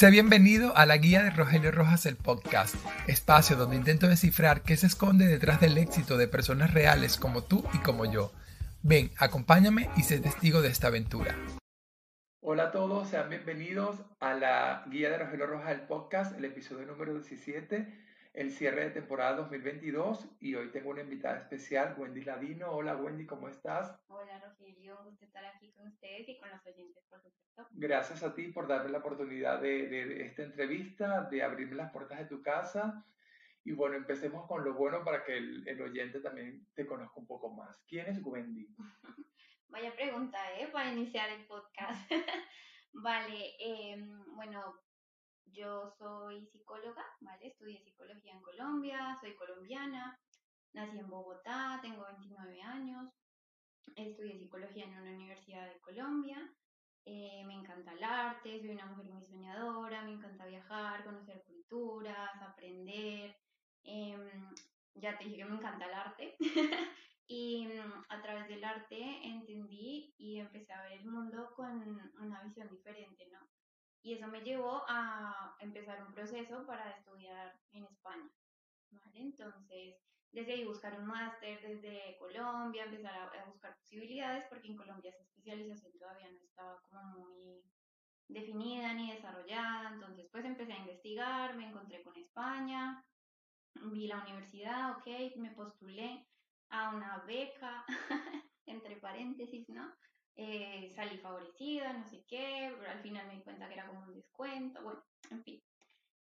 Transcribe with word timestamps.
Sé 0.00 0.10
bienvenido 0.10 0.74
a 0.78 0.86
la 0.86 0.96
guía 0.96 1.22
de 1.22 1.28
Rogelio 1.28 1.70
Rojas 1.72 2.06
el 2.06 2.16
podcast, 2.16 2.74
espacio 3.06 3.54
donde 3.54 3.76
intento 3.76 4.08
descifrar 4.08 4.62
qué 4.62 4.74
se 4.78 4.86
esconde 4.86 5.26
detrás 5.26 5.60
del 5.60 5.76
éxito 5.76 6.16
de 6.16 6.26
personas 6.26 6.72
reales 6.72 7.18
como 7.18 7.44
tú 7.44 7.68
y 7.74 7.78
como 7.80 8.10
yo. 8.10 8.32
Ven, 8.82 9.10
acompáñame 9.18 9.90
y 9.98 10.04
sé 10.04 10.18
testigo 10.18 10.62
de 10.62 10.70
esta 10.70 10.86
aventura. 10.86 11.36
Hola 12.40 12.62
a 12.62 12.72
todos, 12.72 13.10
sean 13.10 13.28
bienvenidos 13.28 13.96
a 14.20 14.32
la 14.32 14.86
guía 14.90 15.10
de 15.10 15.18
Rogelio 15.18 15.46
Rojas 15.46 15.72
el 15.72 15.82
podcast, 15.82 16.34
el 16.34 16.46
episodio 16.46 16.86
número 16.86 17.12
17 17.12 18.09
el 18.32 18.50
cierre 18.52 18.84
de 18.84 18.90
temporada 18.90 19.36
2022 19.36 20.28
y 20.40 20.54
hoy 20.54 20.70
tengo 20.70 20.90
una 20.90 21.02
invitada 21.02 21.38
especial, 21.38 21.94
Wendy 21.98 22.22
Ladino. 22.22 22.70
Hola 22.70 22.96
Wendy, 22.96 23.26
¿cómo 23.26 23.48
estás? 23.48 23.98
Hola 24.08 24.38
Rogelio, 24.38 25.02
gusto 25.04 25.24
estar 25.24 25.44
aquí 25.44 25.72
con 25.72 25.88
ustedes 25.88 26.28
y 26.28 26.38
con 26.38 26.48
los 26.50 26.64
oyentes, 26.64 27.04
por 27.08 27.20
supuesto. 27.20 27.66
Gracias 27.72 28.22
a 28.22 28.34
ti 28.34 28.48
por 28.48 28.68
darme 28.68 28.90
la 28.90 28.98
oportunidad 28.98 29.60
de, 29.60 29.88
de, 29.88 30.26
esta 30.26 30.44
entrevista, 30.44 31.22
de 31.24 31.42
abrirme 31.42 31.74
las 31.74 31.92
puertas 31.92 32.18
de 32.18 32.26
tu 32.26 32.40
casa. 32.42 33.04
Y 33.64 33.72
bueno, 33.72 33.96
empecemos 33.96 34.46
con 34.46 34.64
lo 34.64 34.74
bueno 34.74 35.04
para 35.04 35.24
que 35.24 35.36
el, 35.36 35.66
el 35.66 35.82
oyente 35.82 36.20
también 36.20 36.66
te 36.74 36.86
conozca 36.86 37.18
un 37.18 37.26
poco 37.26 37.52
más. 37.52 37.76
¿Quién 37.86 38.06
es 38.06 38.24
Wendy? 38.24 38.68
Vaya 39.68 39.92
pregunta, 39.94 40.38
¿eh? 40.58 40.68
Para 40.72 40.92
iniciar 40.92 41.30
el 41.30 41.46
podcast. 41.46 42.10
vale, 42.92 43.54
eh, 43.60 44.02
bueno, 44.34 44.80
yo 45.46 45.90
soy 45.98 46.46
psicóloga, 46.46 47.04
¿vale? 47.20 47.48
Estudié 47.48 47.82
psicología 47.82 48.32
en 48.32 48.42
Colombia, 48.42 49.18
soy 49.20 49.34
colombiana, 49.36 50.18
nací 50.72 50.98
en 50.98 51.08
Bogotá, 51.08 51.78
tengo 51.82 52.04
29 52.04 52.62
años, 52.62 53.12
estudié 53.96 54.38
psicología 54.38 54.84
en 54.84 54.98
una 54.98 55.12
universidad 55.12 55.66
de 55.68 55.80
Colombia, 55.80 56.38
eh, 57.04 57.42
me 57.46 57.54
encanta 57.54 57.92
el 57.92 58.04
arte, 58.04 58.60
soy 58.60 58.70
una 58.70 58.86
mujer 58.86 59.06
muy 59.06 59.24
soñadora, 59.24 60.02
me 60.02 60.12
encanta 60.12 60.46
viajar, 60.46 61.04
conocer 61.04 61.42
culturas, 61.44 62.30
aprender. 62.42 63.36
Em, 63.82 64.54
ya 64.94 65.16
te 65.16 65.24
dije 65.24 65.38
que 65.38 65.44
me 65.44 65.56
encanta 65.56 65.86
el 65.86 65.94
arte 65.94 66.36
y 67.26 67.66
mm, 67.66 68.04
a 68.08 68.22
través 68.22 68.48
del 68.48 68.62
arte 68.62 68.98
entendí 69.24 70.14
y 70.18 70.38
empecé 70.38 70.72
a 70.72 70.82
ver 70.82 70.92
el 70.92 71.06
mundo 71.06 71.52
con 71.56 71.72
una 72.20 72.42
visión 72.42 72.68
diferente, 72.68 73.26
¿no? 73.32 73.48
Y 74.02 74.14
eso 74.14 74.26
me 74.28 74.40
llevó 74.40 74.82
a 74.88 75.56
empezar 75.60 76.02
un 76.02 76.12
proceso 76.12 76.64
para 76.66 76.90
estudiar 76.90 77.58
en 77.72 77.84
España. 77.84 78.30
Entonces, 79.14 79.96
desde 80.32 80.52
ahí 80.52 80.64
buscar 80.64 80.98
un 80.98 81.06
máster 81.06 81.60
desde 81.60 82.16
Colombia, 82.18 82.84
empezar 82.84 83.14
a, 83.14 83.44
buscar 83.46 83.76
posibilidades, 83.76 84.44
porque 84.48 84.68
en 84.68 84.76
Colombia 84.76 85.10
esa 85.10 85.22
especialización 85.22 85.98
todavía 85.98 86.30
no 86.30 86.38
estaba 86.44 86.80
como 86.88 87.02
muy 87.18 87.62
definida 88.28 88.94
ni 88.94 89.12
desarrollada. 89.12 89.90
Entonces, 89.92 90.28
pues 90.30 90.44
empecé 90.44 90.72
a 90.72 90.78
investigar, 90.78 91.56
me 91.56 91.68
encontré 91.68 92.02
con 92.02 92.16
España, 92.16 93.04
vi 93.74 94.06
la 94.06 94.22
universidad, 94.22 94.98
ok, 94.98 95.36
me 95.36 95.50
postulé 95.50 96.26
a 96.70 96.94
una 96.94 97.18
beca, 97.26 97.84
entre 98.66 98.96
paréntesis, 98.96 99.68
¿no? 99.68 99.92
Eh, 100.42 100.90
salí 100.96 101.18
favorecida, 101.18 101.92
no 101.92 102.02
sé 102.08 102.24
qué, 102.26 102.74
pero 102.78 102.90
al 102.90 103.02
final 103.02 103.26
me 103.26 103.34
di 103.34 103.42
cuenta 103.42 103.68
que 103.68 103.74
era 103.74 103.86
como 103.86 104.06
un 104.06 104.14
descuento, 104.14 104.82
bueno, 104.82 105.04
en 105.30 105.44
fin. 105.44 105.62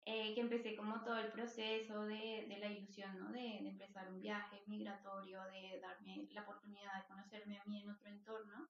Eh, 0.06 0.34
que 0.34 0.40
empecé 0.40 0.74
como 0.74 1.04
todo 1.04 1.18
el 1.18 1.30
proceso 1.30 2.04
de, 2.04 2.46
de 2.48 2.58
la 2.58 2.66
ilusión, 2.66 3.16
¿no? 3.16 3.30
De, 3.30 3.60
de, 3.62 3.68
empezar 3.68 4.10
un 4.10 4.20
viaje 4.20 4.64
migratorio, 4.66 5.44
de 5.44 5.78
darme 5.80 6.26
la 6.32 6.42
oportunidad 6.42 7.00
de 7.00 7.06
conocerme 7.06 7.60
a 7.60 7.64
mí 7.66 7.80
en 7.80 7.90
otro 7.90 8.08
entorno. 8.08 8.68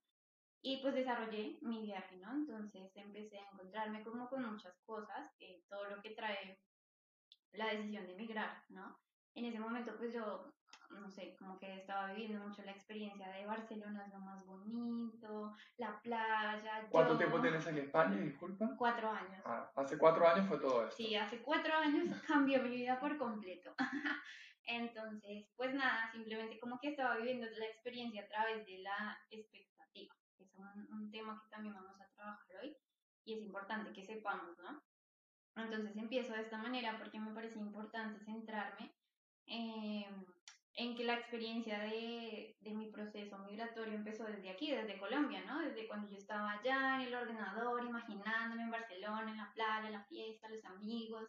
Y 0.60 0.82
pues 0.82 0.92
desarrollé 0.92 1.56
mi 1.62 1.80
viaje, 1.80 2.18
¿no? 2.18 2.30
Entonces 2.30 2.92
empecé 2.94 3.38
a 3.38 3.48
encontrarme 3.50 4.04
como 4.04 4.28
con 4.28 4.44
muchas 4.44 4.76
cosas, 4.84 5.32
eh, 5.40 5.62
todo 5.70 5.88
lo 5.88 6.02
que 6.02 6.10
trae 6.10 6.60
la 7.52 7.68
decisión 7.68 8.06
de 8.06 8.12
emigrar, 8.12 8.64
¿no? 8.68 8.98
En 9.34 9.46
ese 9.46 9.60
momento 9.60 9.96
pues 9.96 10.12
yo 10.12 10.52
no 10.90 11.10
sé, 11.10 11.36
como 11.38 11.58
que 11.58 11.76
estaba 11.76 12.12
viviendo 12.12 12.46
mucho 12.46 12.62
la 12.62 12.72
experiencia 12.72 13.28
de 13.28 13.46
Barcelona, 13.46 14.04
es 14.06 14.12
lo 14.12 14.20
más 14.20 14.44
bonito, 14.44 15.54
la 15.76 16.00
playa. 16.00 16.86
¿Cuánto 16.90 17.16
tiempo 17.16 17.40
tienes 17.40 17.66
en 17.66 17.78
España, 17.78 18.16
disculpa? 18.16 18.74
Cuatro 18.76 19.10
años. 19.10 19.42
Ah, 19.44 19.70
hace 19.76 19.98
cuatro 19.98 20.26
años 20.28 20.46
fue 20.48 20.58
todo 20.58 20.86
eso. 20.86 20.96
Sí, 20.96 21.14
hace 21.14 21.42
cuatro 21.42 21.74
años 21.74 22.04
cambió 22.26 22.62
mi 22.62 22.70
vida 22.70 22.98
por 22.98 23.16
completo. 23.18 23.74
Entonces, 24.64 25.46
pues 25.56 25.72
nada, 25.74 26.10
simplemente 26.12 26.60
como 26.60 26.78
que 26.78 26.88
estaba 26.88 27.16
viviendo 27.16 27.46
la 27.58 27.66
experiencia 27.66 28.22
a 28.22 28.28
través 28.28 28.66
de 28.66 28.78
la 28.78 29.18
expectativa, 29.30 30.14
que 30.36 30.44
es 30.44 30.54
un, 30.54 30.66
un 30.92 31.10
tema 31.10 31.40
que 31.42 31.48
también 31.48 31.74
vamos 31.74 31.98
a 32.00 32.08
trabajar 32.14 32.56
hoy 32.62 32.76
y 33.24 33.34
es 33.34 33.42
importante 33.42 33.92
que 33.92 34.04
sepamos, 34.04 34.58
¿no? 34.58 34.82
Entonces 35.56 35.96
empiezo 35.96 36.34
de 36.34 36.42
esta 36.42 36.58
manera 36.58 36.96
porque 36.98 37.18
me 37.18 37.32
parece 37.32 37.58
importante 37.58 38.24
centrarme 38.24 38.94
en 39.46 40.26
en 40.78 40.94
que 40.94 41.02
la 41.02 41.14
experiencia 41.14 41.80
de, 41.80 42.56
de, 42.60 42.70
mi 42.72 42.86
proceso 42.92 43.36
migratorio 43.38 43.94
empezó 43.94 44.24
desde 44.24 44.50
aquí, 44.50 44.70
desde 44.70 44.96
Colombia, 44.96 45.42
¿no? 45.44 45.58
Desde 45.58 45.88
cuando 45.88 46.08
yo 46.08 46.16
estaba 46.16 46.52
allá 46.52 47.02
en 47.02 47.08
el 47.08 47.14
ordenador, 47.16 47.84
imaginándome 47.84 48.62
en 48.62 48.70
Barcelona, 48.70 49.28
en 49.28 49.38
la 49.38 49.52
playa, 49.52 49.90
la 49.90 50.04
fiesta, 50.04 50.48
los 50.48 50.64
amigos, 50.64 51.28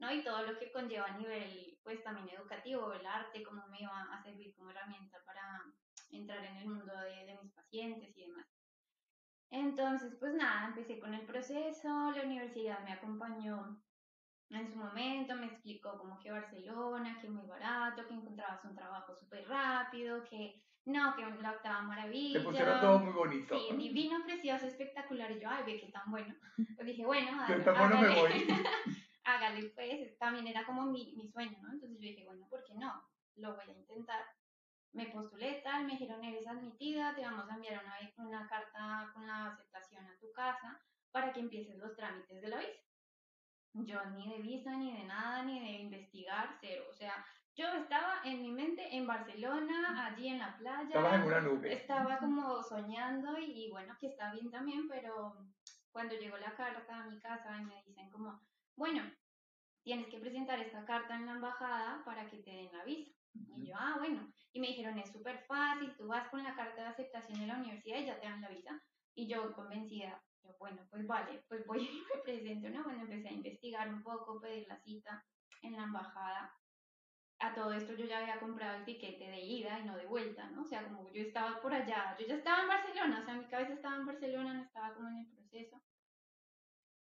¿no? 0.00 0.12
Y 0.12 0.24
todo 0.24 0.42
lo 0.42 0.58
que 0.58 0.72
conlleva 0.72 1.06
a 1.06 1.16
nivel, 1.16 1.78
pues 1.84 2.02
también 2.02 2.28
educativo, 2.30 2.92
el 2.92 3.06
arte, 3.06 3.44
cómo 3.44 3.64
me 3.68 3.82
iba 3.82 4.02
a 4.12 4.20
servir 4.24 4.52
como 4.56 4.70
herramienta 4.70 5.22
para 5.24 5.62
entrar 6.10 6.44
en 6.44 6.56
el 6.56 6.66
mundo 6.66 6.92
de, 6.96 7.24
de 7.24 7.38
mis 7.40 7.52
pacientes 7.52 8.16
y 8.16 8.26
demás. 8.26 8.48
Entonces, 9.50 10.16
pues 10.18 10.34
nada, 10.34 10.66
empecé 10.66 10.98
con 10.98 11.14
el 11.14 11.24
proceso, 11.24 12.10
la 12.10 12.22
universidad 12.24 12.82
me 12.84 12.92
acompañó 12.92 13.80
en 14.50 14.66
su 14.66 14.76
momento 14.76 15.34
me 15.36 15.46
explicó 15.46 15.98
como 15.98 16.18
que 16.18 16.30
Barcelona, 16.30 17.18
que 17.20 17.28
muy 17.28 17.46
barato, 17.46 18.06
que 18.06 18.14
encontrabas 18.14 18.64
un 18.64 18.74
trabajo 18.74 19.14
súper 19.14 19.46
rápido, 19.46 20.24
que 20.24 20.62
no, 20.86 21.14
que 21.14 21.22
la 21.22 21.50
octava 21.50 21.82
maravilla. 21.82 22.38
Te 22.38 22.44
pusieron 22.44 22.80
todo 22.80 22.98
muy 22.98 23.12
bonito. 23.12 23.58
Sí, 23.58 23.76
divino, 23.76 24.24
precioso, 24.24 24.66
espectacular. 24.66 25.30
Y 25.32 25.40
yo, 25.40 25.48
ay, 25.50 25.64
ve 25.66 25.78
que 25.78 25.92
tan 25.92 26.10
bueno. 26.10 26.34
Pues 26.74 26.86
dije, 26.86 27.04
bueno, 27.04 27.42
hágale, 27.42 27.62
tan 27.62 27.76
bueno 27.76 28.00
me 28.00 28.14
voy. 28.14 28.30
hágale, 29.24 29.68
pues, 29.74 30.18
también 30.18 30.46
era 30.46 30.64
como 30.64 30.86
mi, 30.86 31.14
mi 31.16 31.28
sueño, 31.28 31.58
¿no? 31.60 31.72
Entonces 31.72 31.98
yo 32.00 32.08
dije, 32.08 32.24
bueno, 32.24 32.46
¿por 32.48 32.64
qué 32.64 32.74
no? 32.74 33.02
Lo 33.36 33.54
voy 33.54 33.64
a 33.68 33.78
intentar. 33.78 34.24
Me 34.94 35.08
postulé 35.08 35.60
tal, 35.62 35.84
me 35.84 35.92
dijeron, 35.92 36.24
eres 36.24 36.46
admitida, 36.46 37.14
te 37.14 37.20
vamos 37.20 37.50
a 37.50 37.54
enviar 37.54 37.84
una, 37.84 38.26
una 38.26 38.48
carta 38.48 39.10
con 39.12 39.26
la 39.26 39.48
aceptación 39.48 40.06
a 40.06 40.18
tu 40.18 40.32
casa 40.32 40.80
para 41.12 41.32
que 41.34 41.40
empieces 41.40 41.76
los 41.76 41.94
trámites 41.94 42.40
de 42.40 42.48
la 42.48 42.56
visa. 42.56 42.87
Yo 43.74 44.04
ni 44.06 44.28
de 44.28 44.42
visa, 44.42 44.76
ni 44.76 44.92
de 44.92 45.04
nada, 45.04 45.42
ni 45.44 45.60
de 45.60 45.82
investigar, 45.82 46.56
cero. 46.60 46.84
O 46.90 46.94
sea, 46.94 47.24
yo 47.54 47.66
estaba 47.74 48.20
en 48.24 48.40
mi 48.42 48.52
mente 48.52 48.96
en 48.96 49.06
Barcelona, 49.06 50.06
allí 50.06 50.28
en 50.28 50.38
la 50.38 50.56
playa. 50.56 50.86
Estaba 50.86 51.16
en 51.16 51.22
una 51.22 51.40
nube. 51.40 51.72
Estaba 51.72 52.18
como 52.18 52.62
soñando 52.62 53.38
y, 53.38 53.68
bueno, 53.70 53.96
que 54.00 54.08
está 54.08 54.32
bien 54.32 54.50
también, 54.50 54.88
pero 54.88 55.36
cuando 55.90 56.14
llegó 56.14 56.36
la 56.38 56.54
carta 56.54 57.02
a 57.02 57.06
mi 57.06 57.18
casa 57.18 57.58
y 57.60 57.64
me 57.64 57.82
dicen 57.84 58.10
como, 58.10 58.40
bueno, 58.76 59.02
tienes 59.82 60.06
que 60.08 60.18
presentar 60.18 60.60
esta 60.60 60.84
carta 60.84 61.16
en 61.16 61.26
la 61.26 61.32
embajada 61.32 62.02
para 62.04 62.28
que 62.30 62.38
te 62.38 62.50
den 62.50 62.72
la 62.72 62.84
visa. 62.84 63.10
Y 63.56 63.66
yo, 63.66 63.74
ah, 63.76 63.96
bueno. 63.98 64.32
Y 64.52 64.60
me 64.60 64.68
dijeron, 64.68 64.98
es 64.98 65.10
súper 65.10 65.38
fácil, 65.46 65.94
tú 65.96 66.06
vas 66.06 66.28
con 66.28 66.42
la 66.42 66.54
carta 66.54 66.82
de 66.82 66.88
aceptación 66.88 67.40
de 67.40 67.46
la 67.46 67.56
universidad 67.56 67.98
y 67.98 68.06
ya 68.06 68.20
te 68.20 68.28
dan 68.28 68.40
la 68.40 68.48
visa. 68.48 68.80
Y 69.14 69.26
yo 69.26 69.52
convencida, 69.52 70.22
bueno, 70.58 70.86
pues 70.90 71.06
vale, 71.06 71.44
pues 71.48 71.66
voy 71.66 71.78
y 71.86 72.04
me 72.14 72.22
presento, 72.22 72.68
¿no? 72.70 72.84
Bueno, 72.84 73.02
empecé 73.02 73.28
a 73.28 73.32
investigar 73.32 73.88
un 73.88 74.02
poco, 74.02 74.40
pedir 74.40 74.66
la 74.68 74.78
cita 74.80 75.24
en 75.62 75.72
la 75.76 75.84
embajada. 75.84 76.54
A 77.40 77.54
todo 77.54 77.72
esto 77.72 77.94
yo 77.94 78.04
ya 78.04 78.18
había 78.18 78.40
comprado 78.40 78.78
el 78.78 78.84
tiquete 78.84 79.28
de 79.28 79.40
ida 79.40 79.78
y 79.78 79.84
no 79.84 79.96
de 79.96 80.06
vuelta, 80.06 80.50
¿no? 80.50 80.62
O 80.62 80.64
sea, 80.64 80.82
como 80.84 81.08
yo 81.12 81.22
estaba 81.22 81.60
por 81.60 81.72
allá, 81.72 82.16
yo 82.18 82.26
ya 82.26 82.34
estaba 82.34 82.62
en 82.62 82.68
Barcelona, 82.68 83.20
o 83.20 83.24
sea, 83.24 83.34
mi 83.34 83.46
cabeza 83.46 83.74
estaba 83.74 83.96
en 83.96 84.06
Barcelona, 84.06 84.54
no 84.54 84.62
estaba 84.62 84.94
como 84.94 85.08
en 85.08 85.18
el 85.18 85.26
proceso. 85.28 85.80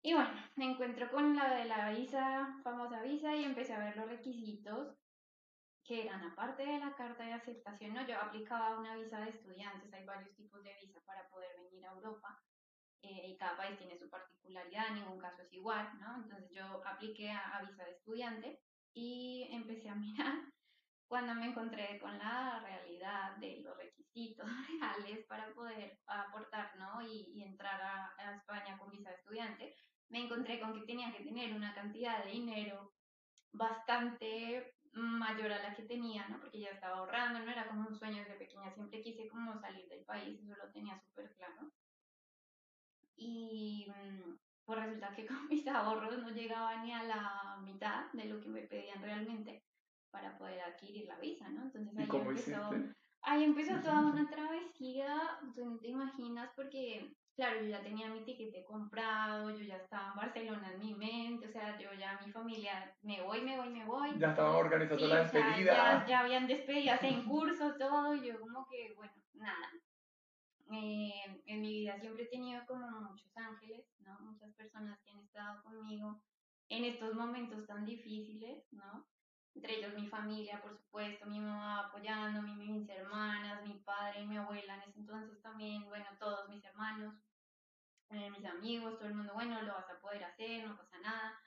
Y 0.01 0.13
bueno, 0.13 0.29
me 0.55 0.65
encuentro 0.65 1.09
con 1.11 1.35
la 1.35 1.55
de 1.55 1.65
la 1.65 1.89
visa, 1.91 2.59
famosa 2.63 3.01
visa, 3.01 3.35
y 3.35 3.43
empecé 3.43 3.73
a 3.73 3.79
ver 3.79 3.97
los 3.97 4.07
requisitos 4.07 4.95
que 5.85 6.03
eran 6.03 6.23
aparte 6.23 6.65
de 6.65 6.79
la 6.79 6.95
carta 6.95 7.23
de 7.23 7.33
aceptación, 7.33 7.93
no, 7.93 8.05
yo 8.07 8.19
aplicaba 8.19 8.79
una 8.79 8.95
visa 8.95 9.19
de 9.19 9.29
estudiantes, 9.29 9.93
hay 9.93 10.03
varios 10.03 10.35
tipos 10.35 10.63
de 10.63 10.75
visa 10.81 10.99
para 11.05 11.27
poder 11.29 11.55
venir 11.59 11.85
a 11.85 11.91
Europa, 11.91 12.43
eh, 13.05 13.27
y 13.27 13.37
cada 13.37 13.55
país 13.55 13.77
tiene 13.77 13.97
su 13.97 14.09
particularidad, 14.09 14.91
ningún 14.91 15.19
caso 15.19 15.43
es 15.43 15.53
igual, 15.53 15.87
¿no? 15.99 16.15
Entonces 16.23 16.49
yo 16.51 16.81
apliqué 16.85 17.31
a, 17.31 17.61
visa 17.61 17.83
de 17.85 17.91
estudiante 17.91 18.59
y 18.93 19.47
empecé 19.51 19.89
a 19.89 19.95
mirar 19.95 20.33
cuando 21.07 21.35
me 21.35 21.47
encontré 21.47 21.99
con 21.99 22.17
la 22.17 22.59
realidad 22.61 23.37
de 23.37 23.61
los 23.61 23.77
requisitos 23.77 24.47
reales 24.69 25.25
para 25.27 25.53
poder 25.53 25.99
aportar, 26.07 26.75
¿no? 26.77 27.01
Y, 27.01 27.31
y 27.35 27.43
entrar 27.43 27.79
a, 27.79 28.13
a, 28.17 28.35
España 28.35 28.77
con 28.77 28.89
visa 28.89 29.09
de 29.09 29.15
estudiante, 29.15 29.75
me 30.09 30.23
encontré 30.23 30.59
con 30.59 30.73
que 30.73 30.85
tenía 30.85 31.11
que 31.11 31.23
tener 31.23 31.53
una 31.53 31.75
cantidad 31.75 32.23
de 32.23 32.31
dinero 32.31 32.93
bastante 33.51 34.75
mayor 34.95 35.51
a 35.51 35.61
la 35.61 35.75
que 35.75 35.83
tenía, 35.83 36.27
¿no? 36.27 36.39
Porque 36.39 36.59
ya 36.59 36.69
estaba 36.69 36.97
ahorrando, 36.97 37.39
no 37.39 37.51
era 37.51 37.67
como 37.67 37.87
un 37.87 37.95
sueño 37.95 38.23
desde 38.23 38.35
pequeña, 38.39 38.73
siempre 38.73 39.01
quise 39.01 39.27
como 39.27 39.59
salir 39.59 39.87
del 39.87 40.05
país, 40.05 40.39
eso 40.41 40.55
lo 40.55 40.71
tenía 40.71 40.97
súper 40.99 41.33
claro. 41.35 41.71
Y, 43.17 43.87
mm, 43.87 44.37
pues 44.65 44.79
resulta 44.79 45.15
que 45.15 45.25
con 45.27 45.47
mis 45.47 45.67
ahorros 45.67 46.17
no 46.19 46.29
llegaba 46.29 46.83
ni 46.83 46.91
a 46.91 47.03
la 47.03 47.57
mitad 47.63 48.11
de 48.13 48.25
lo 48.25 48.39
que 48.39 48.49
me 48.49 48.61
pedían 48.61 49.01
realmente 49.01 49.63
para 50.11 50.37
poder 50.37 50.61
adquirir 50.61 51.07
la 51.07 51.19
visa, 51.19 51.49
¿no? 51.49 51.63
Entonces 51.63 51.97
ahí 51.97 52.07
empezó, 52.11 52.69
ahí 53.21 53.43
empezó 53.43 53.81
toda 53.81 54.01
una 54.01 54.29
travesía, 54.29 55.39
tú 55.53 55.65
no 55.65 55.77
te 55.77 55.89
imaginas, 55.89 56.49
porque 56.55 57.11
claro, 57.35 57.61
yo 57.61 57.67
ya 57.67 57.81
tenía 57.81 58.07
mi 58.07 58.23
tiquete 58.23 58.63
comprado, 58.63 59.49
yo 59.51 59.63
ya 59.63 59.75
estaba 59.75 60.11
en 60.11 60.15
Barcelona 60.15 60.71
en 60.71 60.79
mi 60.79 60.93
mente, 60.95 61.47
o 61.47 61.51
sea, 61.51 61.77
yo 61.77 61.93
ya 61.93 62.19
mi 62.25 62.31
familia, 62.31 62.95
me 63.01 63.21
voy, 63.21 63.41
me 63.41 63.57
voy, 63.57 63.69
me 63.69 63.85
voy. 63.85 64.17
Ya 64.17 64.29
estaban 64.29 64.55
organizando 64.55 65.07
la 65.07 65.23
despedida. 65.23 65.73
Ya, 65.75 66.05
ya, 66.07 66.19
habían 66.21 66.47
despedidas 66.47 67.03
en 67.03 67.25
curso, 67.27 67.75
todo, 67.77 68.15
y 68.15 68.27
yo 68.27 68.39
como 68.39 68.65
que, 68.67 68.93
bueno, 68.95 69.13
nada. 69.33 69.69
Eh, 70.71 71.43
en 71.45 71.61
mi 71.61 71.73
vida 71.73 71.99
siempre 71.99 72.23
he 72.23 72.27
tenido 72.27 72.65
como 72.65 72.89
muchos 73.01 73.35
ángeles, 73.37 73.85
¿no? 73.99 74.19
Muchas 74.21 74.51
personas 74.53 74.99
que 75.01 75.11
han 75.11 75.19
estado 75.19 75.61
conmigo 75.63 76.21
en 76.69 76.85
estos 76.85 77.13
momentos 77.13 77.67
tan 77.67 77.85
difíciles, 77.85 78.65
¿no? 78.71 79.07
Entre 79.53 79.77
ellos 79.77 79.93
mi 79.93 80.07
familia, 80.07 80.61
por 80.61 80.75
supuesto, 80.75 81.27
mi 81.27 81.39
mamá 81.39 81.87
apoyándome, 81.87 82.55
mis 82.55 82.89
hermanas, 82.89 83.65
mi 83.65 83.75
padre 83.75 84.21
y 84.21 84.27
mi 84.27 84.37
abuela 84.37 84.75
en 84.75 84.89
ese 84.89 84.99
entonces 84.99 85.41
también, 85.41 85.85
bueno, 85.85 86.05
todos 86.19 86.49
mis 86.49 86.63
hermanos, 86.65 87.15
eh, 88.09 88.29
mis 88.31 88.45
amigos, 88.45 88.97
todo 88.97 89.07
el 89.07 89.15
mundo, 89.15 89.33
bueno, 89.33 89.61
lo 89.61 89.73
vas 89.73 89.89
a 89.89 89.99
poder 89.99 90.23
hacer, 90.23 90.67
no 90.67 90.75
pasa 90.75 90.99
nada. 90.99 91.39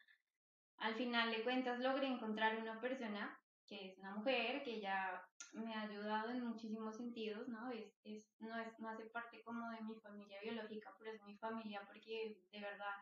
Al 0.79 0.94
final 0.94 1.31
de 1.31 1.43
cuentas 1.43 1.81
logré 1.81 2.06
encontrar 2.06 2.56
una 2.59 2.81
persona 2.81 3.38
que 3.67 3.91
es 3.91 3.99
una 3.99 4.15
mujer, 4.15 4.62
que 4.62 4.81
ya 4.81 5.29
me 5.53 5.75
ha 5.75 5.83
ayudado 5.83 6.31
en 6.31 6.45
muchísimos 6.45 6.97
sentidos, 6.97 7.49
¿no? 7.49 7.71
Es, 7.71 7.99
es, 8.05 8.35
no, 8.41 8.56
es, 8.59 8.79
no 8.79 8.89
hace 8.89 9.05
parte 9.06 9.43
como 9.43 9.71
de 9.71 9.83
mi 9.83 9.95
familia 9.97 10.41
biológica, 10.41 10.95
pero 10.99 11.12
es 11.12 11.23
mi 11.23 11.37
familia 11.37 11.83
porque 11.87 12.39
de 12.53 12.61
verdad 12.61 12.95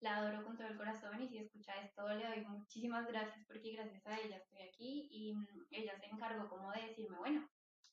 la 0.00 0.16
adoro 0.16 0.44
con 0.44 0.56
todo 0.56 0.66
el 0.68 0.76
corazón 0.76 1.20
y 1.22 1.28
si 1.28 1.38
escucha 1.38 1.80
esto 1.80 2.06
le 2.08 2.26
doy 2.26 2.44
muchísimas 2.44 3.06
gracias 3.06 3.44
porque 3.46 3.72
gracias 3.72 4.06
a 4.06 4.18
ella 4.20 4.36
estoy 4.36 4.60
aquí 4.60 5.08
y 5.10 5.34
mm, 5.34 5.66
ella 5.70 5.96
se 5.98 6.06
encargó 6.06 6.48
como 6.48 6.70
de 6.72 6.88
decirme, 6.88 7.16
bueno, 7.16 7.48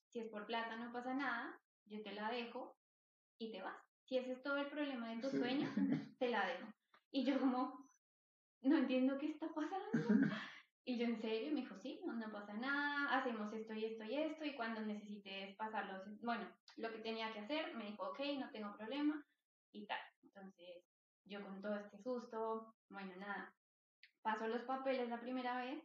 si 0.09 0.19
es 0.19 0.27
por 0.27 0.45
plata 0.45 0.75
no 0.75 0.91
pasa 0.91 1.13
nada, 1.13 1.59
yo 1.85 2.01
te 2.03 2.13
la 2.13 2.29
dejo 2.29 2.77
y 3.37 3.51
te 3.51 3.61
vas. 3.61 3.77
Si 4.03 4.17
ese 4.17 4.33
es 4.33 4.43
todo 4.43 4.57
el 4.57 4.67
problema 4.67 5.09
de 5.09 5.21
tu 5.21 5.29
sueño, 5.29 5.69
te 6.19 6.29
la 6.29 6.45
dejo. 6.45 6.67
Y 7.11 7.23
yo 7.23 7.39
como, 7.39 7.89
no 8.61 8.77
entiendo 8.77 9.17
qué 9.17 9.27
está 9.27 9.47
pasando. 9.53 9.91
Y 10.83 10.97
yo 10.97 11.05
en 11.05 11.21
serio, 11.21 11.51
me 11.51 11.61
dijo, 11.61 11.75
sí, 11.77 12.01
no, 12.05 12.13
no 12.13 12.31
pasa 12.31 12.53
nada, 12.53 13.19
hacemos 13.19 13.53
esto 13.53 13.73
y 13.73 13.85
esto 13.85 14.03
y 14.03 14.15
esto, 14.15 14.45
y 14.45 14.55
cuando 14.55 14.81
necesites 14.81 15.55
pasarlos, 15.55 16.01
bueno, 16.21 16.47
lo 16.77 16.91
que 16.91 16.99
tenía 16.99 17.31
que 17.31 17.39
hacer, 17.39 17.75
me 17.75 17.85
dijo, 17.85 18.03
ok, 18.09 18.19
no 18.39 18.49
tengo 18.49 18.75
problema, 18.75 19.23
y 19.73 19.85
tal. 19.85 19.99
Entonces, 20.23 20.83
yo 21.25 21.43
con 21.43 21.61
todo 21.61 21.75
este 21.75 21.97
susto, 22.01 22.75
bueno, 22.89 23.15
nada, 23.17 23.53
paso 24.21 24.47
los 24.47 24.63
papeles 24.63 25.09
la 25.09 25.19
primera 25.19 25.57
vez, 25.57 25.83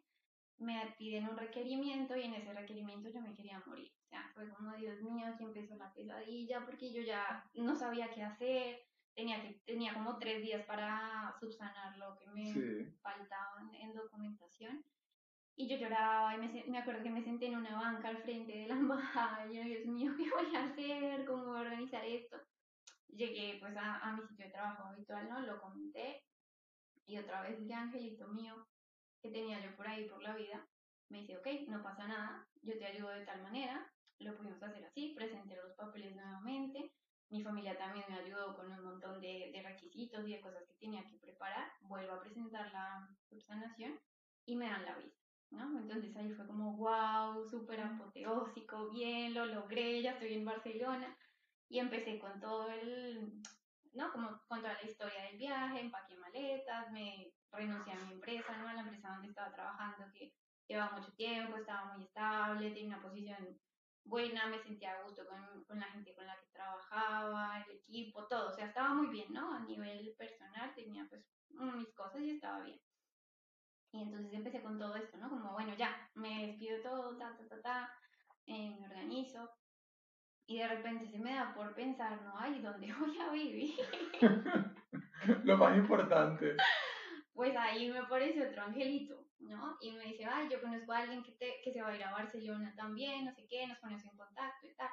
me 0.58 0.94
piden 0.98 1.28
un 1.28 1.36
requerimiento 1.36 2.16
y 2.16 2.22
en 2.22 2.34
ese 2.34 2.52
requerimiento 2.52 3.10
yo 3.10 3.20
me 3.20 3.34
quería 3.34 3.62
morir. 3.66 3.92
O 4.06 4.08
sea, 4.08 4.30
fue 4.34 4.48
como, 4.48 4.74
Dios 4.76 5.00
mío, 5.02 5.26
aquí 5.26 5.44
empezó 5.44 5.76
la 5.76 5.92
pesadilla 5.92 6.64
porque 6.64 6.92
yo 6.92 7.02
ya 7.02 7.44
no 7.54 7.74
sabía 7.74 8.10
qué 8.10 8.22
hacer, 8.22 8.86
tenía, 9.16 9.42
que, 9.42 9.54
tenía 9.64 9.94
como 9.94 10.18
tres 10.18 10.42
días 10.42 10.64
para 10.66 11.34
subsanar 11.40 11.96
lo 11.96 12.16
que 12.16 12.26
me 12.26 12.92
faltaba 13.02 13.68
en 13.80 13.94
documentación. 13.94 14.84
Y 15.56 15.68
yo 15.68 15.78
lloraba 15.78 16.34
y 16.34 16.38
me, 16.38 16.64
me, 16.68 16.78
acuerdo 16.78 17.02
que 17.02 17.10
me 17.10 17.24
senté 17.24 17.46
en 17.46 17.56
una 17.56 17.74
banca 17.76 18.08
al 18.08 18.18
frente 18.18 18.52
de 18.52 18.66
la 18.68 18.74
embajada 18.76 19.50
y 19.50 19.56
yo, 19.56 19.62
Dios 19.62 19.86
mío, 19.86 20.12
¿qué 20.16 20.30
voy 20.30 20.54
a 20.54 20.64
hacer? 20.64 21.24
¿Cómo 21.24 21.46
voy 21.46 21.56
a 21.56 21.62
organizar 21.62 22.04
esto? 22.04 22.36
Llegué 23.08 23.56
pues 23.58 23.74
a, 23.76 23.98
a 24.00 24.16
mi 24.16 24.22
sitio 24.28 24.44
de 24.44 24.52
trabajo 24.52 24.84
habitual, 24.84 25.28
¿no? 25.30 25.40
Lo 25.40 25.60
comenté 25.60 26.22
y 27.06 27.18
otra 27.18 27.40
vez 27.40 27.58
el 27.58 27.72
angelito 27.72 28.28
mío 28.28 28.68
que 29.22 29.30
tenía 29.30 29.60
yo 29.64 29.74
por 29.76 29.88
ahí 29.88 30.06
por 30.08 30.22
la 30.22 30.36
vida 30.36 30.68
me 31.08 31.20
dice, 31.20 31.36
ok, 31.38 31.46
no 31.68 31.82
pasa 31.82 32.06
nada, 32.06 32.46
yo 32.62 32.76
te 32.78 32.84
ayudo 32.84 33.10
de 33.10 33.24
tal 33.24 33.42
manera, 33.42 33.90
lo 34.18 34.36
pudimos 34.36 34.62
hacer 34.62 34.84
así, 34.84 35.14
presenté 35.14 35.56
los 35.56 35.72
papeles 35.74 36.16
nuevamente, 36.16 36.92
mi 37.30 37.42
familia 37.42 37.76
también 37.76 38.04
me 38.08 38.18
ayudó 38.18 38.56
con 38.56 38.70
un 38.70 38.84
montón 38.84 39.20
de, 39.20 39.52
requisitos 39.64 40.26
y 40.26 40.32
de 40.32 40.40
cosas 40.40 40.64
que 40.66 40.74
tenía 40.74 41.04
que 41.06 41.18
preparar, 41.18 41.72
vuelvo 41.82 42.12
a 42.14 42.20
presentar 42.20 42.72
la 42.72 43.08
subsanación 43.28 43.98
y 44.44 44.56
me 44.56 44.68
dan 44.68 44.84
la 44.84 44.96
visa. 44.96 45.18
¿no? 45.50 45.78
Entonces 45.78 46.14
ahí 46.16 46.30
fue 46.32 46.46
como, 46.46 46.76
wow, 46.76 47.48
súper 47.48 47.80
apoteósico, 47.80 48.90
bien, 48.90 49.34
lo 49.34 49.46
logré, 49.46 50.02
ya 50.02 50.12
estoy 50.12 50.34
en 50.34 50.44
Barcelona. 50.44 51.16
Y 51.68 51.80
empecé 51.80 52.18
con 52.20 52.38
todo 52.40 52.70
el, 52.70 53.42
¿no? 53.92 54.12
Como 54.12 54.40
con 54.46 54.60
toda 54.60 54.74
la 54.74 54.88
historia 54.88 55.24
del 55.24 55.38
viaje, 55.38 55.80
empaqué 55.80 56.14
maletas, 56.16 56.92
me 56.92 57.32
renuncié 57.50 57.92
a 57.92 58.04
mi 58.04 58.12
empresa, 58.12 58.56
¿no? 58.56 58.68
A 58.68 58.74
la 58.74 58.82
empresa 58.82 59.08
donde 59.08 59.28
estaba 59.28 59.52
trabajando, 59.52 60.06
que 60.12 60.32
llevaba 60.68 60.96
mucho 60.96 61.12
tiempo, 61.14 61.56
estaba 61.56 61.92
muy 61.92 62.04
estable, 62.04 62.70
tenía 62.70 62.86
una 62.86 63.02
posición 63.02 63.58
buena, 64.06 64.46
me 64.46 64.58
sentía 64.58 64.92
a 64.92 65.02
gusto 65.02 65.26
con, 65.26 65.64
con, 65.64 65.78
la 65.78 65.86
gente 65.86 66.14
con 66.14 66.26
la 66.26 66.36
que 66.36 66.46
trabajaba, 66.52 67.64
el 67.64 67.76
equipo, 67.76 68.26
todo, 68.26 68.48
o 68.48 68.52
sea, 68.52 68.66
estaba 68.66 68.94
muy 68.94 69.08
bien, 69.08 69.32
¿no? 69.32 69.52
A 69.52 69.60
nivel 69.60 70.14
personal 70.16 70.74
tenía 70.74 71.06
pues 71.08 71.24
mis 71.50 71.92
cosas 71.94 72.20
y 72.22 72.30
estaba 72.30 72.60
bien. 72.60 72.80
Y 73.92 74.02
entonces 74.02 74.32
empecé 74.32 74.62
con 74.62 74.78
todo 74.78 74.94
esto, 74.96 75.16
¿no? 75.16 75.28
Como, 75.28 75.52
bueno, 75.52 75.74
ya, 75.74 76.10
me 76.14 76.46
despido 76.46 76.82
todo, 76.82 77.16
ta, 77.16 77.36
ta, 77.36 77.48
ta, 77.48 77.62
ta, 77.62 77.92
eh, 78.46 78.76
me 78.78 78.86
organizo. 78.86 79.50
Y 80.46 80.58
de 80.58 80.68
repente 80.68 81.08
se 81.08 81.18
me 81.18 81.34
da 81.34 81.52
por 81.54 81.74
pensar, 81.74 82.22
¿no? 82.22 82.34
Ay, 82.38 82.60
¿dónde 82.60 82.92
voy 82.98 83.18
a 83.18 83.30
vivir? 83.30 83.74
Lo 85.44 85.56
más 85.56 85.76
importante. 85.76 86.56
Pues 87.36 87.54
ahí 87.56 87.88
me 87.88 87.98
aparece 87.98 88.48
otro 88.48 88.62
angelito, 88.62 89.24
¿no? 89.38 89.76
Y 89.80 89.92
me 89.92 90.04
dice, 90.06 90.24
ay, 90.24 90.48
yo 90.50 90.60
conozco 90.60 90.92
a 90.92 90.98
alguien 90.98 91.22
que, 91.22 91.32
te, 91.32 91.60
que 91.62 91.72
se 91.72 91.82
va 91.82 91.90
a 91.90 91.96
ir 91.96 92.02
a 92.02 92.10
Barcelona 92.10 92.74
también, 92.76 93.26
no 93.26 93.32
sé 93.32 93.46
qué, 93.48 93.66
nos 93.68 93.78
ponemos 93.78 94.04
en 94.04 94.16
contacto 94.16 94.66
y 94.66 94.74
tal 94.74 94.90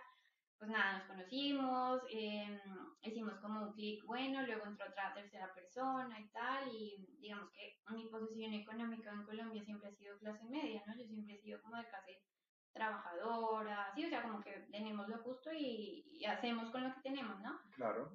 pues 0.63 0.71
nada, 0.71 0.99
nos 0.99 1.07
conocimos, 1.07 2.01
eh, 2.09 2.57
hicimos 3.01 3.33
como 3.41 3.63
un 3.63 3.73
clic 3.73 4.01
bueno, 4.05 4.43
luego 4.43 4.65
entró 4.65 4.87
otra 4.87 5.13
tercera 5.13 5.53
persona 5.53 6.17
y 6.17 6.29
tal, 6.29 6.73
y 6.73 7.05
digamos 7.19 7.49
que 7.51 7.81
mi 7.93 8.05
posición 8.05 8.53
económica 8.53 9.11
en 9.11 9.25
Colombia 9.25 9.61
siempre 9.65 9.89
ha 9.89 9.91
sido 9.91 10.17
clase 10.19 10.45
media, 10.45 10.81
¿no? 10.87 10.95
Yo 10.95 11.05
siempre 11.05 11.35
he 11.35 11.41
sido 11.41 11.61
como 11.61 11.75
de 11.75 11.89
clase 11.89 12.23
trabajadora, 12.71 13.91
sí, 13.93 14.05
o 14.05 14.09
sea, 14.09 14.21
como 14.23 14.41
que 14.41 14.51
tenemos 14.71 15.09
lo 15.09 15.17
justo 15.17 15.51
y, 15.51 16.23
hacemos 16.25 16.71
con 16.71 16.83
lo 16.83 16.95
que 16.95 17.01
tenemos, 17.01 17.37
¿no? 17.41 17.59
Claro. 17.75 18.13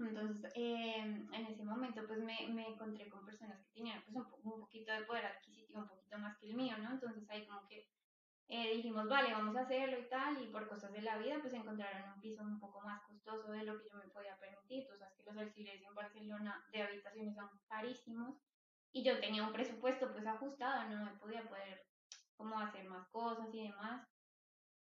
Entonces, 0.00 0.50
eh, 0.54 0.98
en 0.98 1.46
ese 1.46 1.64
momento, 1.64 2.06
pues 2.06 2.20
me, 2.20 2.48
me, 2.48 2.68
encontré 2.68 3.08
con 3.08 3.24
personas 3.24 3.60
que 3.60 3.72
tenían 3.72 4.02
pues 4.02 4.16
un, 4.16 4.26
un 4.44 4.60
poquito 4.60 4.92
de 4.92 5.02
poder 5.02 5.26
adquisitivo, 5.26 5.80
un 5.80 5.88
poquito 5.88 6.18
más 6.18 6.36
que 6.38 6.46
el 6.46 6.54
mío, 6.54 6.76
¿no? 6.78 6.92
Entonces 6.92 7.28
ahí 7.28 7.46
como 7.46 7.66
que 7.68 7.88
eh, 8.48 8.74
dijimos, 8.76 9.08
vale, 9.08 9.32
vamos 9.32 9.56
a 9.56 9.60
hacerlo 9.60 9.98
y 9.98 10.08
tal, 10.08 10.42
y 10.42 10.46
por 10.48 10.68
cosas 10.68 10.92
de 10.92 11.02
la 11.02 11.18
vida, 11.18 11.38
pues 11.40 11.54
encontraron 11.54 12.14
un 12.14 12.20
piso 12.20 12.42
un 12.42 12.58
poco 12.58 12.80
más 12.80 13.02
costoso 13.02 13.52
de 13.52 13.64
lo 13.64 13.78
que 13.78 13.88
yo 13.88 13.96
me 13.96 14.08
podía 14.10 14.36
permitir. 14.38 14.88
Tú 14.88 14.96
sabes 14.96 15.14
que 15.14 15.22
los 15.24 15.36
alquileres 15.36 15.82
en 15.82 15.94
Barcelona 15.94 16.64
de 16.72 16.82
habitaciones 16.82 17.34
son 17.34 17.48
carísimos, 17.68 18.36
y 18.92 19.04
yo 19.04 19.20
tenía 19.20 19.44
un 19.44 19.52
presupuesto 19.52 20.10
pues 20.12 20.26
ajustado, 20.26 20.88
no 20.88 21.04
me 21.04 21.12
podía 21.18 21.48
poder 21.48 21.86
como 22.36 22.58
hacer 22.58 22.88
más 22.88 23.06
cosas 23.08 23.48
y 23.52 23.64
demás. 23.64 24.06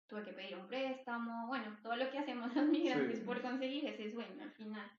Tuve 0.07 0.23
que 0.23 0.33
pedir 0.33 0.57
un 0.57 0.67
préstamo, 0.67 1.47
bueno, 1.47 1.77
todo 1.81 1.95
lo 1.95 2.09
que 2.11 2.19
hacemos 2.19 2.53
los 2.55 2.65
migrantes 2.65 3.21
por 3.21 3.41
conseguir 3.41 3.87
ese 3.87 4.11
sueño 4.11 4.43
al 4.43 4.51
final. 4.51 4.91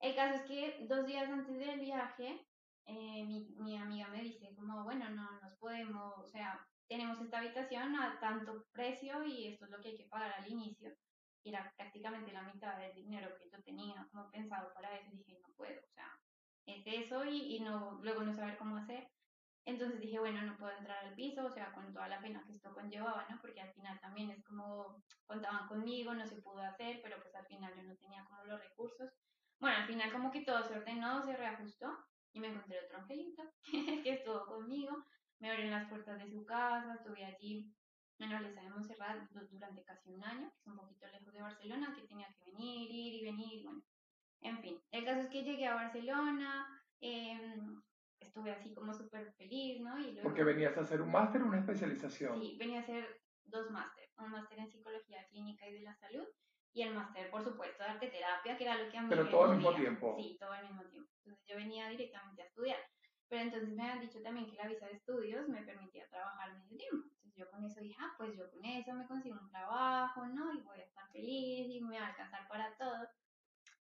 El 0.00 0.14
caso 0.14 0.36
es 0.36 0.42
que 0.42 0.86
dos 0.88 1.06
días 1.06 1.28
antes 1.28 1.58
del 1.58 1.80
viaje, 1.80 2.46
eh, 2.86 3.24
mi, 3.26 3.54
mi 3.58 3.76
amiga 3.76 4.08
me 4.08 4.22
dice 4.22 4.54
como, 4.56 4.82
bueno, 4.84 5.08
no 5.10 5.40
nos 5.40 5.54
podemos, 5.58 6.18
o 6.18 6.26
sea, 6.26 6.66
tenemos 6.88 7.20
esta 7.20 7.38
habitación 7.38 7.94
a 7.96 8.18
tanto 8.18 8.64
precio 8.72 9.24
y 9.24 9.48
esto 9.48 9.66
es 9.66 9.70
lo 9.70 9.80
que 9.80 9.90
hay 9.90 9.96
que 9.96 10.08
pagar 10.08 10.32
al 10.32 10.50
inicio. 10.50 10.90
Y 11.42 11.50
era 11.50 11.72
prácticamente 11.76 12.32
la 12.32 12.42
mitad 12.42 12.76
del 12.78 12.94
dinero 12.94 13.28
que 13.38 13.48
yo 13.48 13.62
tenía 13.62 14.06
como 14.10 14.30
pensado 14.30 14.72
para 14.74 14.96
eso. 14.96 15.10
dije, 15.12 15.38
no 15.40 15.54
puedo, 15.54 15.80
o 15.80 15.92
sea, 15.94 16.10
es 16.66 16.82
eso 16.86 17.24
y, 17.24 17.56
y 17.56 17.60
no, 17.60 18.00
luego 18.02 18.22
no 18.22 18.34
saber 18.34 18.56
cómo 18.58 18.76
hacer. 18.76 19.08
Entonces 19.66 20.00
dije, 20.00 20.18
bueno, 20.18 20.42
no 20.42 20.56
puedo 20.56 20.72
entrar 20.76 21.04
al 21.06 21.14
piso, 21.14 21.44
o 21.44 21.50
sea, 21.50 21.72
con 21.72 21.92
toda 21.92 22.08
la 22.08 22.20
pena 22.20 22.42
que 22.46 22.54
esto 22.54 22.72
conllevaba, 22.74 23.26
¿no? 23.28 23.38
Porque 23.40 23.60
al 23.60 23.72
final 23.72 24.00
también 24.00 24.30
es 24.30 24.42
como 24.44 25.02
contaban 25.26 25.68
conmigo, 25.68 26.14
no 26.14 26.26
se 26.26 26.40
pudo 26.42 26.60
hacer, 26.62 27.00
pero 27.02 27.20
pues 27.20 27.34
al 27.34 27.46
final 27.46 27.74
yo 27.76 27.82
no 27.82 27.96
tenía 27.96 28.24
como 28.24 28.44
los 28.44 28.60
recursos. 28.60 29.10
Bueno, 29.60 29.76
al 29.76 29.86
final 29.86 30.12
como 30.12 30.30
que 30.30 30.44
todo 30.44 30.62
se 30.64 30.74
ordenó, 30.74 31.22
se 31.22 31.36
reajustó 31.36 31.96
y 32.32 32.40
me 32.40 32.48
encontré 32.48 32.80
otro 32.84 32.98
angelito 32.98 33.42
que 34.02 34.14
estuvo 34.14 34.44
conmigo 34.46 35.04
me 35.40 35.50
abrieron 35.50 35.72
las 35.72 35.88
puertas 35.88 36.18
de 36.18 36.30
su 36.30 36.44
casa, 36.44 36.94
estuve 36.94 37.24
allí 37.24 37.74
en 38.18 38.30
la 38.30 38.42
de 38.42 38.68
Montserrat 38.68 39.30
durante 39.50 39.82
casi 39.82 40.10
un 40.10 40.22
año, 40.22 40.52
que 40.52 40.60
es 40.60 40.66
un 40.66 40.76
poquito 40.76 41.06
lejos 41.08 41.32
de 41.32 41.40
Barcelona, 41.40 41.94
que 41.96 42.06
tenía 42.06 42.28
que 42.28 42.50
venir, 42.50 42.90
ir 42.90 43.14
y 43.14 43.24
venir, 43.24 43.64
bueno, 43.64 43.82
en 44.42 44.58
fin. 44.60 44.78
El 44.90 45.04
caso 45.06 45.20
es 45.20 45.28
que 45.28 45.42
llegué 45.42 45.66
a 45.66 45.74
Barcelona, 45.74 46.66
em, 47.00 47.82
estuve 48.20 48.52
así 48.52 48.74
como 48.74 48.92
súper 48.92 49.32
feliz, 49.32 49.80
¿no? 49.80 49.98
Y 49.98 50.20
Porque 50.22 50.44
venías 50.44 50.76
a 50.76 50.82
hacer 50.82 51.00
un 51.00 51.10
máster 51.10 51.40
o 51.42 51.46
una 51.46 51.60
especialización. 51.60 52.38
Sí, 52.38 52.56
venía 52.58 52.80
a 52.80 52.82
hacer 52.82 53.22
dos 53.44 53.70
másteres, 53.70 54.12
un 54.18 54.30
máster 54.30 54.58
en 54.58 54.68
psicología 54.68 55.26
clínica 55.28 55.66
y 55.66 55.72
de 55.72 55.80
la 55.80 55.94
salud 55.94 56.28
y 56.72 56.82
el 56.82 56.94
máster, 56.94 57.30
por 57.30 57.42
supuesto, 57.42 57.82
de 57.82 57.90
arte 57.90 58.06
terapia, 58.08 58.56
que 58.56 58.64
era 58.64 58.76
lo 58.76 58.90
que 58.90 58.98
a 58.98 59.02
mí 59.02 59.08
Pero 59.08 59.28
todo 59.28 59.44
al 59.44 59.56
mismo 59.56 59.74
tiempo. 59.74 60.14
Sí, 60.16 60.36
todo 60.38 60.52
al 60.52 60.66
mismo 60.66 60.84
tiempo. 60.84 61.10
Entonces 61.18 61.44
yo 61.46 61.56
venía 61.56 61.88
directamente 61.88 62.42
a 62.42 62.46
estudiar. 62.46 62.78
Pero 63.28 63.42
entonces 63.42 63.68
me 63.70 63.82
habían 63.82 64.00
dicho 64.00 64.22
también 64.22 64.48
que 64.48 64.56
la 64.56 64.68
visa 64.68 64.86
de 64.86 64.94
estudios 64.94 65.48
me 65.48 65.62
permitía 65.62 66.08
trabajar 66.08 66.52
medio 66.52 66.76
tiempo. 66.76 67.08
Entonces 67.14 67.36
yo 67.36 67.50
con 67.50 67.64
eso 67.64 67.80
dije, 67.80 67.96
ah, 68.00 68.14
pues 68.18 68.36
yo 68.36 68.50
con 68.50 68.64
eso 68.64 68.92
me 68.92 69.06
consigo 69.06 69.38
un 69.40 69.50
trabajo, 69.50 70.26
¿no? 70.26 70.52
Y 70.52 70.62
voy 70.62 70.80
a 70.80 70.84
estar 70.84 71.08
feliz 71.10 71.68
y 71.68 71.80
me 71.80 71.98
va 71.98 72.06
a 72.06 72.10
alcanzar 72.10 72.48
para 72.48 72.76
todo. 72.76 73.08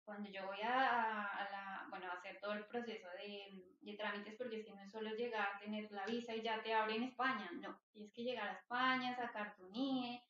Cuando 0.04 0.30
yo 0.30 0.46
voy 0.46 0.62
a, 0.62 1.24
a 1.24 1.50
la, 1.50 1.88
bueno, 1.90 2.08
a 2.08 2.14
hacer 2.14 2.40
todo 2.40 2.54
el 2.54 2.66
proceso 2.66 3.08
de, 3.18 3.66
de, 3.82 3.98
trámites, 3.98 4.36
porque 4.36 4.60
es 4.60 4.66
que 4.66 4.74
no 4.74 4.82
es 4.82 4.92
solo 4.92 5.10
llegar, 5.16 5.60
tener 5.60 5.92
la 5.92 6.06
visa 6.06 6.36
y 6.36 6.44
ya 6.44 6.62
te 6.62 6.74
abren 6.74 7.04
España, 7.04 7.50
no, 7.54 7.80
tienes 7.92 8.14
que 8.14 8.24
llegar 8.24 8.50
a 8.50 8.54
España, 8.54 9.16
sacar 9.16 9.56
tu 9.58 9.68
NIE, 9.70 10.22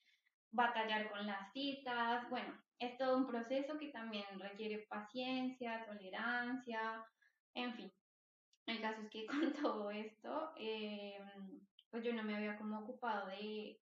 batallar 0.55 1.09
con 1.11 1.25
las 1.25 1.51
citas, 1.51 2.29
bueno, 2.29 2.53
es 2.79 2.97
todo 2.97 3.17
un 3.17 3.27
proceso 3.27 3.77
que 3.77 3.89
también 3.89 4.25
requiere 4.39 4.85
paciencia, 4.89 5.85
tolerancia, 5.85 7.05
en 7.53 7.73
fin. 7.75 7.91
El 8.65 8.81
caso 8.81 9.01
es 9.01 9.09
que 9.09 9.25
con 9.27 9.53
todo 9.53 9.91
esto, 9.91 10.53
eh, 10.57 11.19
pues 11.89 12.03
yo 12.03 12.13
no 12.13 12.23
me 12.23 12.35
había 12.35 12.57
como 12.57 12.79
ocupado 12.79 13.27
de, 13.27 13.79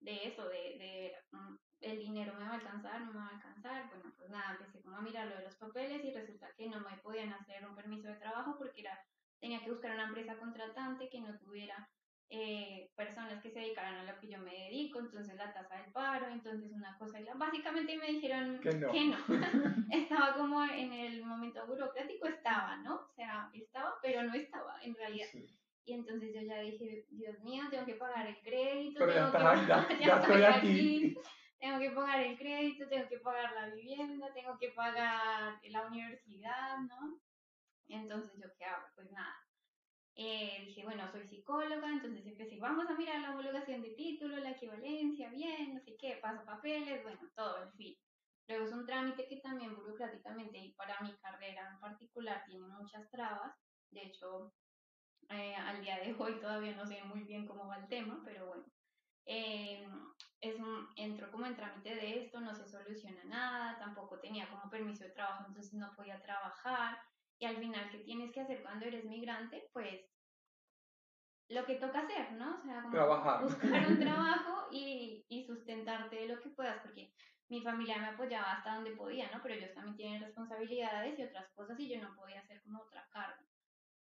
de 0.00 0.28
eso, 0.28 0.48
de, 0.48 0.78
de 0.78 1.12
mm, 1.32 1.56
el 1.80 1.98
dinero 1.98 2.34
me 2.34 2.44
va 2.44 2.50
a 2.50 2.54
alcanzar, 2.54 3.00
no 3.02 3.12
me 3.12 3.18
va 3.18 3.26
a 3.26 3.36
alcanzar. 3.36 3.88
Bueno, 3.88 4.12
pues 4.16 4.30
nada, 4.30 4.52
empecé 4.58 4.82
como 4.82 4.96
a 4.96 5.02
mirar 5.02 5.28
lo 5.28 5.36
de 5.36 5.44
los 5.44 5.56
papeles 5.56 6.04
y 6.04 6.12
resulta 6.12 6.52
que 6.56 6.68
no 6.68 6.80
me 6.80 6.96
podían 6.98 7.32
hacer 7.32 7.66
un 7.66 7.76
permiso 7.76 8.08
de 8.08 8.16
trabajo 8.16 8.56
porque 8.58 8.80
era, 8.80 8.98
tenía 9.38 9.62
que 9.62 9.70
buscar 9.70 9.92
una 9.92 10.08
empresa 10.08 10.36
contratante 10.38 11.08
que 11.08 11.20
no 11.20 11.38
tuviera 11.38 11.88
eh, 12.28 12.90
personas 12.96 13.40
que 13.40 13.50
se 13.50 13.60
dedicaran 13.60 13.96
a 13.96 14.12
lo 14.12 14.18
que 14.18 14.28
yo 14.28 14.38
me 14.38 14.52
dedico, 14.52 14.98
entonces 14.98 15.36
la 15.36 15.52
tasa 15.52 15.76
del 15.76 15.92
paro, 15.92 16.26
entonces 16.28 16.72
una 16.72 16.98
cosa 16.98 17.20
y 17.20 17.24
la... 17.24 17.34
Básicamente 17.34 17.96
me 17.96 18.06
dijeron 18.06 18.58
que 18.60 18.74
no. 18.74 18.92
estaba 19.92 20.34
como 20.34 20.64
en 20.64 20.92
el 20.92 21.24
momento 21.24 21.64
burocrático, 21.66 22.26
estaba, 22.26 22.78
¿no? 22.78 22.96
O 22.96 23.12
sea, 23.14 23.48
estaba, 23.52 23.94
pero 24.02 24.24
no 24.24 24.34
estaba 24.34 24.82
en 24.82 24.94
realidad. 24.96 25.28
Y 25.84 25.92
entonces 25.92 26.34
yo 26.34 26.42
ya 26.42 26.58
dije, 26.58 27.06
Dios 27.10 27.38
mío, 27.44 27.64
tengo 27.70 27.86
que 27.86 27.94
pagar 27.94 28.26
el 28.26 28.40
crédito, 28.42 29.06
tengo 29.06 29.26
que 29.26 29.32
pagar, 29.32 29.68
ya, 30.00 30.20
estoy 30.20 30.42
aquí. 30.42 31.16
tengo 31.60 31.78
que 31.78 31.90
pagar 31.90 32.20
el 32.20 32.36
crédito, 32.36 32.88
tengo 32.88 33.08
que 33.08 33.18
pagar 33.18 33.52
la 33.52 33.68
vivienda, 33.68 34.32
tengo 34.34 34.58
que 34.58 34.70
pagar 34.70 35.60
la 35.62 35.86
universidad, 35.86 36.78
¿no? 36.88 37.20
Entonces 37.88 38.32
yo, 38.42 38.48
¿qué 38.58 38.64
hago? 38.64 38.84
Pues 38.96 39.12
nada, 39.12 39.45
eh, 40.16 40.64
dije, 40.66 40.82
bueno, 40.84 41.06
soy 41.12 41.26
psicóloga, 41.28 41.92
entonces 41.92 42.26
empecé, 42.26 42.58
vamos 42.58 42.88
a 42.88 42.96
mirar 42.96 43.20
la 43.20 43.30
homologación 43.30 43.82
de 43.82 43.90
título, 43.90 44.38
la 44.38 44.52
equivalencia, 44.52 45.28
bien, 45.30 45.74
no 45.74 45.80
sé 45.80 45.94
qué, 45.98 46.18
paso 46.22 46.44
papeles, 46.44 47.02
bueno, 47.02 47.20
todo, 47.34 47.62
en 47.62 47.72
fin. 47.74 47.96
Luego 48.48 48.64
es 48.64 48.72
un 48.72 48.86
trámite 48.86 49.28
que 49.28 49.40
también 49.40 49.76
burocráticamente 49.76 50.56
y 50.56 50.72
para 50.72 50.98
mi 51.00 51.14
carrera 51.16 51.70
en 51.70 51.80
particular 51.80 52.44
tiene 52.46 52.66
muchas 52.66 53.10
trabas. 53.10 53.54
De 53.90 54.04
hecho, 54.04 54.54
eh, 55.28 55.54
al 55.54 55.82
día 55.82 55.98
de 55.98 56.14
hoy 56.18 56.40
todavía 56.40 56.74
no 56.76 56.86
sé 56.86 57.02
muy 57.04 57.24
bien 57.24 57.46
cómo 57.46 57.66
va 57.66 57.76
el 57.76 57.88
tema, 57.88 58.22
pero 58.24 58.46
bueno. 58.46 58.64
Eh, 59.26 59.86
es 60.40 60.56
un, 60.60 60.88
entro 60.96 61.30
como 61.32 61.46
en 61.46 61.56
trámite 61.56 61.94
de 61.94 62.22
esto, 62.22 62.40
no 62.40 62.54
se 62.54 62.68
soluciona 62.68 63.24
nada, 63.24 63.78
tampoco 63.78 64.20
tenía 64.20 64.48
como 64.48 64.70
permiso 64.70 65.04
de 65.04 65.10
trabajo, 65.10 65.44
entonces 65.48 65.74
no 65.74 65.94
podía 65.96 66.22
trabajar. 66.22 66.98
Y 67.38 67.44
al 67.46 67.56
final, 67.58 67.90
¿qué 67.90 67.98
tienes 67.98 68.32
que 68.32 68.40
hacer 68.40 68.62
cuando 68.62 68.86
eres 68.86 69.04
migrante? 69.04 69.68
Pues 69.72 70.00
lo 71.48 71.64
que 71.64 71.76
toca 71.76 72.00
hacer, 72.00 72.32
¿no? 72.32 72.58
O 72.58 72.62
sea, 72.62 72.82
como 72.82 72.96
buscar 73.42 73.86
un 73.86 73.98
trabajo 74.00 74.68
y, 74.72 75.24
y 75.28 75.44
sustentarte 75.44 76.16
de 76.16 76.28
lo 76.28 76.40
que 76.40 76.50
puedas, 76.50 76.80
porque 76.82 77.12
mi 77.48 77.62
familia 77.62 77.98
me 77.98 78.06
apoyaba 78.06 78.52
hasta 78.52 78.74
donde 78.74 78.96
podía, 78.96 79.30
¿no? 79.30 79.40
Pero 79.42 79.54
ellos 79.54 79.74
también 79.74 79.96
tienen 79.96 80.22
responsabilidades 80.22 81.18
y 81.18 81.22
otras 81.22 81.48
cosas 81.54 81.78
y 81.78 81.88
yo 81.88 82.02
no 82.02 82.14
podía 82.16 82.40
hacer 82.40 82.60
como 82.62 82.80
otra 82.80 83.06
carga. 83.10 83.44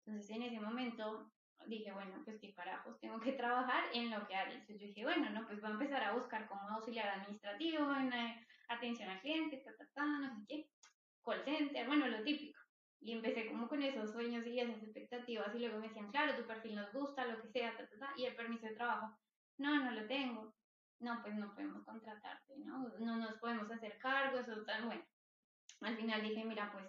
Entonces 0.04 0.30
en 0.30 0.42
ese 0.42 0.60
momento 0.60 1.32
dije, 1.66 1.92
bueno, 1.92 2.22
pues 2.24 2.40
qué 2.40 2.52
carajos, 2.54 2.98
tengo 3.00 3.20
que 3.20 3.32
trabajar 3.32 3.84
en 3.92 4.10
lo 4.10 4.26
que 4.26 4.34
hay. 4.34 4.52
Entonces 4.52 4.80
yo 4.80 4.86
dije, 4.88 5.04
bueno, 5.04 5.30
no, 5.30 5.46
pues 5.46 5.60
voy 5.60 5.70
a 5.70 5.74
empezar 5.74 6.02
a 6.04 6.14
buscar 6.14 6.46
como 6.46 6.68
auxiliar 6.68 7.08
administrativo, 7.08 7.92
en 7.94 8.12
eh, 8.12 8.46
atención 8.68 9.08
al 9.10 9.20
cliente, 9.20 9.58
ta, 9.58 9.76
ta, 9.76 9.86
ta, 9.94 10.04
no 10.04 10.34
sé 10.34 10.44
qué, 10.48 10.68
call 11.24 11.44
center, 11.44 11.86
bueno, 11.86 12.06
lo 12.08 12.22
típico. 12.22 12.61
Y 13.02 13.12
empecé 13.12 13.48
como 13.48 13.68
con 13.68 13.82
esos 13.82 14.12
sueños 14.12 14.46
y 14.46 14.60
esas 14.60 14.80
expectativas 14.82 15.52
y 15.54 15.58
luego 15.58 15.78
me 15.78 15.88
decían, 15.88 16.10
claro, 16.12 16.36
tu 16.36 16.46
perfil 16.46 16.76
nos 16.76 16.92
gusta, 16.92 17.26
lo 17.26 17.42
que 17.42 17.48
sea, 17.48 17.76
ta, 17.76 17.88
ta, 17.88 17.98
ta, 17.98 18.12
y 18.16 18.26
el 18.26 18.36
permiso 18.36 18.66
de 18.66 18.76
trabajo, 18.76 19.18
no, 19.58 19.84
no 19.84 19.90
lo 19.90 20.06
tengo. 20.06 20.54
No, 21.00 21.20
pues 21.20 21.34
no 21.34 21.52
podemos 21.52 21.84
contratarte, 21.84 22.56
¿no? 22.58 22.88
No 23.00 23.16
nos 23.16 23.36
podemos 23.38 23.68
hacer 23.68 23.98
cargo, 23.98 24.38
eso 24.38 24.64
tan 24.64 24.86
bueno. 24.86 25.04
Al 25.80 25.96
final 25.96 26.22
dije, 26.22 26.44
mira, 26.44 26.70
pues 26.72 26.86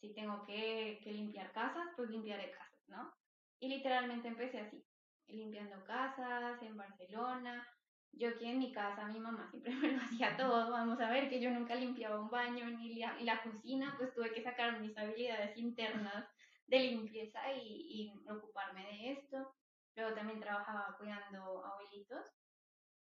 si 0.00 0.14
tengo 0.14 0.46
que, 0.46 0.98
que 1.04 1.12
limpiar 1.12 1.52
casas, 1.52 1.88
pues 1.94 2.08
limpiaré 2.08 2.50
casas, 2.52 2.88
¿no? 2.88 3.12
Y 3.60 3.68
literalmente 3.68 4.28
empecé 4.28 4.60
así, 4.60 4.82
limpiando 5.26 5.84
casas 5.84 6.62
en 6.62 6.74
Barcelona, 6.74 7.68
yo 8.16 8.28
aquí 8.28 8.46
en 8.46 8.58
mi 8.58 8.72
casa, 8.72 9.06
mi 9.06 9.18
mamá 9.18 9.48
siempre 9.50 9.74
me 9.74 9.92
lo 9.92 10.02
hacía 10.02 10.36
todo. 10.36 10.70
Vamos 10.70 11.00
a 11.00 11.10
ver 11.10 11.28
que 11.28 11.40
yo 11.40 11.50
nunca 11.50 11.74
limpiaba 11.74 12.20
un 12.20 12.30
baño 12.30 12.66
ni 12.66 12.96
la, 12.96 13.16
la 13.20 13.42
cocina, 13.42 13.94
pues 13.96 14.14
tuve 14.14 14.32
que 14.32 14.42
sacar 14.42 14.80
mis 14.80 14.96
habilidades 14.96 15.56
internas 15.56 16.26
de 16.66 16.78
limpieza 16.78 17.40
y, 17.52 18.12
y, 18.14 18.30
ocuparme 18.30 18.84
de 18.86 19.12
esto. 19.12 19.54
Luego 19.96 20.14
también 20.14 20.40
trabajaba 20.40 20.96
cuidando 20.98 21.64
abuelitos, 21.64 22.26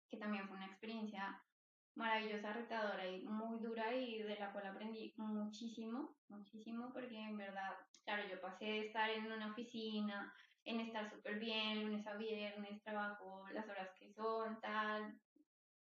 que 0.09 0.17
también 0.17 0.47
fue 0.49 0.57
una 0.57 0.67
experiencia 0.67 1.43
maravillosa, 1.95 2.53
retadora 2.53 3.07
y 3.07 3.23
muy 3.23 3.59
dura 3.59 3.95
y 3.95 4.23
de 4.23 4.39
la 4.39 4.53
cual 4.53 4.69
aprendí 4.69 5.13
muchísimo, 5.17 6.17
muchísimo, 6.29 6.93
porque 6.93 7.19
en 7.19 7.37
verdad, 7.37 7.75
claro, 8.05 8.23
yo 8.31 8.41
pasé 8.41 8.65
de 8.65 8.87
estar 8.87 9.11
en 9.11 9.31
una 9.31 9.51
oficina, 9.51 10.33
en 10.65 10.81
estar 10.81 11.09
súper 11.11 11.39
bien, 11.39 11.83
lunes 11.83 12.07
a 12.07 12.15
viernes, 12.15 12.83
trabajo 12.83 13.47
las 13.53 13.69
horas 13.69 13.91
que 13.99 14.13
son, 14.13 14.61
tal, 14.61 15.19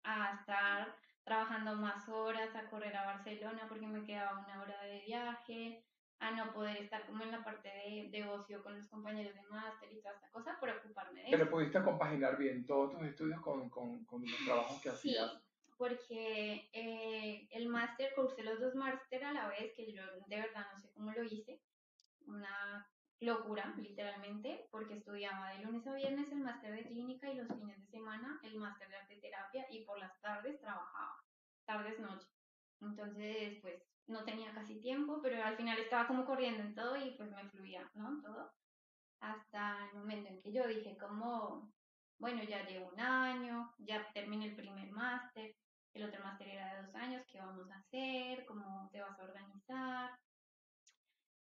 a 0.03 0.35
estar 0.39 0.97
trabajando 1.25 1.75
más 1.77 2.09
horas, 2.09 2.55
a 2.55 2.69
correr 2.71 2.95
a 2.97 3.07
Barcelona 3.07 3.67
porque 3.69 3.87
me 3.87 4.05
quedaba 4.05 4.39
una 4.39 4.63
hora 4.63 4.81
de 4.83 5.01
viaje, 5.01 5.85
a 6.19 6.31
no 6.31 6.53
poder 6.53 6.77
estar 6.79 7.05
como 7.07 7.23
en 7.25 7.33
la 7.33 7.45
parte 7.45 7.69
de, 7.69 8.09
de 8.11 8.29
ocio 8.29 8.63
con 8.63 8.77
los 8.77 8.89
compañeros 8.89 9.35
de 9.35 9.43
máster 9.43 9.93
y 9.93 10.01
toda 10.01 10.15
esta 10.15 10.31
cosa 10.31 10.57
por 10.59 10.71
ocuparme 10.71 11.23
de 11.23 11.31
Pero 11.31 11.51
pudiste 11.51 11.83
compaginar 11.83 12.39
bien 12.39 12.65
todos 12.65 12.93
tus 12.93 13.03
estudios 13.03 13.41
con, 13.41 13.69
con, 13.69 14.05
con 14.05 14.23
los 14.23 14.45
trabajos 14.45 14.81
que 14.81 14.89
hacías. 14.89 15.33
Sí, 15.33 15.39
porque 15.77 16.71
eh, 16.73 17.49
el 17.51 17.69
máster, 17.69 18.15
cursé 18.15 18.43
los 18.43 18.61
dos 18.61 18.75
máster 18.75 19.25
a 19.25 19.33
la 19.33 19.49
vez, 19.49 19.75
que 19.75 19.93
yo 19.93 20.03
de 20.27 20.37
verdad 20.37 20.67
no 20.73 20.79
sé 20.79 20.91
cómo 20.93 21.13
lo 21.13 21.23
hice, 21.25 21.61
una 22.27 22.89
locura, 23.21 23.75
literalmente, 23.79 24.69
porque 24.71 24.95
estudiaba 24.95 25.51
de 25.51 25.65
lunes 25.65 25.87
a 25.87 25.95
viernes 25.95 26.31
el 26.33 26.41
máster 26.41 26.73
de 26.73 26.85
clínica 26.85 27.31
y 27.31 27.37
los 27.37 27.49
fines 27.49 27.79
de 27.79 27.87
semana 27.87 28.39
el 28.43 28.57
máster 28.57 28.89
de 28.89 28.97
arte 28.97 29.17
terapia 29.17 29.67
y 29.71 29.85
por 29.85 29.99
las 29.99 30.21
tardes 30.21 30.61
trabajaba, 30.61 31.23
tardes, 31.65 31.99
noche. 31.99 32.29
Entonces, 32.81 33.59
pues 33.63 33.83
no 34.07 34.25
tenía 34.25 34.53
casi 34.53 34.81
tiempo, 34.81 35.21
pero 35.23 35.43
al 35.43 35.57
final 35.57 35.79
estaba 35.79 36.07
como 36.07 36.27
corriendo 36.27 36.63
en 36.63 36.75
todo 36.75 36.97
y 36.97 37.13
pues 37.13 37.31
me 37.31 37.49
fluía, 37.49 37.91
¿no? 37.95 38.21
Todo. 38.23 38.53
Hasta 39.21 39.89
el 39.89 39.99
momento 39.99 40.29
en 40.29 40.43
que 40.43 40.53
yo 40.53 40.69
dije 40.69 40.97
como, 40.99 41.73
bueno, 42.19 42.43
ya 42.45 42.67
llevo 42.67 42.89
un 42.89 43.01
año, 43.01 43.75
ya 43.79 44.07
terminé 44.13 44.47
el 44.47 44.57
primer 44.57 44.91
máster, 44.91 45.57
el 45.95 46.05
otro 46.05 46.23
máster 46.23 46.49
era 46.49 46.75
de 46.75 46.83
dos 46.83 46.95
años, 46.95 47.25
¿qué 47.27 47.39
vamos 47.39 47.71
a 47.71 47.79
hacer? 47.79 48.45
¿Cómo 48.45 48.91
te 48.93 49.01
vas 49.01 49.19
a 49.19 49.25
organizar? 49.25 50.19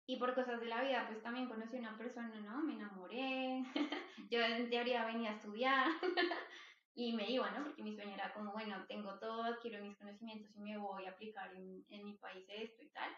Y 0.08 0.16
por 0.18 0.34
cosas 0.34 0.60
de 0.60 0.66
la 0.66 0.82
vida, 0.82 1.04
pues 1.08 1.20
también 1.22 1.48
conocí 1.48 1.76
a 1.76 1.80
una 1.80 1.98
persona, 1.98 2.40
¿no? 2.40 2.62
Me 2.62 2.74
enamoré. 2.74 3.64
Yo 4.30 4.40
en 4.40 4.70
teoría 4.70 5.04
venía 5.04 5.30
a 5.30 5.34
estudiar 5.34 5.88
y 6.94 7.12
me 7.12 7.28
iba, 7.28 7.50
¿no? 7.50 7.64
Porque 7.64 7.82
mi 7.82 7.94
sueño 7.94 8.14
era 8.14 8.32
como, 8.32 8.52
bueno, 8.52 8.84
tengo 8.86 9.18
todo, 9.18 9.42
adquiero 9.42 9.82
mis 9.82 9.96
conocimientos 9.96 10.54
y 10.54 10.60
me 10.60 10.78
voy 10.78 11.06
a 11.06 11.10
aplicar 11.10 11.52
en, 11.54 11.84
en 11.88 12.04
mi 12.04 12.14
país 12.18 12.46
esto 12.48 12.84
y 12.84 12.88
tal. 12.90 13.10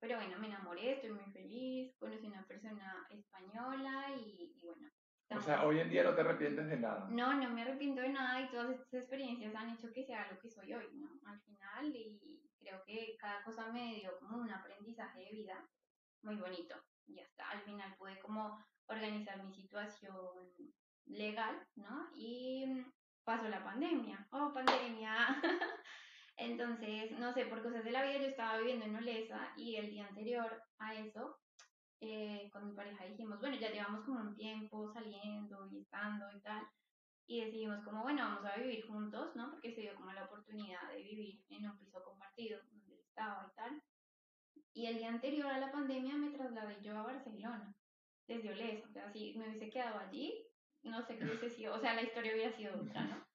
Pero 0.00 0.16
bueno, 0.16 0.36
me 0.38 0.48
enamoré, 0.48 0.92
estoy 0.92 1.12
muy 1.12 1.24
feliz, 1.32 1.96
conocí 1.98 2.26
a 2.26 2.30
una 2.30 2.46
persona 2.46 3.06
española 3.10 4.06
y, 4.16 4.52
y 4.56 4.66
bueno. 4.66 4.90
O 5.30 5.40
sea, 5.40 5.64
hoy 5.64 5.80
en 5.80 5.90
día 5.90 6.04
no 6.04 6.14
te 6.14 6.20
arrepientes 6.20 6.68
de 6.68 6.76
nada. 6.76 7.08
No, 7.10 7.34
no 7.34 7.50
me 7.50 7.62
arrepiento 7.62 8.00
de 8.00 8.10
nada 8.10 8.40
y 8.40 8.50
todas 8.50 8.70
estas 8.70 8.94
experiencias 8.94 9.54
han 9.54 9.70
hecho 9.70 9.92
que 9.92 10.04
sea 10.04 10.30
lo 10.30 10.38
que 10.38 10.50
soy 10.50 10.72
hoy, 10.72 10.86
¿no? 10.94 11.08
Al 11.24 11.40
final 11.40 11.86
y 11.94 12.20
creo 12.58 12.82
que 12.84 13.16
cada 13.18 13.42
cosa 13.42 13.72
me 13.72 13.94
dio 13.94 14.16
como 14.18 14.38
un 14.38 14.50
aprendizaje 14.50 15.20
de 15.20 15.30
vida 15.30 15.68
muy 16.22 16.36
bonito. 16.36 16.74
Ya 17.06 17.22
está, 17.22 17.50
al 17.50 17.62
final 17.62 17.94
pude 17.96 18.18
como 18.20 18.58
organizar 18.86 19.42
mi 19.44 19.54
situación 19.54 20.52
legal, 21.06 21.66
¿no? 21.76 22.10
Y 22.14 22.84
pasó 23.24 23.48
la 23.48 23.62
pandemia. 23.62 24.26
Oh, 24.30 24.52
pandemia. 24.52 25.40
Entonces, 26.36 27.12
no 27.18 27.32
sé, 27.32 27.46
por 27.46 27.62
cosas 27.62 27.82
de 27.84 27.90
la 27.90 28.02
vida 28.02 28.18
yo 28.18 28.26
estaba 28.26 28.58
viviendo 28.58 28.84
en 28.84 28.96
Olesa 28.96 29.52
y 29.56 29.76
el 29.76 29.90
día 29.90 30.06
anterior 30.06 30.62
a 30.78 30.94
eso, 30.94 31.38
eh, 32.00 32.50
con 32.52 32.66
mi 32.66 32.74
pareja 32.74 33.06
dijimos, 33.06 33.40
bueno, 33.40 33.56
ya 33.56 33.70
llevamos 33.70 34.04
como 34.04 34.20
un 34.20 34.36
tiempo 34.36 34.92
saliendo 34.92 35.66
y 35.72 35.80
estando 35.80 36.26
y 36.32 36.40
tal, 36.40 36.62
y 37.26 37.44
decidimos 37.44 37.82
como, 37.84 38.02
bueno, 38.02 38.22
vamos 38.22 38.44
a 38.44 38.56
vivir 38.56 38.86
juntos, 38.86 39.34
¿no? 39.34 39.50
Porque 39.50 39.74
se 39.74 39.80
dio 39.80 39.94
como 39.94 40.12
la 40.12 40.24
oportunidad 40.24 40.88
de 40.92 41.02
vivir 41.02 41.42
en 41.48 41.70
un 41.70 41.78
piso 41.78 42.02
compartido 42.04 42.60
donde 42.70 43.00
estaba 43.00 43.50
y 43.50 43.56
tal. 43.56 43.82
Y 44.76 44.84
el 44.84 44.98
día 44.98 45.08
anterior 45.08 45.46
a 45.46 45.58
la 45.58 45.72
pandemia 45.72 46.16
me 46.16 46.28
trasladé 46.28 46.76
yo 46.82 46.98
a 46.98 47.02
Barcelona, 47.02 47.74
desde 48.28 48.50
Oles. 48.50 48.84
O 48.84 48.88
sea, 48.90 49.10
si 49.10 49.32
me 49.34 49.48
hubiese 49.48 49.70
quedado 49.70 49.98
allí, 49.98 50.46
no 50.82 51.00
sé 51.00 51.16
qué 51.16 51.24
hubiese 51.24 51.48
sido, 51.48 51.74
o 51.74 51.78
sea, 51.78 51.94
la 51.94 52.02
historia 52.02 52.34
hubiera 52.34 52.52
sido 52.54 52.78
otra, 52.82 53.04
¿no? 53.04 53.26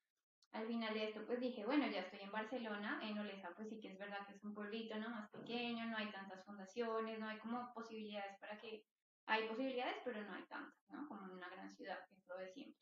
Al 0.51 0.67
final 0.67 0.93
de 0.93 1.05
esto, 1.05 1.25
pues 1.25 1.39
dije, 1.39 1.65
bueno, 1.65 1.87
ya 1.87 2.01
estoy 2.01 2.19
en 2.19 2.31
Barcelona, 2.31 2.99
en 3.01 3.17
Olesa, 3.17 3.49
pues 3.55 3.69
sí 3.69 3.79
que 3.79 3.87
es 3.87 3.97
verdad 3.97 4.23
que 4.27 4.33
es 4.33 4.43
un 4.43 4.53
pueblito, 4.53 4.95
¿no? 4.99 5.09
Más 5.09 5.31
pequeño, 5.31 5.87
no 5.87 5.97
hay 5.97 6.11
tantas 6.11 6.45
fundaciones, 6.45 7.17
no 7.17 7.27
hay 7.27 7.39
como 7.39 7.73
posibilidades 7.73 8.37
para 8.39 8.59
que, 8.59 8.85
hay 9.25 9.47
posibilidades, 9.47 9.95
pero 10.05 10.21
no 10.21 10.33
hay 10.33 10.43
tantas, 10.43 10.89
¿no? 10.89 11.07
Como 11.07 11.25
en 11.25 11.31
una 11.31 11.49
gran 11.49 11.71
ciudad, 11.71 12.05
que 12.07 12.13
es 12.17 12.27
lo 12.27 12.37
de 12.37 12.49
siempre. 12.49 12.79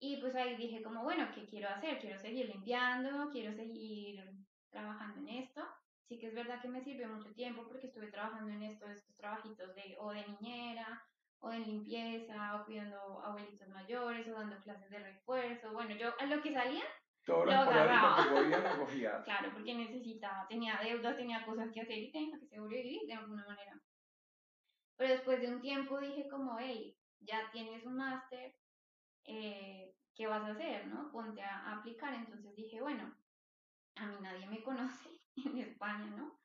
Y 0.00 0.16
pues 0.16 0.34
ahí 0.34 0.56
dije 0.56 0.82
como, 0.82 1.04
bueno, 1.04 1.28
¿qué 1.32 1.46
quiero 1.46 1.68
hacer? 1.68 2.00
Quiero 2.00 2.18
seguir 2.18 2.48
limpiando, 2.48 3.30
quiero 3.30 3.52
seguir 3.52 4.20
trabajando 4.68 5.20
en 5.20 5.28
esto. 5.28 5.62
Sí 6.08 6.18
que 6.18 6.28
es 6.28 6.34
verdad 6.34 6.60
que 6.62 6.68
me 6.68 6.80
sirvió 6.80 7.08
mucho 7.08 7.34
tiempo 7.34 7.66
porque 7.68 7.88
estuve 7.88 8.10
trabajando 8.10 8.50
en 8.52 8.62
esto, 8.62 8.86
estos 8.88 9.14
trabajitos 9.16 9.74
de, 9.74 9.94
o 9.98 10.10
de 10.10 10.26
niñera, 10.26 11.02
o 11.40 11.52
en 11.52 11.64
limpieza, 11.64 12.56
o 12.56 12.64
cuidando 12.64 13.22
abuelitos 13.22 13.68
mayores, 13.68 14.26
o 14.28 14.32
dando 14.32 14.58
clases 14.60 14.88
de 14.90 15.00
refuerzo. 15.00 15.72
Bueno, 15.72 15.94
yo 15.96 16.14
a 16.18 16.24
lo 16.26 16.40
que 16.42 16.52
salía, 16.54 16.84
Todo 17.24 17.44
lo 17.44 17.52
agarraba. 17.52 18.26
podía 18.78 19.22
claro, 19.24 19.50
porque 19.52 19.74
necesitaba, 19.74 20.46
tenía 20.48 20.78
deudas, 20.82 21.16
tenía 21.16 21.44
cosas 21.44 21.70
que 21.74 21.82
hacer 21.82 21.98
y 21.98 22.10
tenía 22.10 22.38
que 22.40 22.56
sobrevivir 22.56 23.06
de 23.06 23.14
alguna 23.14 23.44
manera. 23.46 23.78
Pero 24.96 25.12
después 25.12 25.40
de 25.40 25.48
un 25.48 25.60
tiempo 25.60 26.00
dije 26.00 26.26
como, 26.28 26.58
hey, 26.58 26.96
ya 27.20 27.50
tienes 27.52 27.84
un 27.84 27.96
máster, 27.96 28.54
eh, 29.24 29.94
¿qué 30.14 30.26
vas 30.26 30.42
a 30.42 30.52
hacer, 30.52 30.86
no? 30.86 31.10
Ponte 31.12 31.42
a, 31.42 31.58
a 31.68 31.78
aplicar. 31.78 32.14
Entonces 32.14 32.54
dije, 32.56 32.80
bueno, 32.80 33.14
a 33.96 34.06
mí 34.06 34.16
nadie 34.20 34.46
me 34.48 34.62
conoce 34.62 35.17
en 35.46 35.58
España, 35.58 36.06
¿no? 36.16 36.38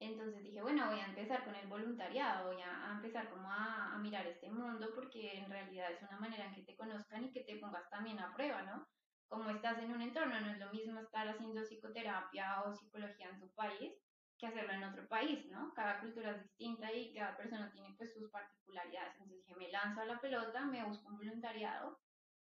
Entonces 0.00 0.42
dije, 0.42 0.60
bueno, 0.60 0.86
voy 0.90 1.00
a 1.00 1.06
empezar 1.06 1.44
con 1.44 1.54
el 1.54 1.66
voluntariado, 1.68 2.52
voy 2.52 2.60
a, 2.60 2.90
a 2.90 2.92
empezar 2.96 3.30
como 3.30 3.50
a, 3.50 3.94
a 3.94 3.98
mirar 3.98 4.26
este 4.26 4.50
mundo 4.50 4.90
porque 4.94 5.38
en 5.38 5.48
realidad 5.48 5.92
es 5.92 6.02
una 6.02 6.18
manera 6.18 6.46
en 6.46 6.54
que 6.54 6.62
te 6.62 6.76
conozcan 6.76 7.24
y 7.24 7.32
que 7.32 7.44
te 7.44 7.56
pongas 7.56 7.88
también 7.90 8.18
a 8.18 8.34
prueba, 8.34 8.62
¿no? 8.62 8.86
Como 9.28 9.50
estás 9.50 9.78
en 9.78 9.92
un 9.92 10.02
entorno, 10.02 10.40
no 10.40 10.50
es 10.50 10.58
lo 10.58 10.70
mismo 10.70 11.00
estar 11.00 11.28
haciendo 11.28 11.62
psicoterapia 11.62 12.62
o 12.62 12.74
psicología 12.74 13.30
en 13.30 13.40
tu 13.40 13.50
país 13.54 13.94
que 14.38 14.46
hacerlo 14.48 14.72
en 14.72 14.84
otro 14.84 15.08
país, 15.08 15.46
¿no? 15.46 15.72
Cada 15.74 16.00
cultura 16.00 16.32
es 16.32 16.42
distinta 16.42 16.92
y 16.92 17.14
cada 17.14 17.36
persona 17.36 17.70
tiene 17.72 17.94
pues 17.96 18.12
sus 18.12 18.30
particularidades. 18.30 19.14
Entonces 19.14 19.38
dije, 19.38 19.54
me 19.56 19.70
lanzo 19.70 20.00
a 20.00 20.06
la 20.06 20.20
pelota, 20.20 20.66
me 20.66 20.84
busco 20.84 21.08
un 21.08 21.16
voluntariado 21.16 21.98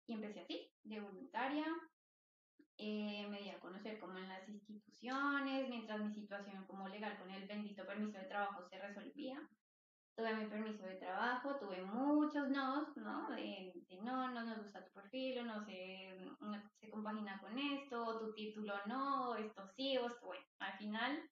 y 0.07 0.15
empecé 0.15 0.41
así, 0.41 0.73
de 0.83 1.01
voluntaria, 1.01 1.67
eh, 2.79 3.27
me 3.29 3.41
di 3.41 3.51
a 3.51 3.61
conocer 3.61 3.99
como 3.99 4.19
en 4.19 4.29
las 4.29 4.49
instituciones, 4.49 5.69
mientras 5.69 6.01
mi 6.01 6.13
situación 6.13 6.67
como 6.67 6.89
legal 6.89 7.19
con 7.19 7.31
el 7.31 7.47
bendito 7.47 7.87
permiso 7.87 8.19
de 8.19 8.25
trabajo 8.25 8.63
se 8.69 8.79
resolvía. 8.79 9.41
Tuve 10.15 10.35
mi 10.35 10.47
permiso 10.47 10.83
de 10.85 10.97
trabajo, 10.97 11.57
tuve 11.57 11.83
muchos 11.83 12.49
nos, 12.49 12.97
¿no? 12.97 13.29
De, 13.29 13.73
de 13.89 13.97
no, 14.03 14.31
no 14.31 14.45
nos 14.45 14.63
gusta 14.63 14.85
tu 14.85 14.93
perfil, 14.93 15.41
o 15.41 15.45
no 15.45 15.65
se, 15.67 16.17
no 16.41 16.71
se 16.81 16.91
compagina 16.91 17.39
con 17.39 17.59
esto, 17.59 18.03
o 18.03 18.19
tu 18.19 18.33
título 18.33 18.75
no, 18.87 19.37
esto 19.37 19.69
sí, 19.77 19.99
o 19.99 20.07
esto, 20.07 20.27
bueno, 20.27 20.45
al 20.59 20.79
final 20.79 21.31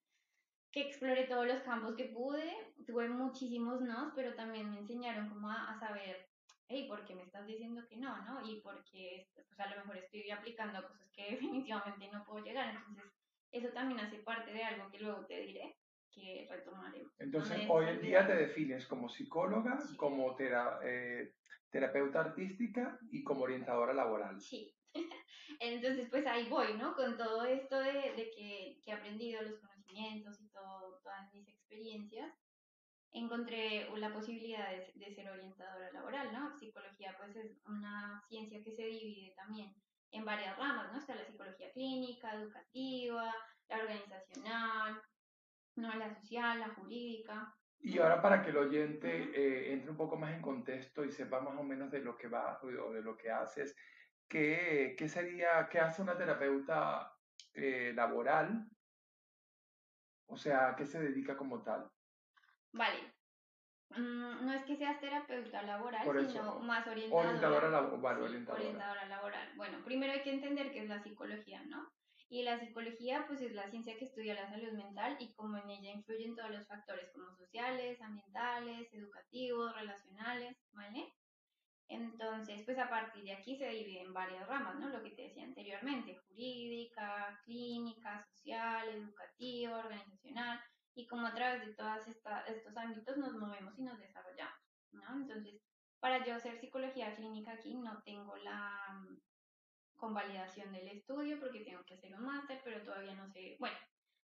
que 0.71 0.81
exploré 0.81 1.25
todos 1.25 1.47
los 1.47 1.61
campos 1.63 1.95
que 1.95 2.05
pude, 2.05 2.51
tuve 2.85 3.07
muchísimos 3.07 3.81
nos, 3.81 4.11
pero 4.13 4.35
también 4.35 4.69
me 4.69 4.79
enseñaron 4.79 5.29
como 5.29 5.49
a, 5.49 5.71
a 5.71 5.79
saber 5.79 6.27
hey, 6.67 6.87
¿por 6.87 7.05
qué 7.05 7.15
me 7.15 7.23
estás 7.23 7.45
diciendo 7.45 7.85
que 7.87 7.97
no, 7.97 8.23
no? 8.25 8.47
Y 8.47 8.61
porque 8.61 9.27
pues, 9.33 9.59
a 9.59 9.69
lo 9.69 9.77
mejor 9.77 9.97
estoy 9.97 10.29
aplicando 10.31 10.87
cosas 10.87 11.09
que 11.11 11.31
definitivamente 11.63 12.09
no 12.11 12.25
puedo 12.25 12.43
llegar. 12.45 12.75
Entonces, 12.75 13.05
eso 13.51 13.69
también 13.69 13.99
hace 13.99 14.17
parte 14.19 14.51
de 14.51 14.63
algo 14.63 14.89
que 14.91 14.99
luego 14.99 15.25
te 15.25 15.39
diré 15.41 15.77
que 16.11 16.47
retomaremos. 16.49 17.11
Entonces, 17.19 17.57
Donde 17.67 17.73
hoy 17.73 17.87
en 17.89 18.01
día 18.01 18.25
te 18.25 18.35
defines 18.35 18.87
como 18.87 19.09
psicóloga, 19.09 19.79
Sí. 19.81 19.97
como 19.97 20.33
tera- 20.35 20.79
eh, 20.83 21.33
terapeuta 21.69 22.21
artística 22.21 22.97
y 23.11 23.21
como 23.23 23.41
orientadora 23.43 23.93
laboral. 23.93 24.39
Sí. 24.39 24.73
Entonces, 25.59 26.07
pues 26.09 26.25
ahí 26.25 26.47
voy, 26.49 26.73
¿no? 26.77 26.95
Con 26.95 27.17
todo 27.17 27.43
esto 27.43 27.79
de, 27.79 28.13
de 28.13 28.31
que, 28.31 28.79
que 28.81 28.91
he 28.91 28.93
aprendido, 28.93 29.41
los 29.41 29.59
conocimientos 29.59 30.39
y 30.41 30.47
todo, 30.49 30.99
todas 31.03 31.33
mis 31.33 31.47
experiencias, 31.49 32.33
encontré 33.15 33.89
la 33.97 34.13
posibilidad 34.13 34.69
de, 34.69 34.91
de 34.93 35.13
ser 35.13 35.29
orientadora 35.29 35.91
laboral, 35.91 36.33
¿no? 36.33 36.55
Psicología, 36.57 37.15
pues 37.17 37.35
es 37.35 37.61
una 37.65 38.21
ciencia 38.27 38.61
que 38.63 38.71
se 38.71 38.83
divide 38.83 39.33
también 39.35 39.73
en 40.11 40.25
varias 40.25 40.57
ramas, 40.57 40.91
¿no? 40.91 40.99
Está 40.99 41.15
la 41.15 41.25
psicología 41.25 41.71
clínica, 41.71 42.33
educativa, 42.35 43.33
la 43.69 43.77
organizacional, 43.77 45.01
no 45.75 45.95
la 45.95 46.13
social, 46.13 46.59
la 46.59 46.69
jurídica. 46.69 47.53
Y 47.79 47.99
ahora 47.99 48.21
para 48.21 48.41
que 48.41 48.49
el 48.49 48.57
oyente 48.57 49.29
eh, 49.33 49.73
entre 49.73 49.91
un 49.91 49.97
poco 49.97 50.17
más 50.17 50.33
en 50.33 50.41
contexto 50.41 51.03
y 51.03 51.11
sepa 51.11 51.39
más 51.39 51.57
o 51.57 51.63
menos 51.63 51.91
de 51.91 51.99
lo 51.99 52.17
que 52.17 52.27
va 52.27 52.59
o 52.61 52.91
de 52.91 53.01
lo 53.01 53.15
que 53.17 53.31
haces, 53.31 53.75
¿qué, 54.27 54.95
qué 54.97 55.07
sería, 55.07 55.67
qué 55.69 55.79
hace 55.79 56.01
una 56.01 56.17
terapeuta 56.17 57.13
eh, 57.53 57.93
laboral? 57.95 58.67
O 60.27 60.37
sea, 60.37 60.69
¿a 60.69 60.75
qué 60.75 60.85
se 60.85 60.99
dedica 60.99 61.37
como 61.37 61.63
tal? 61.63 61.89
Vale. 62.75 62.99
Mm, 63.91 64.45
no 64.45 64.53
es 64.53 64.65
que 64.65 64.75
seas 64.75 64.99
terapeuta 64.99 65.61
laboral, 65.61 66.05
eso, 66.17 66.29
sino 66.29 66.59
más 66.59 66.85
orientadora. 66.87 67.29
Orientadora 67.29 67.69
laboral, 67.69 68.01
vale, 68.01 68.19
Sí, 68.19 68.25
orientadora. 68.25 68.61
orientadora 68.63 69.05
laboral. 69.05 69.49
Bueno, 69.55 69.77
primero 69.85 70.11
hay 70.11 70.21
que 70.23 70.33
entender 70.33 70.71
qué 70.71 70.79
es 70.83 70.89
la 70.89 71.01
psicología, 71.01 71.63
¿no? 71.65 71.89
Y 72.27 72.43
la 72.43 72.59
psicología, 72.59 73.25
pues 73.27 73.39
es 73.41 73.53
la 73.53 73.69
ciencia 73.69 73.95
que 73.97 74.05
estudia 74.05 74.33
la 74.33 74.49
salud 74.49 74.73
mental 74.73 75.15
y 75.19 75.33
cómo 75.35 75.57
en 75.57 75.69
ella 75.69 75.91
influyen 75.91 76.35
todos 76.35 76.49
los 76.49 76.67
factores 76.67 77.09
como 77.13 77.33
sociales, 77.37 78.01
ambientales, 78.01 78.91
educativos, 78.93 79.73
relacionales, 79.75 80.57
¿vale? 80.73 81.13
Entonces, 81.87 82.63
pues 82.65 82.79
a 82.79 82.89
partir 82.89 83.23
de 83.23 83.33
aquí 83.33 83.55
se 83.57 83.69
divide 83.69 84.01
en 84.01 84.11
varias 84.11 84.47
ramas, 84.47 84.75
¿no? 84.79 84.89
Lo 84.89 85.03
que 85.03 85.11
te 85.11 85.21
decía 85.21 85.43
anteriormente, 85.43 86.17
jurídica, 86.27 87.39
clínica, 87.45 88.27
y 91.15 91.17
como 91.17 91.27
a 91.27 91.33
través 91.33 91.65
de 91.65 91.73
todos 91.73 92.07
estos 92.07 92.77
ámbitos 92.77 93.17
nos 93.17 93.33
movemos 93.33 93.77
y 93.77 93.83
nos 93.83 93.99
desarrollamos, 93.99 94.59
¿no? 94.91 95.15
Entonces, 95.15 95.61
para 95.99 96.25
yo 96.25 96.35
hacer 96.35 96.59
psicología 96.59 97.15
clínica 97.15 97.53
aquí 97.53 97.75
no 97.75 98.01
tengo 98.03 98.35
la 98.37 99.01
mm, 99.01 99.17
convalidación 99.97 100.71
del 100.73 100.87
estudio 100.89 101.39
porque 101.39 101.61
tengo 101.61 101.83
que 101.85 101.95
hacer 101.95 102.13
un 102.15 102.25
máster, 102.25 102.59
pero 102.63 102.83
todavía 102.83 103.15
no 103.15 103.29
sé, 103.29 103.55
bueno, 103.59 103.77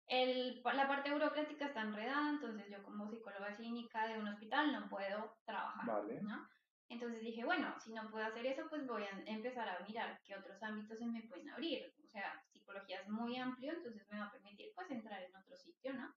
el, 0.07 0.61
la 0.63 0.87
parte 0.87 1.11
burocrática 1.11 1.67
está 1.67 1.81
enredada, 1.81 2.31
entonces 2.31 2.69
yo 2.69 2.83
como 2.83 3.09
psicóloga 3.09 3.55
clínica 3.55 4.07
de 4.07 4.19
un 4.19 4.27
hospital 4.27 4.71
no 4.73 4.89
puedo 4.89 5.37
trabajar, 5.45 5.85
Vale. 5.85 6.21
¿no? 6.21 6.47
Entonces 6.89 7.21
dije, 7.21 7.45
bueno, 7.45 7.73
si 7.79 7.93
no 7.93 8.09
puedo 8.11 8.25
hacer 8.25 8.45
eso, 8.45 8.67
pues 8.69 8.85
voy 8.85 9.03
a 9.03 9.23
empezar 9.25 9.69
a 9.69 9.79
mirar 9.87 10.19
qué 10.23 10.35
otros 10.35 10.61
ámbitos 10.61 10.99
se 10.99 11.05
me 11.05 11.23
pueden 11.23 11.49
abrir. 11.49 11.93
O 12.03 12.07
sea, 12.09 12.43
psicología 12.51 13.01
es 13.01 13.09
muy 13.09 13.37
amplio, 13.37 13.71
entonces 13.71 14.07
me 14.11 14.19
va 14.19 14.25
a 14.25 14.31
permitir 14.31 14.71
pues 14.75 14.91
entrar 14.91 15.23
en 15.23 15.35
otro 15.35 15.57
sitio, 15.57 15.93
¿no? 15.93 16.13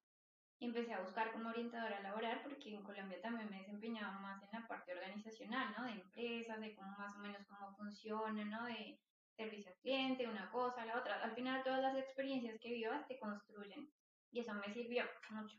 Empecé 0.59 0.95
a 0.95 1.01
buscar 1.01 1.33
como 1.33 1.51
orientadora 1.51 2.01
laboral 2.01 2.41
porque 2.43 2.75
en 2.75 2.83
Colombia 2.83 3.21
también 3.21 3.51
me 3.51 3.59
desempeñaba 3.59 4.19
más 4.21 4.43
en 4.43 4.49
la 4.53 4.67
parte 4.67 4.95
organizacional, 4.95 5.75
¿no? 5.77 5.85
De 5.85 5.93
empresas, 5.93 6.61
de 6.61 6.75
cómo 6.75 6.97
más 6.97 7.15
o 7.15 7.19
menos 7.19 7.45
cómo 7.47 7.75
funciona, 7.77 8.45
¿no? 8.45 8.65
De 8.65 8.99
servicio 9.37 9.71
al 9.71 9.79
cliente, 9.79 10.27
una 10.27 10.51
cosa, 10.51 10.87
la 10.87 10.99
otra. 10.99 11.23
Al 11.23 11.35
final 11.35 11.63
todas 11.63 11.83
las 11.83 11.97
experiencias 11.97 12.59
que 12.59 12.73
vivas 12.73 13.07
te 13.07 13.19
construyen 13.19 13.91
y 14.31 14.41
eso 14.41 14.55
me 14.55 14.73
sirvió 14.73 15.05
mucho. 15.31 15.59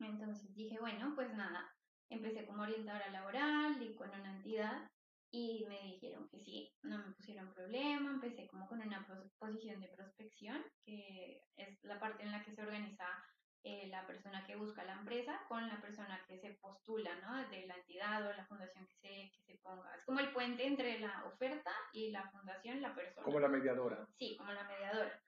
Entonces 0.00 0.54
dije, 0.54 0.78
bueno, 0.80 1.12
pues 1.14 1.32
nada, 1.34 1.70
empecé 2.08 2.46
como 2.46 2.62
orientadora 2.62 3.08
laboral 3.10 3.82
y 3.82 3.94
con 3.94 4.08
una 4.08 4.36
entidad 4.36 4.90
y 5.30 5.66
me 5.68 5.80
dijeron 5.82 6.26
que 6.28 6.38
sí, 6.40 6.72
no 6.82 6.98
me 6.98 7.12
pusieron 7.12 7.52
problema, 7.52 8.10
empecé 8.12 8.46
como 8.46 8.66
con 8.66 8.80
una 8.80 9.06
pos- 9.06 9.30
posición 9.38 9.80
de 9.80 9.88
prospección, 9.88 10.64
que 10.84 11.42
es 11.56 11.84
la 11.84 11.98
parte 11.98 12.22
en 12.22 12.32
la 12.32 12.42
que 12.42 12.52
se 12.52 12.62
organiza 12.62 13.06
eh, 13.62 13.88
la 13.88 14.06
persona 14.06 14.44
que 14.46 14.56
busca 14.56 14.84
la 14.84 14.94
empresa 14.94 15.40
con 15.48 15.66
la 15.66 15.80
persona 15.80 16.20
que 16.28 16.38
se 16.38 16.50
postula, 16.54 17.10
¿no? 17.16 17.48
De 17.48 17.66
la 17.66 17.74
entidad 17.76 18.26
o 18.26 18.32
la 18.32 18.46
fundación 18.46 18.86
que 18.86 18.96
se, 18.96 19.32
que 19.32 19.42
se 19.42 19.58
ponga. 19.58 19.94
Es 19.94 20.04
como 20.04 20.20
el 20.20 20.32
puente 20.32 20.66
entre 20.66 20.98
la 21.00 21.24
oferta 21.24 21.72
y 21.92 22.10
la 22.10 22.28
fundación, 22.30 22.80
la 22.80 22.94
persona. 22.94 23.24
Como 23.24 23.40
la 23.40 23.48
mediadora. 23.48 24.06
Sí, 24.18 24.36
como 24.36 24.52
la 24.52 24.64
mediadora. 24.64 25.20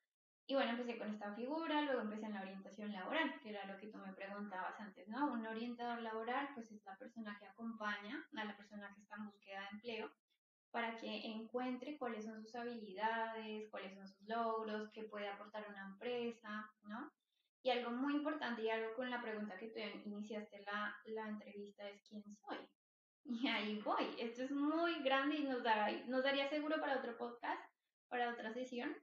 Y 0.47 0.55
bueno, 0.55 0.71
empecé 0.71 0.97
con 0.97 1.13
esta 1.13 1.35
figura, 1.35 1.83
luego 1.83 2.01
empecé 2.01 2.25
en 2.25 2.33
la 2.35 2.41
orientación 2.41 2.91
laboral, 2.91 3.39
que 3.43 3.51
era 3.51 3.67
lo 3.67 3.77
que 3.77 3.89
tú 3.89 3.99
me 3.99 4.15
preguntabas 4.15 4.81
antes, 4.81 5.07
¿no? 5.09 5.31
Un 5.31 5.47
orientador 5.47 6.01
laboral, 6.01 6.49
pues 6.55 6.71
es 6.73 6.83
la 6.87 6.97
persona 6.97 7.37
que 7.39 7.47
acompaña 7.47 8.27
a 8.35 8.45
la 8.45 8.57
persona 8.57 8.91
que 8.95 9.03
está 9.03 9.17
en 9.17 9.27
búsqueda 9.27 9.61
de 9.61 9.69
empleo 9.73 10.11
para 10.71 10.97
que 10.97 11.27
encuentre 11.27 11.99
cuáles 11.99 12.25
son 12.25 12.43
sus 12.43 12.55
habilidades, 12.55 13.69
cuáles 13.71 13.95
son 13.95 14.09
sus 14.09 14.27
logros, 14.29 14.91
qué 14.93 15.05
puede 15.05 15.29
aportar 15.29 15.67
una 15.69 15.87
empresa, 15.87 16.71
¿no? 16.85 17.13
Y 17.69 17.71
algo 17.71 17.91
muy 17.91 18.15
importante 18.15 18.63
y 18.63 18.71
algo 18.71 18.95
con 18.95 19.11
la 19.11 19.21
pregunta 19.21 19.59
que 19.59 19.67
tú 19.69 19.79
iniciaste 20.09 20.63
la, 20.63 20.97
la 21.05 21.29
entrevista 21.29 21.87
es 21.87 22.01
¿quién 22.09 22.25
soy? 22.35 22.57
Y 23.25 23.47
ahí 23.47 23.79
voy. 23.85 24.07
Esto 24.19 24.45
es 24.45 24.51
muy 24.51 25.03
grande 25.03 25.37
y 25.37 25.45
nos, 25.45 25.63
da, 25.63 25.91
nos 26.07 26.25
daría 26.25 26.49
seguro 26.49 26.81
para 26.81 26.97
otro 26.97 27.19
podcast, 27.19 27.63
para 28.09 28.31
otra 28.31 28.55
sesión. 28.55 28.97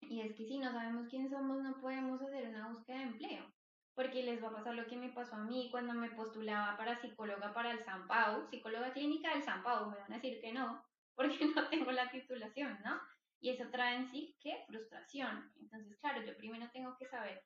Y 0.00 0.20
es 0.20 0.34
que 0.34 0.44
si 0.44 0.58
no 0.58 0.72
sabemos 0.72 1.06
quién 1.10 1.30
somos, 1.30 1.62
no 1.62 1.80
podemos 1.80 2.20
hacer 2.20 2.48
una 2.48 2.70
búsqueda 2.70 2.96
de 2.96 3.02
empleo. 3.04 3.54
Porque 3.94 4.24
les 4.24 4.42
va 4.42 4.48
a 4.48 4.54
pasar 4.54 4.74
lo 4.74 4.88
que 4.88 4.96
me 4.96 5.10
pasó 5.10 5.36
a 5.36 5.44
mí 5.44 5.68
cuando 5.70 5.94
me 5.94 6.10
postulaba 6.10 6.76
para 6.76 7.00
psicóloga 7.00 7.54
para 7.54 7.70
el 7.70 7.84
San 7.84 8.08
Pau, 8.08 8.48
psicóloga 8.50 8.92
clínica 8.92 9.32
del 9.32 9.44
San 9.44 9.62
Pau, 9.62 9.88
me 9.88 9.98
van 9.98 10.12
a 10.12 10.16
decir 10.16 10.40
que 10.40 10.52
no, 10.52 10.84
porque 11.14 11.46
no 11.54 11.68
tengo 11.68 11.92
la 11.92 12.10
titulación, 12.10 12.80
¿no? 12.84 13.00
Y 13.38 13.50
eso 13.50 13.70
trae 13.70 13.94
en 13.94 14.08
sí, 14.08 14.36
¿qué? 14.40 14.64
Frustración. 14.66 15.52
Entonces, 15.60 15.96
claro, 16.00 16.20
yo 16.24 16.36
primero 16.36 16.68
tengo 16.72 16.96
que 16.96 17.06
saber 17.06 17.44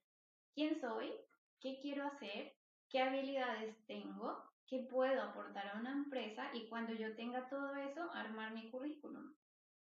quién 0.56 0.80
soy, 0.80 1.12
qué 1.60 1.78
quiero 1.82 2.06
hacer, 2.06 2.56
qué 2.88 3.02
habilidades 3.02 3.76
tengo, 3.86 4.42
qué 4.66 4.78
puedo 4.90 5.22
aportar 5.22 5.68
a 5.68 5.78
una 5.78 5.92
empresa 5.92 6.48
y 6.54 6.66
cuando 6.66 6.94
yo 6.94 7.14
tenga 7.14 7.46
todo 7.50 7.76
eso, 7.76 8.10
armar 8.14 8.54
mi 8.54 8.70
currículum 8.70 9.34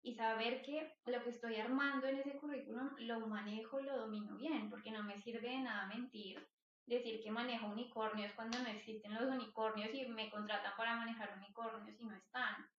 y 0.02 0.14
saber 0.14 0.62
que 0.62 0.94
lo 1.06 1.22
que 1.24 1.30
estoy 1.30 1.56
armando 1.56 2.06
en 2.06 2.18
ese 2.18 2.38
currículum 2.38 2.88
lo 3.00 3.26
manejo, 3.26 3.80
lo 3.80 3.98
domino 3.98 4.36
bien, 4.36 4.70
porque 4.70 4.92
no 4.92 5.02
me 5.02 5.18
sirve 5.18 5.50
de 5.50 5.58
nada 5.58 5.88
mentir, 5.88 6.48
decir 6.86 7.20
que 7.20 7.32
manejo 7.32 7.66
unicornios 7.66 8.32
cuando 8.34 8.60
no 8.60 8.68
existen 8.68 9.12
los 9.14 9.24
unicornios 9.24 9.92
y 9.92 10.06
me 10.06 10.30
contratan 10.30 10.72
para 10.76 10.94
manejar 10.94 11.36
unicornios 11.36 12.00
y 12.00 12.04
no 12.04 12.14
están. 12.14 12.70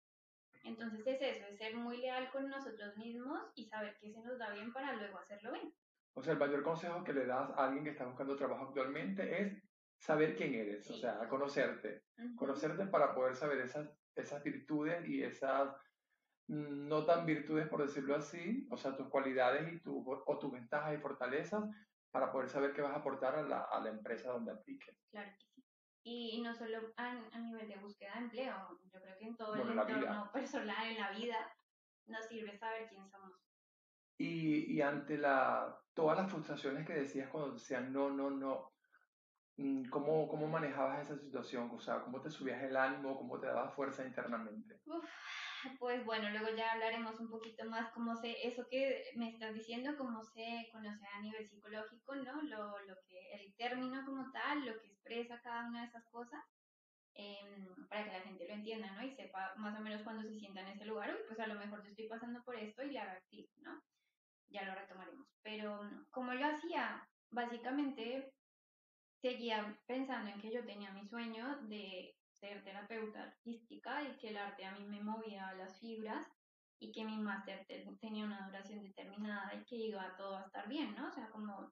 Entonces 0.64 1.06
es 1.06 1.22
eso, 1.22 1.46
es 1.46 1.58
ser 1.58 1.76
muy 1.76 1.98
leal 1.98 2.32
con 2.32 2.48
nosotros 2.48 2.96
mismos 2.96 3.42
y 3.54 3.66
saber 3.66 3.98
que 4.00 4.14
se 4.14 4.22
nos 4.22 4.38
da 4.40 4.50
bien 4.54 4.72
para 4.72 4.94
luego 4.94 5.20
hacerlo 5.20 5.52
bien. 5.52 5.74
O 6.14 6.22
sea, 6.22 6.34
el 6.34 6.40
mayor 6.40 6.64
consejo 6.64 7.04
que 7.04 7.14
le 7.14 7.26
das 7.26 7.50
a 7.52 7.66
alguien 7.66 7.84
que 7.84 7.92
está 7.92 8.06
buscando 8.06 8.36
trabajo 8.36 8.66
actualmente 8.66 9.42
es 9.42 9.64
saber 9.98 10.36
quién 10.36 10.54
eres, 10.56 10.90
o 10.90 10.94
sea, 10.94 11.28
conocerte. 11.30 12.04
Conocerte 12.36 12.86
para 12.88 13.14
poder 13.14 13.36
saber 13.36 13.60
esas, 13.60 13.90
esas 14.16 14.44
virtudes 14.44 15.08
y 15.08 15.24
esas 15.24 15.70
mm, 16.48 16.88
no 16.88 17.06
tan 17.06 17.26
virtudes, 17.26 17.68
por 17.68 17.82
decirlo 17.82 18.16
así, 18.16 18.68
o 18.72 18.78
sea, 18.78 18.96
tus 18.96 19.08
cualidades 19.10 19.72
y 19.72 19.80
tu, 19.80 20.04
o 20.08 20.40
tus 20.40 20.52
ventajas 20.52 20.94
y 20.96 21.02
fortalezas 21.02 21.64
para 22.12 22.32
poder 22.32 22.50
saber 22.50 22.74
qué 22.74 22.82
vas 22.82 22.94
a 22.94 22.98
aportar 22.98 23.36
a 23.36 23.44
la, 23.44 23.62
a 23.62 23.80
la 23.80 23.90
empresa 23.90 24.32
donde 24.32 24.52
apliques. 24.52 24.98
Claro 25.12 25.32
que 25.32 25.46
sí. 25.46 25.64
Y, 26.04 26.42
no 26.42 26.54
solo 26.54 26.94
a, 26.98 27.12
a, 27.32 27.40
nivel 27.40 27.68
de 27.68 27.78
búsqueda 27.78 28.14
de 28.16 28.22
empleo, 28.22 28.80
yo 28.92 29.02
creo 29.02 29.18
que 29.18 29.26
en 29.26 29.38
todo 29.38 29.54
el 29.54 29.70
entorno 29.70 30.32
personal, 30.34 30.88
en 30.88 30.98
la 30.98 31.12
vida, 31.12 31.56
nos 32.08 32.26
sirve 32.26 32.58
saber 32.58 32.90
quién 32.90 33.08
somos. 33.08 33.40
Y, 34.24 34.82
ante 34.82 35.18
la, 35.18 35.76
todas 35.96 36.18
las 36.18 36.30
frustraciones 36.30 36.86
que 36.86 36.94
decías 36.94 37.30
cuando 37.30 37.54
decían 37.54 37.92
no, 37.92 38.12
no, 38.12 38.30
no, 38.30 38.72
mm, 39.58 39.90
¿cómo, 39.90 40.28
¿cómo 40.28 40.48
manejabas 40.48 41.02
esa 41.02 41.18
situación? 41.18 41.72
O 41.74 41.80
sea, 41.80 42.02
¿cómo 42.02 42.22
te 42.22 42.30
subías 42.30 42.62
el 42.62 42.78
ánimo? 42.78 43.18
¿Cómo 43.18 43.40
te 43.40 43.48
dabas 43.48 43.74
fuerza 43.74 44.06
internamente? 44.06 44.80
Pues 45.80 46.04
bueno, 46.06 46.30
luego 46.30 46.56
ya 46.56 46.72
hablaremos 46.72 47.20
un 47.20 47.30
poquito 47.30 47.66
más 47.66 47.92
cómo 47.94 48.16
sé, 48.16 48.36
eso 48.48 48.68
que 48.68 49.12
me 49.16 49.30
estás 49.30 49.54
diciendo, 49.54 49.96
cómo 49.98 50.24
se 50.24 50.68
conoce 50.72 51.06
a 51.06 51.22
nivel 51.22 51.48
psicológico, 51.48 52.16
¿no? 52.16 52.42
Lo, 52.44 52.80
lo 52.80 52.96
que, 53.08 53.32
el 53.34 53.56
término 53.56 54.04
como 54.06 54.32
tal, 54.32 54.66
lo 54.66 54.80
que 54.80 54.88
expresa 54.88 55.42
cada 55.42 55.68
una 55.68 55.82
de 55.82 55.88
esas 55.88 56.04
cosas, 56.06 56.44
em, 57.14 57.88
para 57.90 58.06
que 58.06 58.12
la 58.12 58.22
gente 58.22 58.48
lo 58.48 58.54
entienda, 58.54 58.92
¿no? 58.94 59.04
Y 59.04 59.12
sepa 59.12 59.54
más 59.58 59.80
o 59.80 59.84
menos 59.84 60.02
cuando 60.02 60.24
se 60.24 60.38
sienta 60.40 60.62
en 60.62 60.70
ese 60.70 60.86
lugar, 60.86 61.16
pues 61.28 61.40
a 61.40 61.48
lo 61.48 61.56
mejor 61.56 61.84
yo 61.84 61.90
estoy 61.90 62.08
pasando 62.08 62.44
por 62.44 62.56
esto 62.56 62.84
y 62.84 62.92
le 62.92 63.00
haga 63.00 63.20
¿no? 63.62 63.82
Ya 64.52 64.64
lo 64.66 64.76
retomaremos. 64.76 65.28
Pero, 65.44 65.82
¿cómo 66.12 66.34
lo 66.34 66.46
hacía? 66.46 67.08
Básicamente, 67.32 68.34
seguía 69.22 69.80
pensando 69.88 70.30
en 70.30 70.42
que 70.42 70.52
yo 70.52 70.66
tenía 70.66 70.92
mi 70.92 71.06
sueño 71.08 71.58
de 71.64 72.16
ser 72.40 72.64
terapeuta 72.64 73.24
artística 73.24 74.04
y 74.04 74.18
que 74.18 74.30
el 74.30 74.38
arte 74.38 74.66
a 74.66 74.72
mí 74.72 74.84
me 74.86 75.02
movía 75.02 75.54
las 75.54 75.80
fibras 75.80 76.28
y 76.80 76.92
que 76.92 77.06
mi 77.06 77.18
máster 77.18 77.66
tenía 78.00 78.26
una 78.26 78.48
duración 78.48 78.84
determinada 78.84 79.54
y 79.54 79.64
que 79.66 79.76
iba 79.76 80.16
todo 80.18 80.38
a 80.38 80.42
estar 80.42 80.68
bien, 80.68 80.96
¿no? 80.96 81.08
O 81.08 81.12
sea, 81.12 81.30
como 81.30 81.72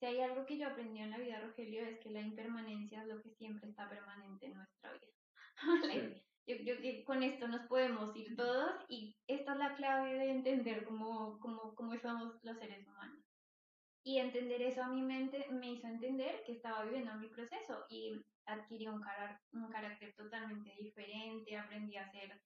si 0.00 0.06
hay 0.06 0.20
algo 0.20 0.44
que 0.44 0.58
yo 0.58 0.66
aprendí 0.66 0.98
en 1.00 1.10
la 1.10 1.18
vida, 1.18 1.40
Rogelio, 1.40 1.82
es 1.82 2.00
que 2.00 2.10
la 2.10 2.20
impermanencia 2.20 3.02
es 3.02 3.08
lo 3.08 3.22
que 3.22 3.30
siempre 3.30 3.70
está 3.70 3.88
permanente 3.88 4.46
en 4.46 4.54
nuestra 4.54 4.92
vida. 4.92 5.06
Creo 5.82 6.19
que 6.90 7.04
con 7.04 7.22
esto 7.22 7.46
nos 7.48 7.66
podemos 7.66 8.14
ir 8.16 8.36
todos 8.36 8.72
y 8.88 9.16
esta 9.26 9.52
es 9.52 9.58
la 9.58 9.74
clave 9.76 10.14
de 10.14 10.30
entender 10.30 10.84
cómo, 10.84 11.38
cómo, 11.38 11.74
cómo 11.74 11.96
somos 11.98 12.34
los 12.42 12.58
seres 12.58 12.86
humanos. 12.86 13.22
Y 14.02 14.18
entender 14.18 14.62
eso 14.62 14.82
a 14.82 14.88
mi 14.88 15.02
mente 15.02 15.46
me 15.50 15.72
hizo 15.72 15.86
entender 15.86 16.42
que 16.44 16.52
estaba 16.52 16.84
viviendo 16.84 17.14
mi 17.14 17.28
proceso 17.28 17.84
y 17.90 18.12
adquirí 18.46 18.88
un, 18.88 19.02
un 19.52 19.68
carácter 19.68 20.14
totalmente 20.16 20.74
diferente, 20.80 21.56
aprendí 21.56 21.96
a 21.96 22.10
ser 22.10 22.40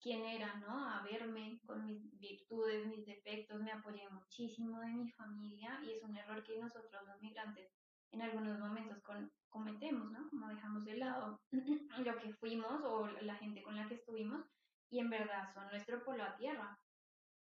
quien 0.00 0.24
era, 0.24 0.54
¿no? 0.56 0.88
A 0.88 1.02
verme 1.02 1.60
con 1.66 1.84
mis 1.84 2.18
virtudes, 2.18 2.86
mis 2.86 3.06
defectos, 3.06 3.60
me 3.60 3.72
apoyé 3.72 4.08
muchísimo 4.10 4.80
de 4.80 4.88
mi 4.88 5.10
familia 5.12 5.80
y 5.84 5.92
es 5.92 6.02
un 6.02 6.16
error 6.16 6.42
que 6.44 6.58
nosotros 6.58 7.06
los 7.06 7.20
migrantes 7.20 7.70
en 8.12 8.22
algunos 8.22 8.58
momentos 8.58 9.00
con, 9.02 9.30
cometemos, 9.48 10.10
¿no? 10.10 10.28
Como 10.30 10.48
dejamos 10.48 10.84
de 10.84 10.96
lado 10.96 11.40
lo 11.52 12.16
que 12.18 12.32
fuimos 12.34 12.82
o 12.84 13.08
la 13.22 13.34
gente 13.36 13.62
con 13.62 13.76
la 13.76 13.88
que 13.88 13.94
estuvimos 13.94 14.44
y 14.90 15.00
en 15.00 15.10
verdad 15.10 15.52
son 15.52 15.68
nuestro 15.68 16.02
polo 16.04 16.24
a 16.24 16.36
tierra. 16.36 16.78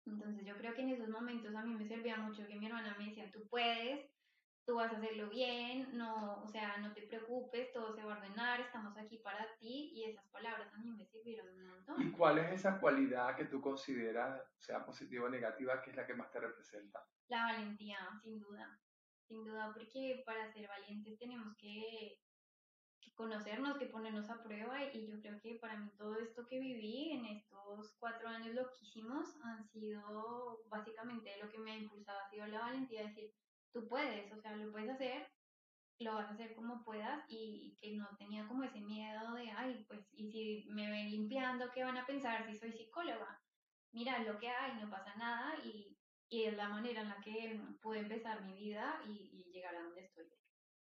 Entonces 0.05 0.45
yo 0.45 0.55
creo 0.57 0.73
que 0.73 0.81
en 0.81 0.89
esos 0.89 1.09
momentos 1.09 1.55
a 1.55 1.63
mí 1.63 1.73
me 1.75 1.87
servía 1.87 2.17
mucho 2.17 2.47
que 2.47 2.55
mi 2.55 2.65
hermana 2.65 2.95
me 2.97 3.05
decía, 3.05 3.31
tú 3.31 3.47
puedes, 3.47 4.09
tú 4.65 4.75
vas 4.75 4.91
a 4.91 4.97
hacerlo 4.97 5.29
bien, 5.29 5.95
no, 5.95 6.41
o 6.41 6.47
sea, 6.47 6.77
no 6.77 6.91
te 6.93 7.03
preocupes, 7.03 7.71
todo 7.71 7.93
se 7.93 8.03
va 8.03 8.15
a 8.15 8.17
ordenar, 8.17 8.61
estamos 8.61 8.97
aquí 8.97 9.17
para 9.19 9.45
ti 9.59 9.91
y 9.93 10.05
esas 10.05 10.25
palabras 10.29 10.73
a 10.73 10.77
mí 10.79 10.91
me 10.91 11.05
sirvieron 11.05 11.47
un 11.49 11.67
montón. 11.67 12.01
¿Y 12.01 12.11
cuál 12.11 12.39
es 12.39 12.51
esa 12.51 12.79
cualidad 12.79 13.35
que 13.35 13.45
tú 13.45 13.61
consideras, 13.61 14.41
sea 14.59 14.83
positiva 14.85 15.25
o 15.25 15.29
negativa, 15.29 15.81
que 15.81 15.91
es 15.91 15.95
la 15.95 16.05
que 16.05 16.15
más 16.15 16.31
te 16.31 16.39
representa? 16.39 17.03
La 17.27 17.43
valentía, 17.45 17.99
sin 18.23 18.39
duda, 18.39 18.79
sin 19.31 19.45
duda, 19.45 19.71
porque 19.73 20.23
para 20.25 20.51
ser 20.51 20.67
valientes 20.67 21.17
tenemos 21.17 21.55
que, 21.55 22.19
conocernos, 23.15 23.77
que 23.77 23.85
ponernos 23.85 24.29
a 24.29 24.41
prueba 24.41 24.83
y 24.83 25.07
yo 25.07 25.19
creo 25.21 25.39
que 25.41 25.55
para 25.55 25.77
mí 25.77 25.89
todo 25.97 26.17
esto 26.19 26.47
que 26.47 26.59
viví 26.59 27.11
en 27.11 27.25
estos 27.25 27.95
cuatro 27.99 28.27
años 28.27 28.55
loquísimos 28.55 29.37
han 29.43 29.63
sido 29.69 30.61
básicamente 30.67 31.37
lo 31.41 31.49
que 31.49 31.59
me 31.59 31.71
ha 31.71 31.77
impulsado, 31.77 32.19
ha 32.19 32.29
sido 32.29 32.47
la 32.47 32.61
valentía 32.61 33.01
de 33.01 33.07
decir, 33.07 33.33
tú 33.71 33.87
puedes, 33.87 34.31
o 34.33 34.41
sea, 34.41 34.55
lo 34.55 34.71
puedes 34.71 34.89
hacer, 34.89 35.31
lo 35.99 36.15
vas 36.15 36.29
a 36.29 36.33
hacer 36.33 36.55
como 36.55 36.83
puedas 36.83 37.23
y, 37.29 37.77
que 37.79 37.95
no 37.95 38.07
tenía 38.17 38.47
como 38.47 38.63
ese 38.63 38.81
miedo 38.81 39.33
de, 39.35 39.51
ay, 39.51 39.85
pues, 39.87 40.01
y 40.13 40.31
si 40.31 40.65
me 40.71 40.89
ven 40.89 41.11
limpiando, 41.11 41.71
¿qué 41.71 41.83
van 41.83 41.97
a 41.97 42.05
pensar 42.05 42.45
si 42.45 42.57
soy 42.57 42.71
psicóloga? 42.73 43.41
Mira 43.91 44.19
lo 44.19 44.39
que 44.39 44.49
hay, 44.49 44.81
no 44.81 44.89
pasa 44.89 45.15
nada 45.15 45.55
y, 45.63 45.95
y 46.31 46.45
es 46.45 46.55
la 46.55 46.69
manera 46.69 47.01
en 47.01 47.09
la 47.09 47.19
que 47.21 47.61
pude 47.81 47.99
empezar 47.99 48.41
mi 48.45 48.55
vida 48.55 49.01
y, 49.05 49.29
y 49.33 49.51
llegar 49.51 49.75
a 49.75 49.83
donde 49.83 50.05
estoy. 50.05 50.25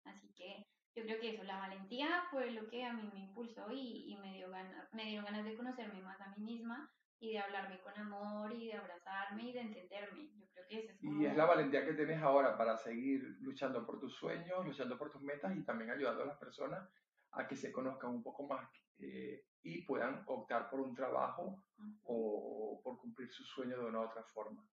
Así 0.04 0.32
que 0.34 0.66
yo 0.96 1.04
creo 1.04 1.20
que 1.20 1.34
eso, 1.34 1.44
la 1.44 1.58
valentía 1.58 2.24
fue 2.30 2.50
lo 2.52 2.66
que 2.68 2.82
a 2.82 2.94
mí 2.94 3.10
me 3.12 3.20
impulsó 3.20 3.70
y, 3.70 4.12
y 4.12 4.16
me, 4.16 4.32
dio 4.32 4.50
ganas, 4.50 4.88
me 4.94 5.04
dio 5.04 5.22
ganas 5.22 5.44
de 5.44 5.54
conocerme 5.54 6.00
más 6.00 6.18
a 6.22 6.30
mí 6.30 6.42
misma 6.42 6.90
y 7.18 7.32
de 7.32 7.38
hablarme 7.38 7.78
con 7.82 7.94
amor 7.98 8.50
y 8.54 8.68
de 8.68 8.78
abrazarme 8.78 9.50
y 9.50 9.52
de 9.52 9.60
entenderme. 9.60 10.30
Yo 10.38 10.46
creo 10.54 10.66
que 10.68 10.78
ese 10.78 10.92
es 10.92 11.02
Y 11.02 11.26
es 11.26 11.36
la 11.36 11.44
valentía 11.44 11.84
que 11.84 11.92
tienes 11.92 12.22
ahora 12.22 12.56
para 12.56 12.78
seguir 12.78 13.22
luchando 13.40 13.84
por 13.84 14.00
tus 14.00 14.14
sueños, 14.14 14.64
luchando 14.64 14.96
por 14.96 15.10
tus 15.10 15.20
metas 15.20 15.54
y 15.54 15.64
también 15.64 15.90
ayudando 15.90 16.22
a 16.22 16.26
las 16.26 16.38
personas 16.38 16.88
a 17.32 17.46
que 17.46 17.56
se 17.56 17.70
conozcan 17.70 18.10
un 18.10 18.22
poco 18.22 18.46
más 18.46 18.66
eh, 18.98 19.44
y 19.62 19.82
puedan 19.82 20.22
optar 20.26 20.70
por 20.70 20.80
un 20.80 20.94
trabajo 20.94 21.62
o, 22.04 22.80
por 22.82 22.98
cumplir 22.98 23.30
su 23.30 23.44
sueño 23.44 23.76
de 23.76 23.84
una 23.84 24.00
u 24.00 24.04
otra 24.04 24.24
forma. 24.32 24.66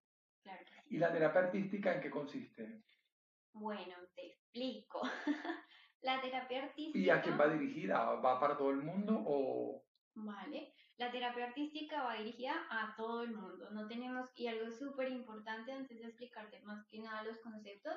Claro 0.44 0.62
¿Y 0.90 0.98
la 0.98 1.10
terapia 1.10 1.40
artística 1.40 1.94
en 1.94 2.02
qué 2.02 2.10
consiste? 2.10 2.82
Bueno, 3.54 3.96
te 4.14 4.26
explico. 4.26 5.00
la 6.02 6.20
terapia 6.20 6.64
artística... 6.64 6.98
¿Y 6.98 7.08
a 7.08 7.22
quién 7.22 7.40
va 7.40 7.48
dirigida? 7.48 8.04
¿Va 8.16 8.38
para 8.38 8.56
todo 8.56 8.70
el 8.70 8.82
mundo 8.82 9.22
o...? 9.26 9.82
Vale. 10.16 10.74
La 10.98 11.10
terapia 11.10 11.46
artística 11.46 12.02
va 12.02 12.16
dirigida 12.16 12.54
a 12.70 12.94
todo 12.94 13.22
el 13.22 13.34
mundo. 13.34 13.70
No 13.70 13.88
tenemos, 13.88 14.30
y 14.36 14.46
algo 14.46 14.70
súper 14.70 15.10
importante 15.10 15.72
antes 15.72 15.98
de 15.98 16.08
explicarte 16.08 16.60
más 16.60 16.86
que 16.88 17.00
nada 17.00 17.24
los 17.24 17.38
conceptos, 17.38 17.96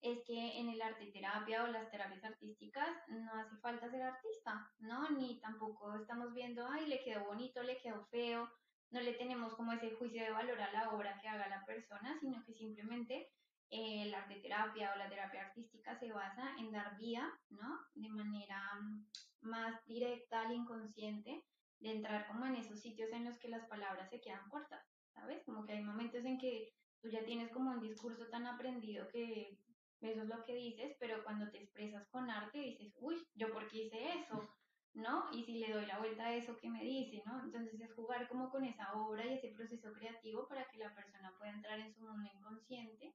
es 0.00 0.24
que 0.24 0.58
en 0.58 0.70
el 0.70 0.80
arte 0.80 1.12
terapia 1.12 1.62
o 1.62 1.66
las 1.68 1.90
terapias 1.90 2.24
artísticas 2.24 2.88
no 3.08 3.32
hace 3.34 3.56
falta 3.58 3.90
ser 3.90 4.02
artista, 4.02 4.72
¿no? 4.78 5.10
Ni 5.10 5.38
tampoco 5.40 5.94
estamos 5.94 6.32
viendo, 6.32 6.66
ay, 6.66 6.86
le 6.86 7.04
quedó 7.04 7.26
bonito, 7.26 7.62
le 7.62 7.78
quedó 7.78 8.04
feo, 8.06 8.50
no 8.92 9.00
le 9.00 9.14
tenemos 9.14 9.54
como 9.54 9.72
ese 9.72 9.90
juicio 9.92 10.22
de 10.22 10.30
valor 10.30 10.60
a 10.60 10.72
la 10.72 10.90
obra 10.90 11.18
que 11.20 11.28
haga 11.28 11.48
la 11.48 11.64
persona, 11.64 12.16
sino 12.20 12.44
que 12.44 12.52
simplemente 12.52 13.30
eh, 13.70 14.02
el 14.02 14.14
arte 14.14 14.36
terapia 14.36 14.92
o 14.92 14.98
la 14.98 15.08
terapia 15.08 15.46
artística 15.46 15.98
se 15.98 16.12
basa 16.12 16.54
en 16.58 16.70
dar 16.72 16.96
vía, 16.98 17.32
¿no? 17.48 17.80
De 17.94 18.10
manera 18.10 18.60
mm, 18.80 19.06
más 19.40 19.84
directa 19.86 20.42
al 20.42 20.52
inconsciente 20.52 21.42
de 21.80 21.90
entrar 21.90 22.28
como 22.28 22.44
en 22.46 22.56
esos 22.56 22.80
sitios 22.80 23.10
en 23.12 23.24
los 23.24 23.38
que 23.38 23.48
las 23.48 23.66
palabras 23.66 24.10
se 24.10 24.20
quedan 24.20 24.48
cortas, 24.50 24.84
¿sabes? 25.14 25.42
Como 25.44 25.64
que 25.64 25.72
hay 25.72 25.82
momentos 25.82 26.24
en 26.24 26.38
que 26.38 26.72
tú 27.00 27.08
ya 27.08 27.24
tienes 27.24 27.50
como 27.50 27.70
un 27.70 27.80
discurso 27.80 28.28
tan 28.28 28.46
aprendido 28.46 29.08
que 29.08 29.58
eso 30.02 30.22
es 30.22 30.28
lo 30.28 30.44
que 30.44 30.54
dices, 30.54 30.94
pero 30.98 31.24
cuando 31.24 31.50
te 31.50 31.58
expresas 31.58 32.06
con 32.08 32.28
arte 32.28 32.58
dices, 32.58 32.94
uy, 33.00 33.16
¿yo 33.34 33.52
por 33.52 33.68
qué 33.68 33.84
hice 33.84 34.18
eso? 34.18 34.48
¿No? 34.94 35.30
Y 35.32 35.44
si 35.44 35.58
le 35.58 35.72
doy 35.72 35.86
la 35.86 35.98
vuelta 35.98 36.26
a 36.26 36.34
eso 36.34 36.58
que 36.58 36.68
me 36.68 36.82
dice, 36.82 37.22
¿no? 37.24 37.42
Entonces 37.42 37.80
es 37.80 37.94
jugar 37.94 38.28
como 38.28 38.50
con 38.50 38.64
esa 38.64 38.92
obra 38.92 39.24
y 39.24 39.34
ese 39.34 39.48
proceso 39.48 39.92
creativo 39.94 40.46
para 40.46 40.66
que 40.68 40.78
la 40.78 40.94
persona 40.94 41.32
pueda 41.38 41.52
entrar 41.52 41.80
en 41.80 41.94
su 41.94 42.02
mundo 42.02 42.28
inconsciente 42.34 43.14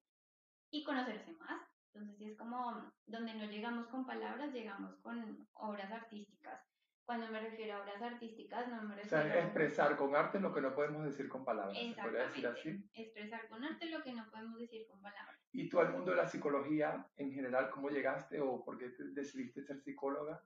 y 0.72 0.84
conocerse 0.84 1.34
más. 1.34 1.62
Entonces 1.94 2.32
es 2.32 2.38
como 2.38 2.92
donde 3.06 3.34
no 3.36 3.46
llegamos 3.46 3.88
con 3.88 4.06
palabras, 4.06 4.54
llegamos 4.54 4.96
con 5.02 5.48
obras 5.54 5.92
artísticas. 5.92 6.62
Cuando 7.06 7.28
me 7.30 7.40
refiero 7.40 7.78
a 7.78 7.82
obras 7.84 8.02
artísticas, 8.02 8.68
no 8.68 8.82
me 8.84 8.96
refiero 8.96 9.18
o 9.18 9.32
sea, 9.32 9.44
expresar 9.44 9.96
con 9.96 10.13
arte 10.13 10.42
lo 10.42 10.54
que 10.54 10.60
no 10.60 10.76
podemos 10.76 11.06
decir 11.06 11.30
con 11.30 11.46
palabras. 11.46 11.78
¿Se 11.78 12.02
puede 12.02 12.28
decir 12.28 12.48
así? 12.48 12.90
Expresar 12.94 13.48
con 13.48 13.63
arte 13.63 13.86
lo 13.90 14.04
que 14.04 14.13
no 14.13 14.30
podemos 14.30 14.60
decir 14.60 14.86
con 14.88 15.02
palabras. 15.02 15.40
¿Y 15.54 15.70
tú 15.70 15.80
al 15.80 15.94
mundo 15.94 16.12
de 16.12 16.18
la 16.18 16.28
psicología 16.28 17.08
en 17.16 17.32
general, 17.32 17.70
cómo 17.70 17.90
llegaste 17.90 18.42
o 18.42 18.63
por 18.63 18.78
qué 18.78 18.90
decidiste 19.13 19.63
ser 19.63 19.80
psicóloga? 19.82 20.44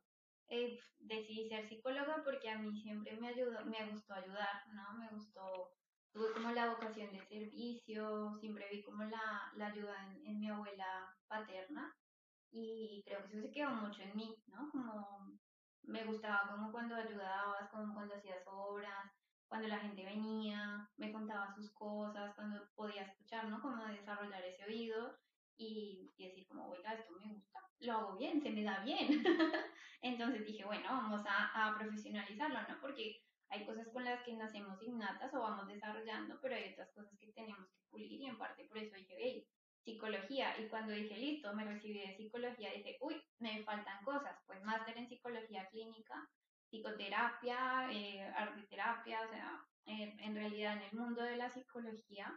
Eh, 0.54 0.78
decidí 1.00 1.48
ser 1.48 1.66
psicóloga 1.66 2.22
porque 2.26 2.50
a 2.50 2.58
mí 2.58 2.76
siempre 2.82 3.16
me 3.16 3.30
ayudó, 3.30 3.64
me 3.64 3.90
gustó 3.90 4.16
ayudar, 4.16 4.68
¿no? 4.74 4.98
Me 5.00 5.08
gustó, 5.08 5.72
tuve 6.12 6.34
como 6.34 6.52
la 6.52 6.68
vocación 6.72 7.10
de 7.14 7.26
servicio, 7.26 8.36
siempre 8.38 8.68
vi 8.70 8.84
como 8.84 9.06
la, 9.06 9.54
la 9.56 9.68
ayuda 9.68 9.96
en, 10.26 10.40
mi 10.42 10.50
abuela 10.50 11.16
paterna 11.30 11.96
y 12.52 13.02
creo 13.06 13.22
que 13.22 13.28
eso 13.28 13.42
se 13.48 13.52
quedó 13.52 13.70
mucho 13.70 14.02
en 14.02 14.14
mí, 14.14 14.36
¿no? 14.48 14.70
Como 14.72 15.40
me 15.84 16.04
gustaba 16.04 16.50
como 16.52 16.70
cuando 16.70 16.96
ayudabas, 16.96 17.70
como 17.70 17.94
cuando 17.94 18.16
hacías 18.16 18.44
obras, 18.46 19.10
cuando 19.48 19.70
la 19.70 19.80
gente 19.80 20.04
venía, 20.04 20.86
me 20.98 21.14
contaba 21.14 21.56
sus 21.56 21.72
cosas, 21.72 22.36
cuando 22.36 22.68
podía 22.76 23.04
escuchar, 23.04 23.48
¿no? 23.48 23.62
Como 23.62 23.86
desarrollar 23.86 24.44
ese 24.44 24.66
oído 24.66 25.18
y, 25.62 26.14
decir 26.18 26.48
como, 26.48 26.70
oiga, 26.70 26.94
esto 26.94 27.14
me 27.20 27.34
gusta, 27.34 27.60
lo 27.80 27.94
hago 27.94 28.18
bien, 28.18 28.42
se 28.42 28.50
me 28.50 28.64
da 28.64 28.84
bien. 28.84 29.24
Entonces 30.02 30.46
dije, 30.46 30.66
bueno, 30.66 30.88
vamos 30.90 31.22
a, 31.26 31.68
a 31.68 31.78
profesionalizarlo, 31.78 32.60
¿no? 32.68 32.80
Porque 32.82 33.22
hay 33.50 33.66
cosas 33.66 33.88
con 33.90 34.06
las 34.06 34.24
que 34.24 34.34
nacemos 34.34 34.82
innatas 34.82 35.34
o 35.34 35.42
vamos 35.42 35.68
desarrollando, 35.68 36.40
pero 36.42 36.56
hay 36.56 36.72
otras 36.72 36.92
cosas 36.92 37.18
que 37.20 37.32
tenemos 37.34 37.68
que 37.70 37.82
pulir 37.90 38.12
y 38.12 38.26
en 38.26 38.38
parte 38.38 38.64
por 38.66 38.78
eso 38.78 38.96
dije, 38.96 39.16
hey, 39.18 39.48
psicología 39.84 40.58
y 40.60 40.68
cuando 40.68 40.94
dije, 40.94 41.18
listo, 41.18 41.54
me 41.54 41.66
recibí 41.66 42.00
de 42.00 42.16
psicología, 42.16 42.72
dije, 42.72 42.98
uy, 43.02 43.22
me 43.40 43.64
faltan 43.64 44.04
cosas, 44.04 44.38
pues 44.46 44.64
máster 44.64 44.98
en 44.98 45.10
psicología 45.10 45.68
clínica, 45.70 46.30
psicoterapia, 46.70 47.92
eh, 47.92 48.22
arteterapia, 48.36 49.22
o 49.22 49.30
sea, 49.30 49.66
eh, 49.86 50.16
en 50.20 50.36
realidad 50.36 50.78
en 50.78 50.84
el 50.84 50.94
mundo 50.94 51.22
de 51.22 51.38
la 51.38 51.50
psicología, 51.50 52.32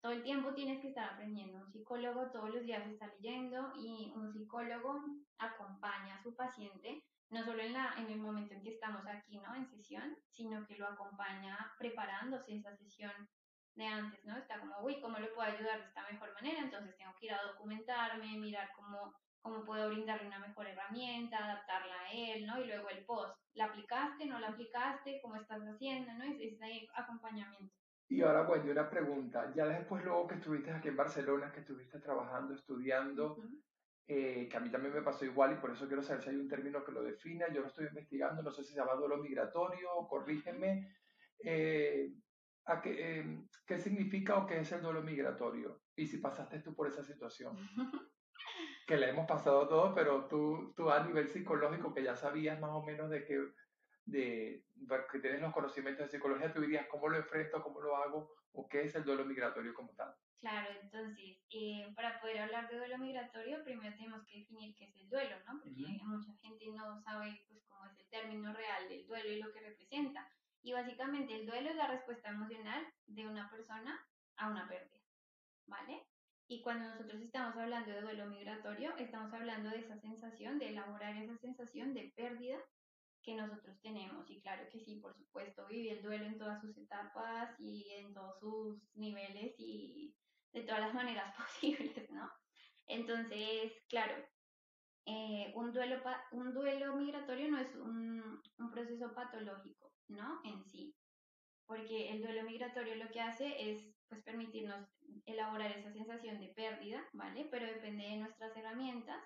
todo 0.00 0.12
el 0.12 0.22
tiempo 0.22 0.54
tienes 0.54 0.80
que 0.80 0.88
estar 0.88 1.10
aprendiendo. 1.10 1.58
Un 1.58 1.72
psicólogo 1.72 2.30
todos 2.30 2.50
los 2.54 2.62
días 2.62 2.86
está 2.86 3.06
leyendo 3.08 3.72
y 3.76 4.12
un 4.14 4.32
psicólogo 4.32 5.02
acompaña 5.38 6.16
a 6.16 6.22
su 6.22 6.34
paciente, 6.36 7.04
no 7.30 7.44
solo 7.44 7.62
en, 7.62 7.72
la, 7.72 7.94
en 7.98 8.08
el 8.10 8.18
momento 8.18 8.54
en 8.54 8.62
que 8.62 8.70
estamos 8.70 9.04
aquí, 9.06 9.38
¿no? 9.38 9.54
En 9.54 9.66
sesión, 9.66 10.16
sino 10.30 10.66
que 10.66 10.76
lo 10.76 10.86
acompaña 10.86 11.72
preparándose 11.78 12.56
esa 12.56 12.76
sesión 12.76 13.12
de 13.74 13.86
antes, 13.86 14.24
¿no? 14.24 14.36
Está 14.36 14.58
como, 14.60 14.78
uy, 14.80 15.00
¿cómo 15.00 15.18
le 15.18 15.28
puedo 15.28 15.48
ayudar 15.48 15.78
de 15.80 15.86
esta 15.86 16.08
mejor 16.10 16.32
manera? 16.34 16.60
Entonces 16.60 16.96
tengo 16.96 17.14
que 17.18 17.26
ir 17.26 17.32
a 17.32 17.42
documentarme, 17.42 18.38
mirar 18.38 18.70
cómo, 18.74 19.14
cómo 19.40 19.64
puedo 19.64 19.88
brindarle 19.88 20.28
una 20.28 20.38
mejor 20.38 20.66
herramienta, 20.66 21.38
adaptarla 21.38 22.00
a 22.02 22.12
él, 22.12 22.46
¿no? 22.46 22.60
Y 22.60 22.66
luego 22.66 22.88
el 22.88 23.04
post, 23.04 23.36
¿la 23.54 23.66
aplicaste? 23.66 24.26
¿No 24.26 24.38
la 24.38 24.48
aplicaste? 24.48 25.20
¿Cómo 25.22 25.36
estás 25.36 25.60
haciendo? 25.62 26.12
¿No? 26.14 26.24
Es 26.24 26.40
ese 26.40 26.88
acompañamiento. 26.94 27.74
Y 28.08 28.22
ahora, 28.22 28.48
Wendy, 28.48 28.70
una 28.70 28.88
pregunta. 28.88 29.52
Ya 29.54 29.66
después, 29.66 30.04
luego 30.04 30.26
que 30.26 30.36
estuviste 30.36 30.70
aquí 30.70 30.88
en 30.88 30.96
Barcelona, 30.96 31.52
que 31.52 31.60
estuviste 31.60 32.00
trabajando, 32.00 32.54
estudiando, 32.54 33.42
eh, 34.06 34.48
que 34.50 34.56
a 34.56 34.60
mí 34.60 34.70
también 34.70 34.94
me 34.94 35.02
pasó 35.02 35.26
igual 35.26 35.52
y 35.52 35.60
por 35.60 35.72
eso 35.72 35.86
quiero 35.86 36.02
saber 36.02 36.22
si 36.22 36.30
hay 36.30 36.36
un 36.36 36.48
término 36.48 36.82
que 36.82 36.92
lo 36.92 37.02
defina. 37.02 37.52
Yo 37.52 37.60
lo 37.60 37.66
estoy 37.66 37.86
investigando, 37.86 38.42
no 38.42 38.50
sé 38.50 38.64
si 38.64 38.72
se 38.72 38.78
llama 38.78 38.94
duelo 38.94 39.18
migratorio, 39.18 39.88
corrígeme. 40.08 40.96
Eh, 41.44 42.12
a 42.64 42.80
qué, 42.80 43.18
em, 43.18 43.48
qué 43.66 43.78
significa 43.78 44.36
o 44.38 44.46
qué 44.46 44.60
es 44.60 44.72
el 44.72 44.82
duelo 44.82 45.02
migratorio 45.02 45.80
y 45.96 46.06
si 46.06 46.18
pasaste 46.18 46.60
tú 46.60 46.74
por 46.74 46.86
esa 46.86 47.02
situación. 47.02 47.56
que 48.86 48.96
le 48.96 49.10
hemos 49.10 49.26
pasado 49.26 49.68
todos, 49.68 49.92
pero 49.94 50.26
tú, 50.28 50.72
tú 50.74 50.90
a 50.90 51.04
nivel 51.04 51.28
psicológico, 51.28 51.92
que 51.92 52.02
ya 52.02 52.14
sabías 52.14 52.58
más 52.58 52.70
o 52.72 52.82
menos 52.82 53.10
de 53.10 53.24
que, 53.24 53.38
de, 54.08 54.64
que 55.12 55.18
tienes 55.18 55.40
los 55.40 55.52
conocimientos 55.52 56.06
de 56.06 56.10
psicología, 56.10 56.52
tú 56.52 56.60
dirías 56.60 56.86
cómo 56.88 57.08
lo 57.08 57.18
enfrento, 57.18 57.62
cómo 57.62 57.80
lo 57.80 57.96
hago 57.96 58.32
o 58.52 58.68
qué 58.68 58.82
es 58.82 58.94
el 58.94 59.04
duelo 59.04 59.24
migratorio 59.24 59.74
como 59.74 59.90
tal. 59.94 60.14
Claro, 60.40 60.68
entonces, 60.82 61.38
eh, 61.50 61.92
para 61.94 62.20
poder 62.20 62.38
hablar 62.38 62.68
de 62.70 62.78
duelo 62.78 62.98
migratorio, 62.98 63.62
primero 63.64 63.94
tenemos 63.96 64.24
que 64.24 64.38
definir 64.38 64.74
qué 64.76 64.84
es 64.84 64.96
el 64.96 65.08
duelo, 65.08 65.36
¿no? 65.46 65.60
Porque 65.60 66.00
mucha 66.04 66.32
gente 66.40 66.66
no 66.68 67.00
sabe 67.02 67.44
pues, 67.48 67.60
cómo 67.68 67.84
es 67.86 67.98
el 67.98 68.08
término 68.08 68.52
real 68.52 68.88
del 68.88 69.06
duelo 69.06 69.30
y 69.30 69.42
lo 69.42 69.52
que 69.52 69.60
representa. 69.60 70.30
Y 70.62 70.72
básicamente 70.72 71.34
el 71.34 71.46
duelo 71.46 71.70
es 71.70 71.76
la 71.76 71.88
respuesta 71.88 72.30
emocional 72.30 72.86
de 73.06 73.26
una 73.26 73.50
persona 73.50 74.00
a 74.36 74.48
una 74.48 74.68
pérdida, 74.68 75.00
¿vale? 75.66 76.06
Y 76.46 76.62
cuando 76.62 76.88
nosotros 76.88 77.20
estamos 77.20 77.56
hablando 77.56 77.90
de 77.90 78.00
duelo 78.00 78.26
migratorio, 78.26 78.96
estamos 78.96 79.32
hablando 79.34 79.70
de 79.70 79.80
esa 79.80 79.98
sensación, 79.98 80.58
de 80.58 80.70
elaborar 80.70 81.16
esa 81.16 81.36
sensación 81.36 81.92
de 81.94 82.12
pérdida 82.16 82.58
que 83.28 83.34
nosotros 83.34 83.78
tenemos. 83.82 84.30
Y 84.30 84.40
claro 84.40 84.66
que 84.70 84.80
sí, 84.80 84.96
por 84.96 85.14
supuesto, 85.14 85.66
viví 85.66 85.90
el 85.90 86.02
duelo 86.02 86.24
en 86.24 86.38
todas 86.38 86.62
sus 86.62 86.74
etapas 86.78 87.54
y 87.58 87.90
en 87.90 88.14
todos 88.14 88.38
sus 88.40 88.96
niveles 88.96 89.54
y 89.58 90.14
de 90.54 90.62
todas 90.62 90.80
las 90.80 90.94
maneras 90.94 91.34
posibles, 91.36 92.10
¿no? 92.10 92.30
Entonces, 92.86 93.70
claro, 93.90 94.14
eh, 95.04 95.52
un, 95.54 95.74
duelo 95.74 96.02
un 96.32 96.54
duelo 96.54 96.96
migratorio 96.96 97.50
no 97.50 97.58
es 97.58 97.74
un, 97.76 98.40
un 98.58 98.70
proceso 98.70 99.14
patológico 99.14 99.92
¿no? 100.08 100.40
En 100.44 100.64
sí. 100.64 100.94
Porque 101.66 102.08
el 102.08 102.22
duelo 102.22 102.44
migratorio 102.44 102.94
lo 102.94 103.10
que 103.10 103.20
hace 103.20 103.70
es 103.70 103.94
pues 104.08 104.22
permitirnos 104.22 104.88
elaborar 105.26 105.70
esa 105.72 105.92
sensación 105.92 106.40
de 106.40 106.48
pérdida, 106.48 107.06
¿vale? 107.12 107.46
Pero 107.50 107.66
depende 107.66 108.04
de 108.04 108.16
nuestras 108.16 108.56
herramientas 108.56 109.22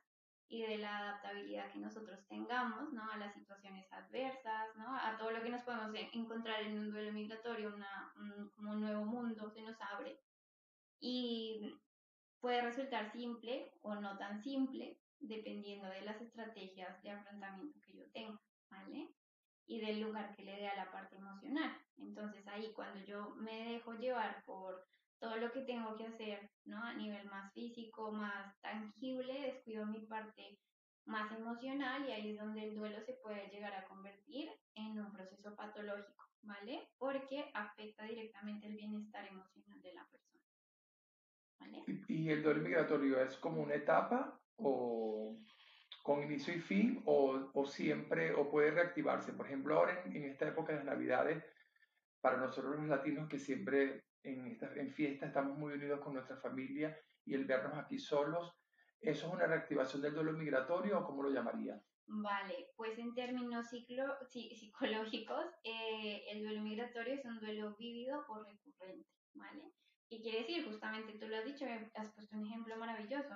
y 0.52 0.60
de 0.60 0.76
la 0.76 0.98
adaptabilidad 0.98 1.72
que 1.72 1.78
nosotros 1.78 2.26
tengamos, 2.28 2.92
¿no? 2.92 3.10
A 3.10 3.16
las 3.16 3.32
situaciones 3.32 3.90
adversas, 3.90 4.76
¿no? 4.76 4.94
A 4.94 5.16
todo 5.16 5.30
lo 5.30 5.42
que 5.42 5.48
nos 5.48 5.62
podemos 5.62 5.90
encontrar 6.12 6.60
en 6.60 6.78
un 6.78 6.90
duelo 6.90 7.10
migratorio, 7.10 7.74
una, 7.74 8.12
un, 8.16 8.50
como 8.50 8.72
un 8.72 8.82
nuevo 8.82 9.02
mundo 9.06 9.50
se 9.50 9.62
nos 9.62 9.80
abre. 9.80 10.20
Y 11.00 11.80
puede 12.38 12.60
resultar 12.60 13.10
simple 13.12 13.72
o 13.80 13.94
no 13.94 14.18
tan 14.18 14.42
simple, 14.42 15.00
dependiendo 15.20 15.88
de 15.88 16.02
las 16.02 16.20
estrategias 16.20 17.02
de 17.02 17.12
afrontamiento 17.12 17.80
que 17.80 17.96
yo 17.96 18.04
tenga, 18.12 18.38
¿vale? 18.68 19.08
y 19.66 19.80
del 19.80 20.00
lugar 20.00 20.34
que 20.36 20.42
le 20.42 20.56
dé 20.56 20.68
a 20.68 20.76
la 20.76 20.90
parte 20.90 21.16
emocional. 21.16 21.74
Entonces 21.96 22.46
ahí 22.46 22.74
cuando 22.74 23.00
yo 23.06 23.30
me 23.36 23.72
dejo 23.72 23.94
llevar 23.94 24.44
por 24.44 24.86
todo 25.22 25.36
lo 25.36 25.52
que 25.52 25.60
tengo 25.60 25.96
que 25.96 26.04
hacer, 26.04 26.50
¿no? 26.64 26.82
A 26.82 26.94
nivel 26.94 27.24
más 27.26 27.52
físico, 27.52 28.10
más 28.10 28.60
tangible, 28.60 29.32
descuido 29.40 29.86
mi 29.86 30.00
parte 30.00 30.58
más 31.04 31.30
emocional 31.30 32.04
y 32.08 32.10
ahí 32.10 32.30
es 32.32 32.38
donde 32.38 32.64
el 32.64 32.74
duelo 32.74 33.00
se 33.06 33.14
puede 33.14 33.46
llegar 33.48 33.72
a 33.72 33.84
convertir 33.84 34.50
en 34.74 34.98
un 35.00 35.12
proceso 35.12 35.54
patológico, 35.54 36.28
¿vale? 36.42 36.88
Porque 36.98 37.48
afecta 37.54 38.04
directamente 38.04 38.66
el 38.66 38.74
bienestar 38.74 39.24
emocional 39.28 39.80
de 39.80 39.94
la 39.94 40.04
persona. 40.08 40.44
¿Vale? 41.60 41.84
¿Y, 42.08 42.28
el 42.28 42.42
duelo 42.42 42.60
migratorio 42.60 43.22
es 43.22 43.36
como 43.36 43.62
una 43.62 43.76
etapa 43.76 44.40
o 44.56 45.38
con 46.02 46.20
inicio 46.24 46.52
y 46.52 46.60
fin 46.60 47.00
o, 47.04 47.48
o, 47.54 47.64
siempre 47.64 48.34
o 48.34 48.50
puede 48.50 48.72
reactivarse. 48.72 49.32
Por 49.32 49.46
ejemplo, 49.46 49.76
ahora 49.76 50.02
en, 50.04 50.24
esta 50.24 50.48
época 50.48 50.72
de 50.72 50.78
las 50.78 50.86
Navidades, 50.86 51.44
para 52.20 52.38
nosotros 52.38 52.76
los 52.76 52.88
latinos 52.88 53.28
que 53.28 53.38
siempre 53.38 54.01
en, 54.24 54.46
esta, 54.46 54.72
en 54.74 54.92
fiesta 54.92 55.26
estamos 55.26 55.56
muy 55.58 55.74
unidos 55.74 56.00
con 56.00 56.14
nuestra 56.14 56.36
familia 56.36 56.98
y 57.24 57.34
el 57.34 57.44
vernos 57.44 57.76
aquí 57.78 57.98
solos, 57.98 58.56
¿eso 59.00 59.26
es 59.26 59.32
una 59.32 59.46
reactivación 59.46 60.02
del 60.02 60.14
duelo 60.14 60.32
migratorio 60.32 60.98
o 60.98 61.04
cómo 61.04 61.22
lo 61.22 61.30
llamaría? 61.30 61.80
Vale, 62.06 62.68
pues 62.76 62.98
en 62.98 63.14
términos 63.14 63.68
ciclo, 63.70 64.04
psicológicos, 64.28 65.46
eh, 65.64 66.24
el 66.30 66.42
duelo 66.42 66.62
migratorio 66.62 67.14
es 67.14 67.24
un 67.24 67.38
duelo 67.38 67.76
vívido 67.78 68.24
o 68.28 68.42
recurrente, 68.42 69.08
¿vale? 69.34 69.62
¿Qué 70.08 70.20
quiere 70.20 70.40
decir? 70.40 70.66
Justamente 70.66 71.18
tú 71.18 71.26
lo 71.26 71.38
has 71.38 71.44
dicho, 71.44 71.64
has 71.94 72.12
puesto 72.12 72.36
un 72.36 72.46
ejemplo 72.46 72.76
maravilloso. 72.76 73.34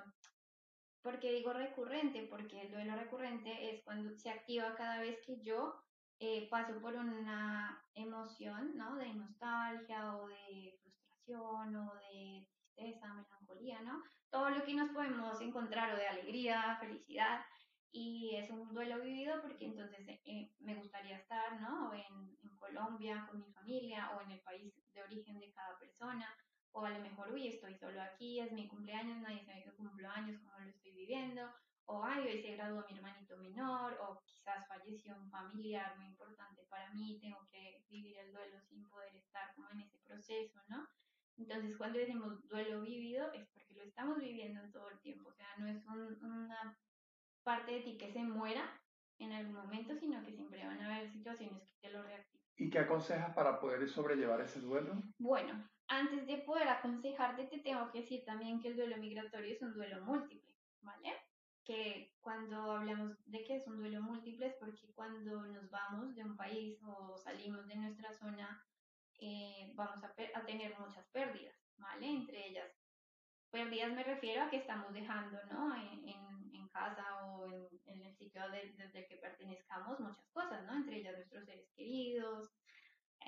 ¿Por 1.01 1.19
qué 1.19 1.31
digo 1.31 1.53
recurrente? 1.53 2.27
Porque 2.29 2.61
el 2.61 2.71
duelo 2.71 2.95
recurrente 2.95 3.71
es 3.71 3.81
cuando 3.83 4.15
se 4.15 4.29
activa 4.29 4.75
cada 4.75 4.99
vez 4.99 5.19
que 5.25 5.41
yo 5.41 5.81
eh, 6.19 6.47
paso 6.49 6.79
por 6.81 6.95
una 6.95 7.83
emoción, 7.93 8.75
¿no? 8.75 8.95
De 8.95 9.13
nostalgia 9.13 10.15
o 10.15 10.27
de 10.27 10.77
frustración 10.81 11.75
o 11.75 11.93
de 11.95 12.47
tristeza, 12.75 13.13
melancolía, 13.13 13.81
¿no? 13.81 14.01
Todo 14.29 14.49
lo 14.49 14.63
que 14.63 14.73
nos 14.73 14.91
podemos 14.91 15.39
encontrar 15.41 15.93
o 15.93 15.97
de 15.97 16.07
alegría, 16.07 16.77
felicidad. 16.79 17.41
Y 17.91 18.35
es 18.35 18.49
un 18.49 18.73
duelo 18.73 19.01
vivido 19.01 19.41
porque 19.41 19.65
entonces 19.65 20.07
eh, 20.25 20.51
me 20.59 20.75
gustaría 20.75 21.17
estar, 21.17 21.59
¿no? 21.61 21.93
En, 21.93 22.37
en 22.43 22.55
Colombia 22.57 23.25
con 23.29 23.39
mi 23.39 23.51
familia 23.53 24.11
o 24.15 24.21
en 24.21 24.31
el 24.31 24.41
país 24.41 24.73
de 24.93 25.03
origen 25.03 25.39
de 25.39 25.51
cada 25.53 25.77
persona 25.79 26.27
o 26.77 26.85
a 26.85 26.91
lo 26.91 26.99
mejor, 26.99 27.31
uy, 27.31 27.47
estoy 27.47 27.75
solo 27.75 28.01
aquí, 28.01 28.39
es 28.39 28.51
mi 28.51 28.67
cumpleaños, 28.67 29.17
nadie 29.17 29.43
sabe 29.43 29.63
que 29.63 29.73
cumplo 29.73 30.09
años, 30.11 30.39
cómo 30.43 30.59
lo 30.59 30.69
estoy 30.69 30.91
viviendo, 30.91 31.49
o 31.87 32.03
ay, 32.03 32.27
hoy 32.27 32.41
se 32.41 32.55
graduó 32.55 32.85
mi 32.89 32.97
hermanito 32.97 33.37
menor, 33.37 33.97
o 34.01 34.21
quizás 34.25 34.67
falleció 34.67 35.15
un 35.15 35.29
familiar 35.29 35.97
muy 35.97 36.07
importante 36.07 36.63
para 36.69 36.93
mí, 36.93 37.17
tengo 37.19 37.45
que 37.49 37.83
vivir 37.89 38.17
el 38.19 38.31
duelo 38.31 38.59
sin 38.61 38.87
poder 38.89 39.15
estar 39.15 39.53
como 39.55 39.69
en 39.71 39.81
ese 39.81 39.97
proceso, 40.05 40.61
¿no? 40.67 40.87
Entonces, 41.37 41.77
cuando 41.77 41.99
decimos 41.99 42.47
duelo 42.47 42.81
vivido, 42.81 43.31
es 43.31 43.47
porque 43.53 43.75
lo 43.75 43.83
estamos 43.83 44.17
viviendo 44.17 44.61
todo 44.71 44.89
el 44.89 44.99
tiempo. 44.99 45.29
O 45.29 45.33
sea, 45.33 45.47
no 45.57 45.67
es 45.67 45.85
una 46.21 46.77
parte 47.43 47.73
de 47.73 47.81
ti 47.81 47.97
que 47.97 48.11
se 48.11 48.23
muera 48.23 48.81
en 49.19 49.31
algún 49.31 49.53
momento, 49.53 49.95
sino 49.95 50.23
que 50.25 50.33
siempre 50.33 50.65
van 50.65 50.81
a 50.81 50.95
haber 50.95 51.11
situaciones 51.11 51.63
que 51.69 51.77
te 51.79 51.91
lo 51.91 52.03
reactivan. 52.03 52.45
¿Y 52.57 52.69
qué 52.69 52.79
aconsejas 52.79 53.33
para 53.35 53.59
poder 53.59 53.87
sobrellevar 53.87 54.41
ese 54.41 54.59
duelo? 54.59 55.01
Bueno, 55.19 55.69
antes 55.87 56.25
de 56.25 56.39
poder 56.39 56.67
aconsejarte, 56.67 57.45
te 57.45 57.59
tengo 57.59 57.91
que 57.91 58.01
decir 58.01 58.25
también 58.25 58.59
que 58.59 58.69
el 58.69 58.75
duelo 58.75 58.97
migratorio 58.97 59.53
es 59.53 59.61
un 59.61 59.73
duelo 59.73 60.03
múltiple, 60.03 60.55
¿vale? 60.81 61.13
Que 61.67 62.15
cuando 62.21 62.71
hablamos 62.71 63.17
de 63.25 63.43
que 63.43 63.57
es 63.57 63.67
un 63.67 63.77
duelo 63.77 64.01
múltiple 64.01 64.47
es 64.47 64.55
porque 64.55 64.93
cuando 64.95 65.41
nos 65.47 65.69
vamos 65.69 66.15
de 66.15 66.23
un 66.23 66.37
país 66.37 66.79
o 66.81 67.17
salimos 67.17 67.67
de 67.67 67.75
nuestra 67.75 68.13
zona, 68.13 68.65
eh, 69.19 69.73
vamos 69.75 70.01
a, 70.01 70.13
a, 70.33 70.45
tener 70.45 70.79
muchas 70.79 71.05
pérdidas, 71.07 71.55
¿vale? 71.75 72.07
Entre 72.07 72.47
ellas, 72.47 72.71
pérdidas 73.51 73.91
me 73.91 74.03
refiero 74.03 74.43
a 74.43 74.49
que 74.49 74.57
estamos 74.57 74.93
dejando, 74.93 75.37
¿no? 75.51 75.75
En, 75.75 76.07
casa 76.69 77.25
o 77.25 77.47
en, 77.85 78.01
el 78.03 78.15
sitio 78.15 78.43
desde 78.51 78.99
el 78.99 79.07
que 79.07 79.17
pertenezcamos 79.17 79.99
muchas 79.99 80.29
cosas, 80.29 80.63
¿no? 80.65 80.75
Entre 80.75 80.97
ellas 80.97 81.15
nuestros 81.15 81.45
seres 81.45 81.67
queridos, 81.75 82.51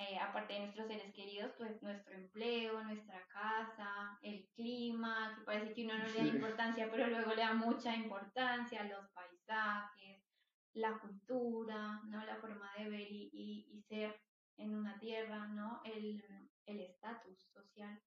eh, 0.00 0.18
aparte 0.18 0.54
de 0.54 0.60
nuestros 0.60 0.88
seres 0.88 1.12
queridos, 1.12 1.52
pues 1.58 1.82
nuestro 1.82 2.14
empleo, 2.14 2.82
nuestra 2.84 3.22
casa, 3.28 4.18
el 4.22 4.48
clima, 4.54 5.34
que 5.36 5.44
parece 5.44 5.74
que 5.74 5.84
uno 5.84 5.98
no 5.98 6.06
le 6.06 6.14
da 6.14 6.26
importancia, 6.26 6.88
pero 6.90 7.06
luego 7.08 7.34
le 7.34 7.42
da 7.42 7.52
mucha 7.52 7.94
importancia, 7.94 8.84
los 8.84 9.06
paisajes, 9.10 10.24
la 10.72 10.98
cultura, 10.98 12.00
¿no? 12.06 12.24
La 12.24 12.36
forma 12.36 12.72
de 12.78 12.88
ver 12.88 13.12
y, 13.12 13.68
y, 13.70 13.82
ser 13.82 14.18
en 14.56 14.74
una 14.74 14.98
tierra, 14.98 15.48
¿no? 15.48 15.82
El 15.84 16.22
estatus 16.64 17.38
social, 17.52 18.00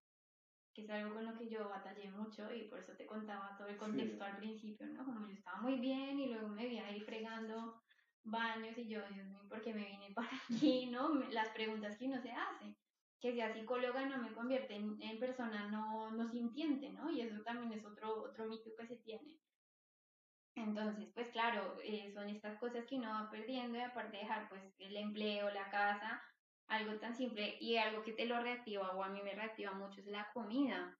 que 0.72 0.82
es 0.82 0.90
algo 0.90 1.14
con 1.14 1.24
lo 1.24 1.36
que 1.36 1.48
yo 1.48 1.68
batallé 1.68 2.08
mucho 2.12 2.54
y 2.54 2.68
por 2.68 2.78
eso 2.78 2.92
te 2.92 3.06
contaba 3.06 3.56
todo 3.58 3.66
el 3.66 3.76
contexto 3.76 4.22
al 4.22 4.36
principio, 4.36 4.86
¿no? 4.86 5.04
Como 5.04 5.26
yo 5.26 5.34
estaba 5.34 5.60
muy 5.60 5.80
bien 5.80 6.20
y 6.20 6.28
luego 6.28 6.48
me 6.48 6.68
vi 6.68 6.78
ahí 6.78 7.00
fregando 7.00 7.82
baños 8.24 8.76
y 8.76 8.88
yo, 8.88 9.00
Dios 9.08 9.26
mío, 9.26 9.42
¿por 9.48 9.60
qué 9.62 9.74
me 9.74 9.84
vine 9.84 10.10
para 10.14 10.28
aquí? 10.28 10.86
¿No? 10.86 11.14
Las 11.30 11.48
preguntas 11.50 11.96
que 11.96 12.06
uno 12.06 12.20
se 12.20 12.32
hace. 12.32 12.74
Que 13.20 13.34
sea 13.34 13.52
psicóloga 13.52 14.06
no 14.06 14.18
me 14.18 14.32
convierte 14.32 14.74
en, 14.74 15.18
persona 15.18 15.68
no, 15.68 16.10
no 16.10 16.26
sintiente, 16.26 16.90
¿no? 16.90 17.10
Y 17.10 17.20
eso 17.20 17.42
también 17.42 17.70
es 17.72 17.84
otro, 17.84 18.22
otro 18.22 18.46
mito 18.46 18.70
que 18.78 18.86
se 18.86 18.96
tiene. 18.96 19.38
Entonces, 20.54 21.10
pues 21.14 21.28
claro, 21.28 21.76
eh, 21.84 22.10
son 22.14 22.30
estas 22.30 22.58
cosas 22.58 22.86
que 22.86 22.96
uno 22.96 23.10
va 23.10 23.30
perdiendo 23.30 23.76
y 23.78 23.82
aparte 23.82 24.16
de 24.16 24.22
dejar 24.22 24.48
pues 24.48 24.62
el 24.78 24.96
empleo, 24.96 25.50
la 25.50 25.70
casa, 25.70 26.22
algo 26.66 26.98
tan 26.98 27.14
simple 27.14 27.56
y 27.60 27.76
algo 27.76 28.02
que 28.02 28.12
te 28.12 28.24
lo 28.24 28.40
reactiva 28.40 28.90
o 28.92 29.02
a 29.02 29.08
mí 29.10 29.20
me 29.22 29.34
reactiva 29.34 29.72
mucho 29.72 30.00
es 30.00 30.06
la 30.06 30.30
comida. 30.32 30.96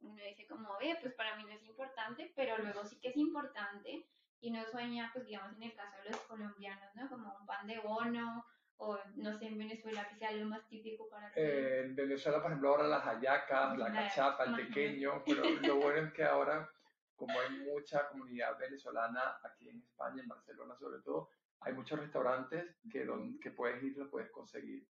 Uno 0.00 0.22
dice 0.22 0.46
como, 0.46 0.78
ve, 0.78 0.96
pues 1.00 1.14
para 1.14 1.36
mí 1.36 1.44
no 1.44 1.52
es 1.52 1.64
importante, 1.64 2.32
pero 2.36 2.56
luego 2.58 2.84
sí 2.84 2.98
que 3.00 3.08
es 3.08 3.16
importante 3.16 4.06
y 4.40 4.50
no 4.50 4.64
sueña, 4.64 5.10
pues 5.12 5.26
digamos 5.26 5.54
en 5.56 5.62
el 5.64 5.74
caso 5.74 5.96
de 6.02 6.10
los 6.10 6.20
colombianos, 6.22 6.94
¿no? 6.94 7.08
Como 7.08 7.36
un 7.38 7.46
pan 7.46 7.66
de 7.66 7.78
bono 7.80 8.44
o 8.78 8.98
no 9.16 9.38
sé, 9.38 9.46
en 9.46 9.58
Venezuela 9.58 10.08
que 10.08 10.16
sea 10.16 10.32
lo 10.32 10.46
más 10.46 10.66
típico 10.66 11.08
para 11.08 11.30
eh, 11.36 11.82
En 11.84 11.94
Venezuela, 11.94 12.40
por 12.40 12.50
ejemplo, 12.50 12.70
ahora 12.70 12.88
las 12.88 13.04
hallacas, 13.04 13.76
la, 13.76 13.92
cachapa, 13.92 14.44
el 14.44 14.56
pequeño, 14.56 15.22
pero 15.26 15.44
lo 15.44 15.76
bueno 15.76 16.08
es 16.08 16.12
que 16.14 16.24
ahora, 16.24 16.70
como 17.14 17.38
hay 17.38 17.58
mucha 17.58 18.08
comunidad 18.08 18.58
venezolana 18.58 19.38
aquí 19.44 19.68
en 19.68 19.82
España, 19.82 20.22
en 20.22 20.28
Barcelona 20.28 20.74
sobre 20.78 21.02
todo, 21.02 21.28
hay 21.60 21.74
muchos 21.74 21.98
restaurantes 21.98 22.76
que, 22.90 23.04
donde, 23.04 23.38
que 23.38 23.50
puedes 23.50 23.82
ir 23.82 23.98
lo 23.98 24.08
puedes 24.08 24.30
conseguir. 24.30 24.86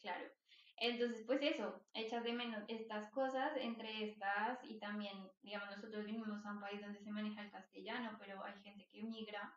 Claro. 0.00 0.30
Entonces, 0.84 1.22
pues 1.24 1.40
eso, 1.42 1.80
echas 1.94 2.24
de 2.24 2.32
menos 2.32 2.64
estas 2.66 3.08
cosas, 3.12 3.56
entre 3.56 4.02
estas 4.02 4.58
y 4.64 4.80
también, 4.80 5.16
digamos, 5.40 5.70
nosotros 5.76 6.04
vivimos 6.04 6.44
a 6.44 6.50
un 6.50 6.60
país 6.60 6.80
donde 6.80 6.98
se 6.98 7.12
maneja 7.12 7.40
el 7.40 7.52
castellano, 7.52 8.16
pero 8.18 8.44
hay 8.44 8.60
gente 8.64 8.88
que 8.90 9.04
migra 9.04 9.56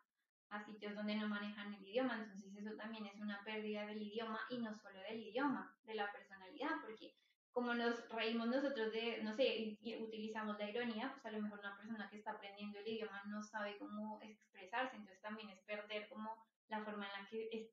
a 0.50 0.64
sitios 0.64 0.94
donde 0.94 1.16
no 1.16 1.26
manejan 1.26 1.74
el 1.74 1.84
idioma, 1.84 2.14
entonces 2.14 2.56
eso 2.56 2.76
también 2.76 3.06
es 3.06 3.20
una 3.20 3.42
pérdida 3.42 3.84
del 3.86 4.00
idioma 4.00 4.38
y 4.50 4.58
no 4.58 4.72
solo 4.76 5.00
del 5.00 5.20
idioma, 5.20 5.76
de 5.82 5.96
la 5.96 6.12
personalidad, 6.12 6.76
porque 6.80 7.16
como 7.50 7.74
nos 7.74 8.08
reímos 8.10 8.46
nosotros 8.46 8.92
de, 8.92 9.20
no 9.24 9.32
sé, 9.34 9.76
y 9.80 9.96
utilizamos 10.00 10.56
la 10.60 10.70
ironía, 10.70 11.10
pues 11.10 11.26
a 11.26 11.32
lo 11.32 11.42
mejor 11.42 11.58
una 11.58 11.76
persona 11.76 12.08
que 12.08 12.18
está 12.18 12.30
aprendiendo 12.30 12.78
el 12.78 12.86
idioma 12.86 13.24
no 13.26 13.42
sabe 13.42 13.76
cómo 13.78 14.20
expresarse, 14.22 14.94
entonces 14.94 15.20
también 15.20 15.50
es 15.50 15.60
perder 15.62 16.08
como 16.08 16.46
la 16.68 16.84
forma 16.84 17.04
en 17.06 17.20
la 17.20 17.28
que 17.28 17.48
el 17.50 17.68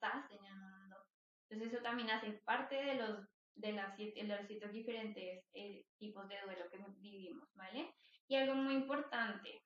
mundo. 0.55 0.95
Entonces 1.49 1.71
eso 1.71 1.83
también 1.83 2.09
hace 2.09 2.31
parte 2.45 2.75
de 2.75 2.95
los 2.95 3.32
de, 3.55 3.73
las, 3.73 3.97
de 3.97 4.23
los 4.23 4.47
siete 4.47 4.67
diferentes 4.69 5.45
eh, 5.53 5.85
tipos 5.97 6.27
de 6.27 6.41
duelo 6.41 6.69
que 6.71 6.79
vivimos, 6.99 7.47
¿vale? 7.55 7.93
Y 8.27 8.35
algo 8.35 8.55
muy 8.55 8.73
importante, 8.73 9.61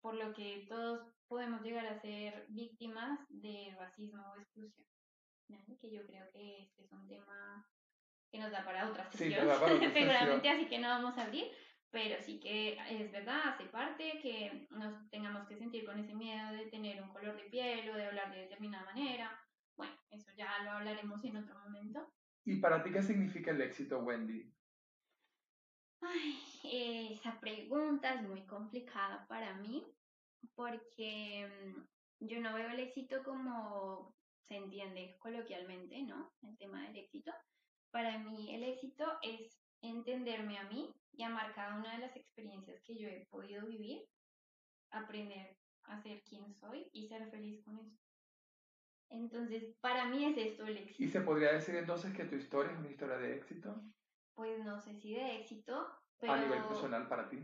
por 0.00 0.14
lo 0.14 0.32
que 0.32 0.66
todos 0.68 1.12
podemos 1.28 1.62
llegar 1.62 1.86
a 1.86 2.00
ser 2.00 2.46
víctimas 2.48 3.18
de 3.28 3.74
racismo 3.78 4.22
o 4.32 4.40
exclusión, 4.40 4.86
¿vale? 5.48 5.78
Que 5.80 5.90
yo 5.90 6.06
creo 6.06 6.30
que 6.32 6.62
este 6.62 6.84
es 6.84 6.92
un 6.92 7.06
tema 7.06 7.66
que 8.30 8.38
nos 8.38 8.50
da 8.50 8.64
para 8.64 8.88
otra 8.88 9.10
sesión, 9.10 9.46
seguramente, 9.92 10.48
así 10.48 10.68
que 10.68 10.78
no 10.78 10.88
vamos 10.88 11.16
a 11.18 11.24
abrir, 11.24 11.46
pero 11.90 12.20
sí 12.20 12.40
que 12.40 12.78
es 12.90 13.12
verdad, 13.12 13.40
hace 13.44 13.64
parte 13.66 14.18
que 14.20 14.66
nos 14.70 15.08
tengamos 15.10 15.46
que 15.46 15.56
sentir 15.56 15.84
con 15.84 15.98
ese 15.98 16.14
miedo 16.14 16.52
de 16.52 16.66
tener 16.66 17.02
un 17.02 17.10
color 17.10 17.36
de 17.36 17.48
piel 17.48 17.88
o 17.90 17.94
de 17.94 18.06
hablar 18.06 18.32
de 18.32 18.42
determinada 18.42 18.84
manera. 18.84 19.40
Bueno, 19.76 19.94
eso 20.10 20.30
ya 20.36 20.62
lo 20.64 20.72
hablaremos 20.72 21.24
en 21.24 21.36
otro 21.36 21.58
momento. 21.58 22.12
¿Y 22.46 22.56
para 22.56 22.82
ti 22.82 22.92
qué 22.92 23.02
significa 23.02 23.50
el 23.50 23.60
éxito, 23.60 23.98
Wendy? 23.98 24.48
Ay, 26.00 26.38
esa 27.12 27.40
pregunta 27.40 28.14
es 28.14 28.22
muy 28.22 28.46
complicada 28.46 29.26
para 29.26 29.54
mí 29.56 29.84
porque 30.54 31.48
mm, 31.48 32.26
yo 32.28 32.40
no 32.40 32.54
veo 32.54 32.70
el 32.70 32.78
éxito 32.78 33.24
como 33.24 34.14
se 34.46 34.58
entiende 34.58 35.16
coloquialmente, 35.18 36.02
¿no? 36.02 36.32
El 36.42 36.56
tema 36.56 36.86
del 36.86 36.96
éxito. 36.96 37.32
Para 37.90 38.16
mí 38.18 38.54
el 38.54 38.62
éxito 38.62 39.18
es 39.22 39.60
entenderme 39.82 40.58
a 40.58 40.68
mí 40.68 40.94
y 41.14 41.24
amar 41.24 41.52
cada 41.52 41.76
una 41.76 41.94
de 41.94 42.06
las 42.06 42.14
experiencias 42.14 42.80
que 42.84 42.96
yo 42.96 43.08
he 43.08 43.26
podido 43.28 43.66
vivir, 43.66 44.06
aprender 44.90 45.56
a 45.82 46.00
ser 46.00 46.22
quien 46.22 46.54
soy 46.54 46.88
y 46.92 47.08
ser 47.08 47.28
feliz 47.28 47.64
con 47.64 47.76
eso. 47.80 48.05
Entonces, 49.10 49.76
para 49.80 50.06
mí 50.06 50.24
es 50.24 50.36
esto 50.36 50.64
el 50.66 50.78
éxito. 50.78 51.02
¿Y 51.02 51.08
se 51.08 51.20
podría 51.20 51.52
decir 51.52 51.76
entonces 51.76 52.14
que 52.14 52.24
tu 52.24 52.36
historia 52.36 52.72
es 52.72 52.78
una 52.78 52.90
historia 52.90 53.16
de 53.16 53.36
éxito? 53.36 53.82
Pues 54.34 54.64
no 54.64 54.78
sé 54.78 54.94
si 54.94 55.14
de 55.14 55.36
éxito, 55.36 55.88
pero... 56.18 56.32
A 56.32 56.38
nivel 56.38 56.62
personal 56.64 57.08
para 57.08 57.28
ti. 57.28 57.38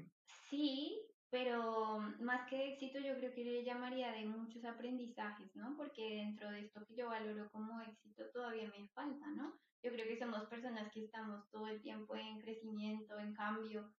Sí, 0.48 1.00
pero 1.30 1.98
más 2.20 2.48
que 2.48 2.58
de 2.58 2.72
éxito 2.72 2.98
yo 2.98 3.16
creo 3.16 3.32
que 3.32 3.44
le 3.44 3.64
llamaría 3.64 4.12
de 4.12 4.26
muchos 4.26 4.64
aprendizajes, 4.64 5.54
¿no? 5.56 5.76
Porque 5.76 6.16
dentro 6.16 6.50
de 6.50 6.60
esto 6.60 6.84
que 6.86 6.94
yo 6.94 7.08
valoro 7.08 7.50
como 7.50 7.80
éxito 7.80 8.24
todavía 8.32 8.68
me 8.68 8.88
falta, 8.88 9.26
¿no? 9.30 9.58
Yo 9.82 9.90
creo 9.90 10.06
que 10.06 10.18
somos 10.18 10.46
personas 10.46 10.92
que 10.92 11.04
estamos 11.04 11.48
todo 11.50 11.68
el 11.68 11.80
tiempo 11.80 12.14
en 12.16 12.40
crecimiento, 12.40 13.18
en 13.18 13.34
cambio, 13.34 13.92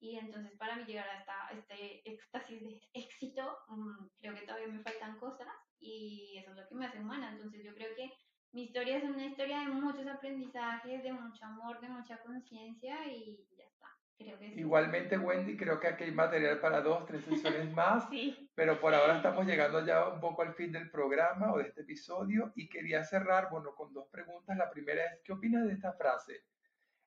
y 0.00 0.16
entonces 0.16 0.56
para 0.56 0.76
mí 0.76 0.84
llegar 0.84 1.08
hasta 1.10 1.50
este 1.50 2.10
éxtasis 2.10 2.60
de 2.60 2.80
éxito, 2.94 3.58
mm, 3.68 4.06
creo 4.18 4.34
que 4.34 4.46
todavía 4.46 4.68
me 4.68 4.82
faltan 4.82 5.18
cosas 5.18 5.48
y 5.80 6.36
eso 6.38 6.50
es 6.50 6.56
lo 6.56 6.68
que 6.68 6.74
me 6.74 6.86
hace 6.86 6.98
humana. 6.98 7.30
Entonces 7.32 7.64
yo 7.64 7.74
creo 7.74 7.94
que 7.96 8.12
mi 8.52 8.64
historia 8.64 8.98
es 8.98 9.04
una 9.04 9.24
historia 9.26 9.60
de 9.60 9.66
muchos 9.66 10.06
aprendizajes, 10.06 11.02
de 11.02 11.12
mucho 11.12 11.44
amor, 11.44 11.80
de 11.80 11.88
mucha 11.88 12.18
conciencia 12.18 13.06
y 13.06 13.46
ya 13.56 13.64
está. 13.64 13.86
Creo 14.18 14.38
que 14.38 14.46
Igualmente, 14.48 15.16
Wendy, 15.16 15.56
creo 15.56 15.80
que 15.80 15.86
aquí 15.88 16.04
hay 16.04 16.12
material 16.12 16.60
para 16.60 16.82
dos, 16.82 17.06
tres 17.06 17.24
sesiones 17.24 17.72
más, 17.74 18.08
sí. 18.10 18.50
pero 18.54 18.78
por 18.80 18.92
ahora 18.94 19.16
estamos 19.16 19.46
llegando 19.46 19.84
ya 19.86 20.08
un 20.08 20.20
poco 20.20 20.42
al 20.42 20.54
fin 20.54 20.72
del 20.72 20.90
programa 20.90 21.52
o 21.52 21.58
de 21.58 21.64
este 21.68 21.82
episodio 21.82 22.52
y 22.54 22.68
quería 22.68 23.02
cerrar, 23.04 23.48
bueno, 23.50 23.74
con 23.74 23.92
dos 23.94 24.08
preguntas. 24.10 24.56
La 24.58 24.70
primera 24.70 25.04
es, 25.06 25.20
¿qué 25.24 25.32
opinas 25.32 25.64
de 25.66 25.72
esta 25.72 25.92
frase? 25.94 26.44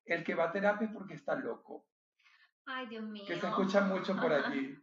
El 0.05 0.23
que 0.23 0.33
va 0.33 0.45
a 0.45 0.51
terapia 0.51 0.87
es 0.87 0.93
porque 0.93 1.13
está 1.13 1.35
loco. 1.35 1.85
Ay, 2.65 2.87
Dios 2.87 3.03
mío. 3.03 3.25
Que 3.27 3.35
se 3.39 3.47
escucha 3.47 3.81
mucho 3.81 4.15
por 4.19 4.33
aquí. 4.33 4.75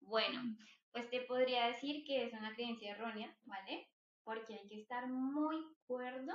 bueno, 0.00 0.56
pues 0.96 1.10
te 1.10 1.20
podría 1.20 1.66
decir 1.66 2.06
que 2.06 2.24
es 2.24 2.32
una 2.32 2.54
creencia 2.54 2.92
errónea, 2.92 3.36
¿vale? 3.44 3.86
Porque 4.24 4.54
hay 4.54 4.66
que 4.66 4.80
estar 4.80 5.06
muy 5.08 5.76
cuerdo, 5.86 6.32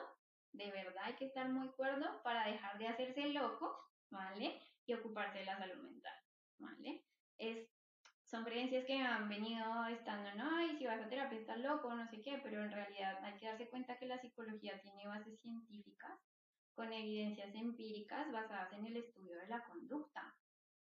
de 0.51 0.69
verdad 0.69 1.03
hay 1.03 1.15
que 1.15 1.25
estar 1.25 1.49
muy 1.49 1.69
cuerdo 1.69 2.21
para 2.21 2.45
dejar 2.45 2.77
de 2.77 2.87
hacerse 2.87 3.29
loco, 3.29 3.75
¿vale? 4.11 4.61
Y 4.85 4.93
ocuparse 4.93 5.39
de 5.39 5.45
la 5.45 5.57
salud 5.57 5.81
mental, 5.81 6.13
¿vale? 6.59 7.03
Es, 7.39 7.71
son 8.23 8.43
creencias 8.43 8.85
que 8.85 9.01
han 9.01 9.27
venido 9.27 9.87
estando, 9.87 10.31
no, 10.35 10.57
ay, 10.57 10.77
si 10.77 10.85
vas 10.85 11.01
a 11.01 11.09
terapia 11.09 11.39
estás 11.39 11.57
loco, 11.57 11.91
no 11.95 12.07
sé 12.07 12.21
qué, 12.21 12.39
pero 12.43 12.63
en 12.63 12.71
realidad 12.71 13.17
hay 13.23 13.33
que 13.39 13.47
darse 13.47 13.67
cuenta 13.67 13.97
que 13.97 14.05
la 14.05 14.21
psicología 14.21 14.79
tiene 14.79 15.07
bases 15.07 15.41
científicas 15.41 16.19
con 16.75 16.93
evidencias 16.93 17.55
empíricas 17.55 18.31
basadas 18.31 18.71
en 18.73 18.85
el 18.85 18.97
estudio 18.97 19.39
de 19.39 19.47
la 19.47 19.65
conducta, 19.65 20.35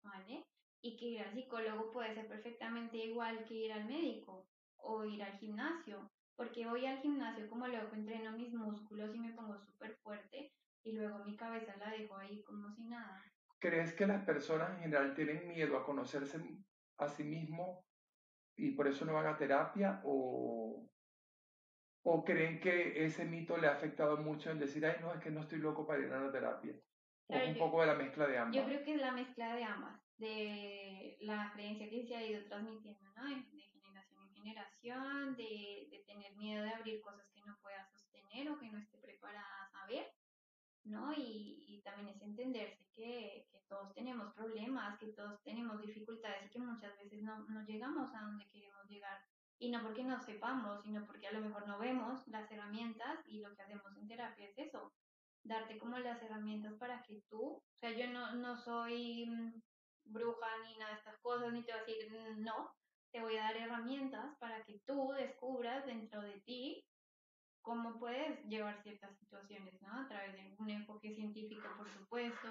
¿vale? 0.00 0.46
Y 0.84 0.96
que 0.98 1.06
ir 1.06 1.22
al 1.22 1.32
psicólogo 1.32 1.90
puede 1.90 2.14
ser 2.14 2.28
perfectamente 2.28 2.98
igual 2.98 3.42
que 3.44 3.54
ir 3.54 3.72
al 3.72 3.86
médico 3.86 4.46
o 4.76 5.02
ir 5.06 5.22
al 5.22 5.32
gimnasio, 5.38 6.10
porque 6.36 6.66
voy 6.66 6.84
al 6.84 6.98
gimnasio 6.98 7.48
como 7.48 7.66
luego 7.66 7.94
entreno 7.94 8.32
mis 8.32 8.52
músculos 8.52 9.14
y 9.14 9.18
me 9.18 9.32
pongo 9.32 9.58
súper 9.58 9.96
fuerte, 10.02 10.52
y 10.82 10.92
luego 10.92 11.24
mi 11.24 11.38
cabeza 11.38 11.74
la 11.78 11.88
dejo 11.88 12.18
ahí 12.18 12.42
como 12.42 12.70
si 12.74 12.84
nada. 12.84 13.22
¿Crees 13.58 13.94
que 13.94 14.06
las 14.06 14.26
personas 14.26 14.72
en 14.72 14.80
general 14.80 15.14
tienen 15.14 15.48
miedo 15.48 15.78
a 15.78 15.86
conocerse 15.86 16.38
a 16.98 17.08
sí 17.08 17.24
mismo 17.24 17.86
y 18.54 18.72
por 18.72 18.86
eso 18.86 19.06
no 19.06 19.14
van 19.14 19.26
a 19.26 19.38
terapia 19.38 20.02
o, 20.04 20.86
o 22.02 22.24
creen 22.26 22.60
que 22.60 23.06
ese 23.06 23.24
mito 23.24 23.56
le 23.56 23.68
ha 23.68 23.72
afectado 23.72 24.18
mucho 24.18 24.50
en 24.50 24.58
decir, 24.58 24.84
ay, 24.84 24.96
no, 25.00 25.14
es 25.14 25.20
que 25.20 25.30
no 25.30 25.40
estoy 25.40 25.60
loco 25.60 25.86
para 25.86 26.02
ir 26.02 26.12
a 26.12 26.24
la 26.24 26.30
terapia? 26.30 26.74
o 27.26 27.36
un 27.36 27.56
poco 27.56 27.80
de 27.80 27.86
la 27.86 27.94
mezcla 27.94 28.26
de 28.26 28.36
ambas. 28.36 28.54
Yo 28.54 28.64
creo 28.66 28.84
que 28.84 28.94
es 28.94 29.00
la 29.00 29.12
mezcla 29.12 29.54
de 29.54 29.64
ambas, 29.64 30.03
de 30.18 31.16
la 31.20 31.52
creencia 31.52 31.90
que 31.90 32.06
se 32.06 32.16
ha 32.16 32.26
ido 32.26 32.44
transmitiendo, 32.46 33.10
¿no? 33.16 33.24
De, 33.28 33.42
generación 33.42 34.20
en 34.22 34.34
generación, 34.34 35.36
de, 35.36 35.88
de 35.90 36.04
tener 36.06 36.34
miedo 36.36 36.64
de 36.64 36.70
abrir 36.70 37.00
cosas 37.00 37.26
que 37.32 37.42
no 37.42 37.56
pueda 37.62 37.84
sostener 37.84 38.50
o 38.50 38.58
que 38.58 38.70
no 38.70 38.78
esté 38.78 38.98
preparada 38.98 39.64
a 39.64 39.70
saber 39.70 40.12
¿no? 40.84 41.12
Y, 41.14 41.64
y 41.66 41.80
también 41.82 42.08
es 42.08 42.22
entenderse 42.22 42.86
que, 42.94 43.46
que, 43.50 43.60
todos 43.68 43.92
tenemos 43.94 44.32
problemas, 44.34 44.98
que 44.98 45.08
todos 45.08 45.42
tenemos 45.42 45.80
dificultades 45.80 46.46
y 46.46 46.50
que 46.50 46.58
muchas 46.58 46.96
veces 46.98 47.22
no, 47.22 47.38
no 47.48 47.64
llegamos 47.64 48.14
a 48.14 48.20
donde 48.20 48.46
queremos 48.50 48.86
llegar. 48.88 49.18
Y 49.58 49.70
no 49.70 49.82
porque 49.82 50.04
no 50.04 50.20
sepamos, 50.20 50.82
sino 50.82 51.04
porque 51.06 51.28
a 51.28 51.32
lo 51.32 51.40
mejor 51.40 51.66
no 51.66 51.78
vemos 51.78 52.26
las 52.28 52.50
herramientas 52.50 53.20
y 53.26 53.40
lo 53.40 53.54
que 53.54 53.62
hacemos 53.62 53.96
en 53.96 54.06
terapia 54.06 54.46
es 54.46 54.58
eso, 54.58 54.92
darte 55.42 55.78
como 55.78 55.98
las 55.98 56.22
herramientas 56.22 56.74
para 56.74 57.02
que 57.02 57.22
tú, 57.28 57.42
o 57.42 57.62
sea, 57.80 57.90
yo 57.90 58.06
no, 58.08 58.34
no 58.34 58.56
soy 58.56 59.26
mm, 59.26 59.62
bruja 60.04 60.46
ni 60.64 60.76
nada 60.78 60.92
de 60.92 60.98
estas 60.98 61.18
cosas, 61.20 61.52
ni 61.52 61.62
te 61.62 61.72
voy 61.72 61.80
a 61.80 61.84
decir, 61.84 62.10
mm, 62.10 62.42
no, 62.42 62.74
te 63.12 63.20
voy 63.20 63.36
a 63.36 63.42
dar 63.42 63.56
herramientas 63.56 64.36
para 64.38 64.62
que 64.64 64.80
tú 64.86 65.12
descubras 65.12 65.86
dentro 65.86 66.20
de 66.22 66.40
ti 66.40 66.84
cómo 67.62 67.98
puedes 67.98 68.44
llevar 68.44 68.82
ciertas 68.82 69.16
situaciones, 69.18 69.80
¿no? 69.80 70.00
A 70.00 70.08
través 70.08 70.34
de 70.34 70.54
un 70.58 70.68
enfoque 70.68 71.14
científico, 71.14 71.66
por 71.76 71.88
supuesto, 71.90 72.48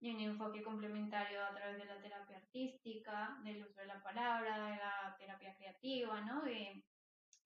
y 0.00 0.14
un 0.14 0.20
enfoque 0.20 0.62
complementario 0.62 1.44
a 1.44 1.54
través 1.54 1.78
de 1.78 1.84
la 1.84 2.00
terapia 2.00 2.38
artística, 2.38 3.38
del 3.44 3.64
uso 3.64 3.80
de 3.80 3.86
la 3.86 4.02
palabra, 4.02 4.66
de 4.66 4.76
la 4.76 5.16
terapia 5.18 5.54
creativa, 5.56 6.20
¿no? 6.22 6.42
De 6.42 6.84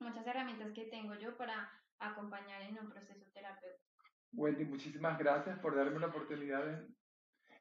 muchas 0.01 0.27
herramientas 0.27 0.73
que 0.73 0.87
tengo 0.87 1.15
yo 1.15 1.37
para 1.37 1.71
acompañar 1.99 2.63
en 2.63 2.79
un 2.79 2.91
proceso 2.91 3.31
terapéutico. 3.33 4.05
Wendy, 4.33 4.65
muchísimas 4.65 5.19
gracias 5.19 5.59
por 5.59 5.77
darme 5.77 6.01
la 6.01 6.07
oportunidad 6.07 6.65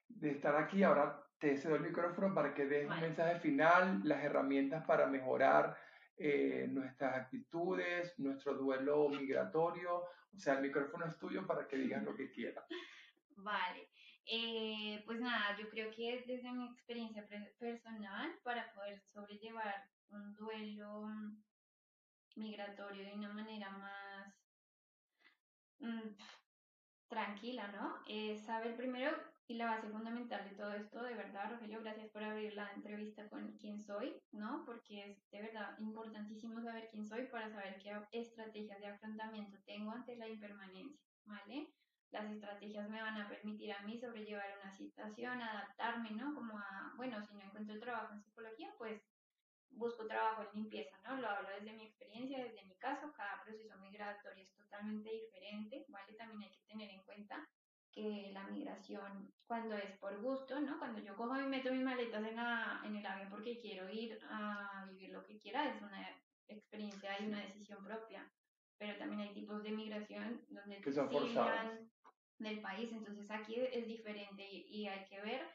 de, 0.07 0.31
estar 0.31 0.55
aquí. 0.55 0.83
Ahora 0.83 1.21
te 1.39 1.57
cedo 1.57 1.75
el 1.75 1.83
micrófono 1.83 2.33
para 2.33 2.53
que 2.53 2.65
des 2.65 2.89
un 2.89 2.99
mensaje 2.99 3.39
final, 3.39 4.01
las 4.03 4.23
herramientas 4.23 4.85
para 4.85 5.07
mejorar 5.07 5.77
eh, 6.17 6.67
nuestras 6.69 7.15
actitudes, 7.15 8.19
nuestro 8.19 8.53
duelo 8.55 9.09
migratorio. 9.09 10.03
O 10.35 10.37
sea, 10.37 10.55
el 10.55 10.61
micrófono 10.61 11.05
es 11.05 11.17
tuyo 11.17 11.47
para 11.47 11.67
que 11.67 11.77
digas 11.77 12.03
lo 12.03 12.15
que 12.15 12.29
quieras. 12.29 12.65
Vale. 13.37 13.89
Eh, 14.25 15.01
pues 15.05 15.19
nada, 15.21 15.57
yo 15.57 15.69
creo 15.69 15.89
que 15.91 16.23
desde 16.27 16.51
mi 16.51 16.67
experiencia 16.67 17.25
personal, 17.57 18.37
para 18.43 18.71
poder 18.73 18.99
sobrellevar 18.99 19.89
un 20.09 20.35
duelo 20.35 21.07
migratorio 22.35 23.05
de 23.05 23.13
una 23.13 23.33
manera 23.33 23.69
más 23.71 24.35
mm, 25.79 26.15
tranquila, 27.07 27.69
¿no? 27.69 28.03
Es 28.07 28.45
saber 28.45 28.75
primero 28.75 29.11
y 29.49 29.55
la 29.55 29.65
base 29.65 29.89
fundamental 29.89 30.47
de 30.47 30.55
todo 30.55 30.71
esto, 30.75 31.01
de 31.01 31.15
verdad, 31.15 31.49
Rogelio, 31.49 31.81
gracias 31.81 32.11
por 32.11 32.23
abrir 32.23 32.53
la 32.53 32.71
entrevista 32.71 33.27
con 33.29 33.57
quién 33.57 33.81
soy, 33.81 34.15
¿no? 34.31 34.63
Porque 34.63 35.09
es 35.09 35.31
de 35.31 35.41
verdad 35.41 35.75
importantísimo 35.79 36.61
saber 36.61 36.87
quién 36.91 37.07
soy 37.07 37.25
para 37.25 37.49
saber 37.49 37.79
qué 37.81 37.99
estrategias 38.11 38.79
de 38.79 38.85
afrontamiento 38.85 39.57
tengo 39.65 39.91
ante 39.91 40.15
la 40.17 40.29
impermanencia, 40.29 41.03
¿vale? 41.25 41.73
Las 42.11 42.31
estrategias 42.31 42.87
me 42.91 43.01
van 43.01 43.19
a 43.19 43.27
permitir 43.27 43.73
a 43.73 43.81
mí 43.81 43.99
sobrellevar 43.99 44.55
una 44.61 44.71
situación, 44.71 45.41
adaptarme, 45.41 46.11
¿no? 46.11 46.35
Como 46.35 46.55
a, 46.55 46.93
bueno, 46.95 47.19
si 47.25 47.33
no 47.33 47.41
encuentro 47.41 47.79
trabajo 47.79 48.13
en 48.13 48.21
psicología, 48.21 48.71
pues 48.77 49.01
busco 49.71 50.05
trabajo 50.05 50.43
en 50.43 50.61
limpieza, 50.61 50.95
¿no? 51.03 51.19
Lo 51.19 51.27
hablo 51.27 51.49
desde 51.57 51.73
mi 51.73 51.85
experiencia, 51.85 52.43
desde 52.43 52.65
mi 52.65 52.75
caso, 52.75 53.11
cada 53.13 53.41
proceso 53.43 53.75
migratorio 53.79 54.43
es 54.43 54.53
totalmente 54.53 55.09
diferente, 55.09 55.85
¿vale? 55.87 56.13
También 56.13 56.43
hay 56.43 56.51
que 56.51 56.67
tener 56.67 56.91
en 56.91 57.01
cuenta 57.01 57.49
que 57.99 58.31
la 58.33 58.47
migración, 58.47 59.31
cuando 59.45 59.75
es 59.75 59.97
por 59.97 60.21
gusto, 60.21 60.59
¿no? 60.61 60.79
Cuando 60.79 61.01
yo 61.01 61.15
cojo 61.15 61.37
y 61.39 61.47
meto 61.47 61.71
mis 61.71 61.83
maletas 61.83 62.25
en, 62.25 62.35
la, 62.35 62.81
en 62.85 62.95
el 62.95 63.05
avión 63.05 63.29
porque 63.29 63.59
quiero 63.59 63.89
ir 63.89 64.17
a 64.29 64.85
vivir 64.89 65.11
lo 65.11 65.25
que 65.25 65.37
quiera, 65.37 65.69
es 65.69 65.81
una 65.81 66.07
experiencia 66.47 67.19
y 67.19 67.27
una 67.27 67.41
decisión 67.41 67.83
propia. 67.83 68.31
Pero 68.77 68.97
también 68.97 69.21
hay 69.21 69.33
tipos 69.33 69.61
de 69.63 69.71
migración 69.71 70.45
donde 70.47 70.79
que 70.79 70.93
son 70.93 71.09
del 72.37 72.61
país, 72.61 72.89
entonces 72.93 73.29
aquí 73.29 73.55
es 73.59 73.85
diferente 73.85 74.47
y, 74.49 74.87
hay 74.87 75.05
que 75.09 75.19
ver 75.19 75.45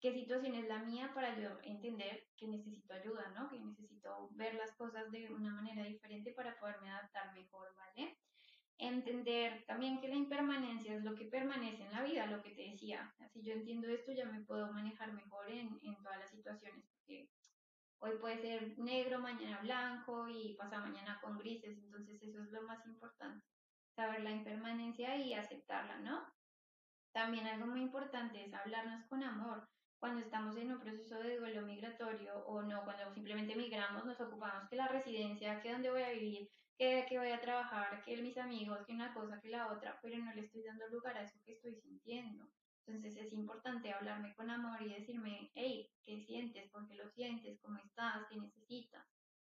qué 0.00 0.14
situación 0.14 0.54
es 0.54 0.66
la 0.66 0.78
mía 0.78 1.12
para 1.14 1.38
yo 1.38 1.50
entender 1.62 2.26
que 2.38 2.48
necesito 2.48 2.94
ayuda, 2.94 3.30
¿no? 3.36 3.50
Que 3.50 3.60
necesito 3.60 4.30
ver 4.30 4.54
las 4.54 4.72
cosas 4.72 5.10
de 5.10 5.30
una 5.30 5.52
manera 5.52 5.84
diferente 5.84 6.32
para 6.32 6.58
poderme 6.58 6.88
adaptar 6.88 7.34
mejor, 7.34 7.74
¿vale? 7.76 8.16
Entender 8.80 9.64
también 9.66 10.00
que 10.00 10.08
la 10.08 10.14
impermanencia 10.14 10.94
es 10.94 11.04
lo 11.04 11.14
que 11.14 11.26
permanece 11.26 11.84
en 11.84 11.92
la 11.92 12.02
vida, 12.02 12.26
lo 12.26 12.42
que 12.42 12.50
te 12.50 12.62
decía. 12.62 13.14
Si 13.32 13.42
yo 13.42 13.52
entiendo 13.52 13.88
esto, 13.88 14.12
ya 14.12 14.24
me 14.24 14.40
puedo 14.40 14.72
manejar 14.72 15.12
mejor 15.12 15.48
en, 15.50 15.78
en 15.82 15.96
todas 16.02 16.18
las 16.18 16.30
situaciones, 16.30 16.84
porque 16.88 17.28
hoy 17.98 18.16
puede 18.18 18.38
ser 18.38 18.78
negro, 18.78 19.20
mañana 19.20 19.60
blanco 19.60 20.28
y 20.28 20.54
pasa 20.54 20.80
mañana 20.80 21.20
con 21.22 21.38
grises, 21.38 21.78
entonces 21.78 22.22
eso 22.22 22.42
es 22.42 22.50
lo 22.50 22.62
más 22.62 22.84
importante, 22.86 23.46
saber 23.94 24.22
la 24.22 24.30
impermanencia 24.30 25.16
y 25.16 25.34
aceptarla, 25.34 25.98
¿no? 25.98 26.26
También 27.12 27.46
algo 27.46 27.66
muy 27.66 27.82
importante 27.82 28.44
es 28.44 28.54
hablarnos 28.54 29.04
con 29.06 29.22
amor. 29.22 29.68
Cuando 29.98 30.20
estamos 30.20 30.56
en 30.56 30.72
un 30.72 30.80
proceso 30.80 31.18
de 31.18 31.36
duelo 31.36 31.62
migratorio 31.62 32.38
o 32.46 32.62
no, 32.62 32.84
cuando 32.84 33.12
simplemente 33.12 33.54
migramos, 33.54 34.06
nos 34.06 34.20
ocupamos 34.20 34.66
que 34.70 34.76
la 34.76 34.88
residencia, 34.88 35.60
que 35.60 35.72
dónde 35.72 35.90
voy 35.90 36.02
a 36.02 36.12
vivir, 36.12 36.48
que, 36.80 37.18
voy 37.18 37.30
a 37.30 37.40
trabajar, 37.40 38.02
que 38.04 38.16
mis 38.22 38.38
amigos, 38.38 38.78
que 38.86 38.94
una 38.94 39.12
cosa, 39.12 39.38
que 39.42 39.50
la 39.50 39.70
otra, 39.70 39.98
pero 40.00 40.16
no 40.16 40.32
le 40.32 40.40
estoy 40.40 40.62
dando 40.62 40.88
lugar 40.88 41.14
a 41.14 41.22
eso 41.24 41.38
que 41.44 41.52
estoy 41.52 41.74
sintiendo. 41.74 42.48
Entonces 42.86 43.18
es 43.18 43.34
importante 43.34 43.92
hablarme 43.92 44.34
con 44.34 44.48
amor 44.48 44.80
y 44.80 44.94
decirme, 44.94 45.50
hey, 45.54 45.90
¿qué 46.02 46.24
sientes? 46.24 46.70
¿Por 46.70 46.88
qué 46.88 46.94
lo 46.94 47.06
sientes? 47.10 47.60
¿Cómo 47.60 47.76
estás? 47.78 48.26
¿Qué 48.30 48.36
necesitas? 48.36 49.06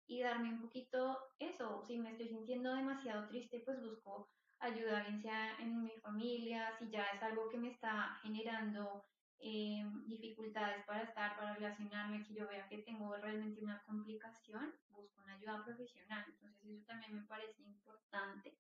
Y 0.06 0.22
darme 0.22 0.50
un 0.50 0.62
poquito 0.62 1.18
eso. 1.40 1.82
Si 1.88 1.98
me 1.98 2.12
estoy 2.12 2.28
sintiendo 2.28 2.76
demasiado 2.76 3.30
triste, 3.30 3.62
pues 3.64 3.82
busco 3.82 4.30
ayuda, 4.60 5.06
sea 5.22 5.58
en 5.60 5.82
mi 5.82 5.92
familia, 6.02 6.74
si 6.78 6.90
ya 6.90 7.06
es 7.16 7.24
algo 7.24 7.50
que 7.50 7.58
me 7.58 7.70
está 7.70 8.20
generando 8.22 9.06
eh, 9.46 9.84
dificultades 10.06 10.86
para 10.86 11.04
estar, 11.04 11.36
para 11.36 11.54
relacionarme, 11.56 12.24
que 12.24 12.34
yo 12.34 12.48
vea 12.48 12.68
que 12.70 12.78
tengo 12.78 13.14
realmente 13.18 13.62
una 13.62 13.84
complicación, 13.84 14.74
busco 14.90 15.22
una 15.22 15.36
ayuda 15.36 15.64
profesional. 15.66 16.24
Entonces 16.28 16.64
eso 16.64 16.86
también 16.86 17.16
me 17.16 17.24
parece 17.24 17.62
importante. 17.62 18.58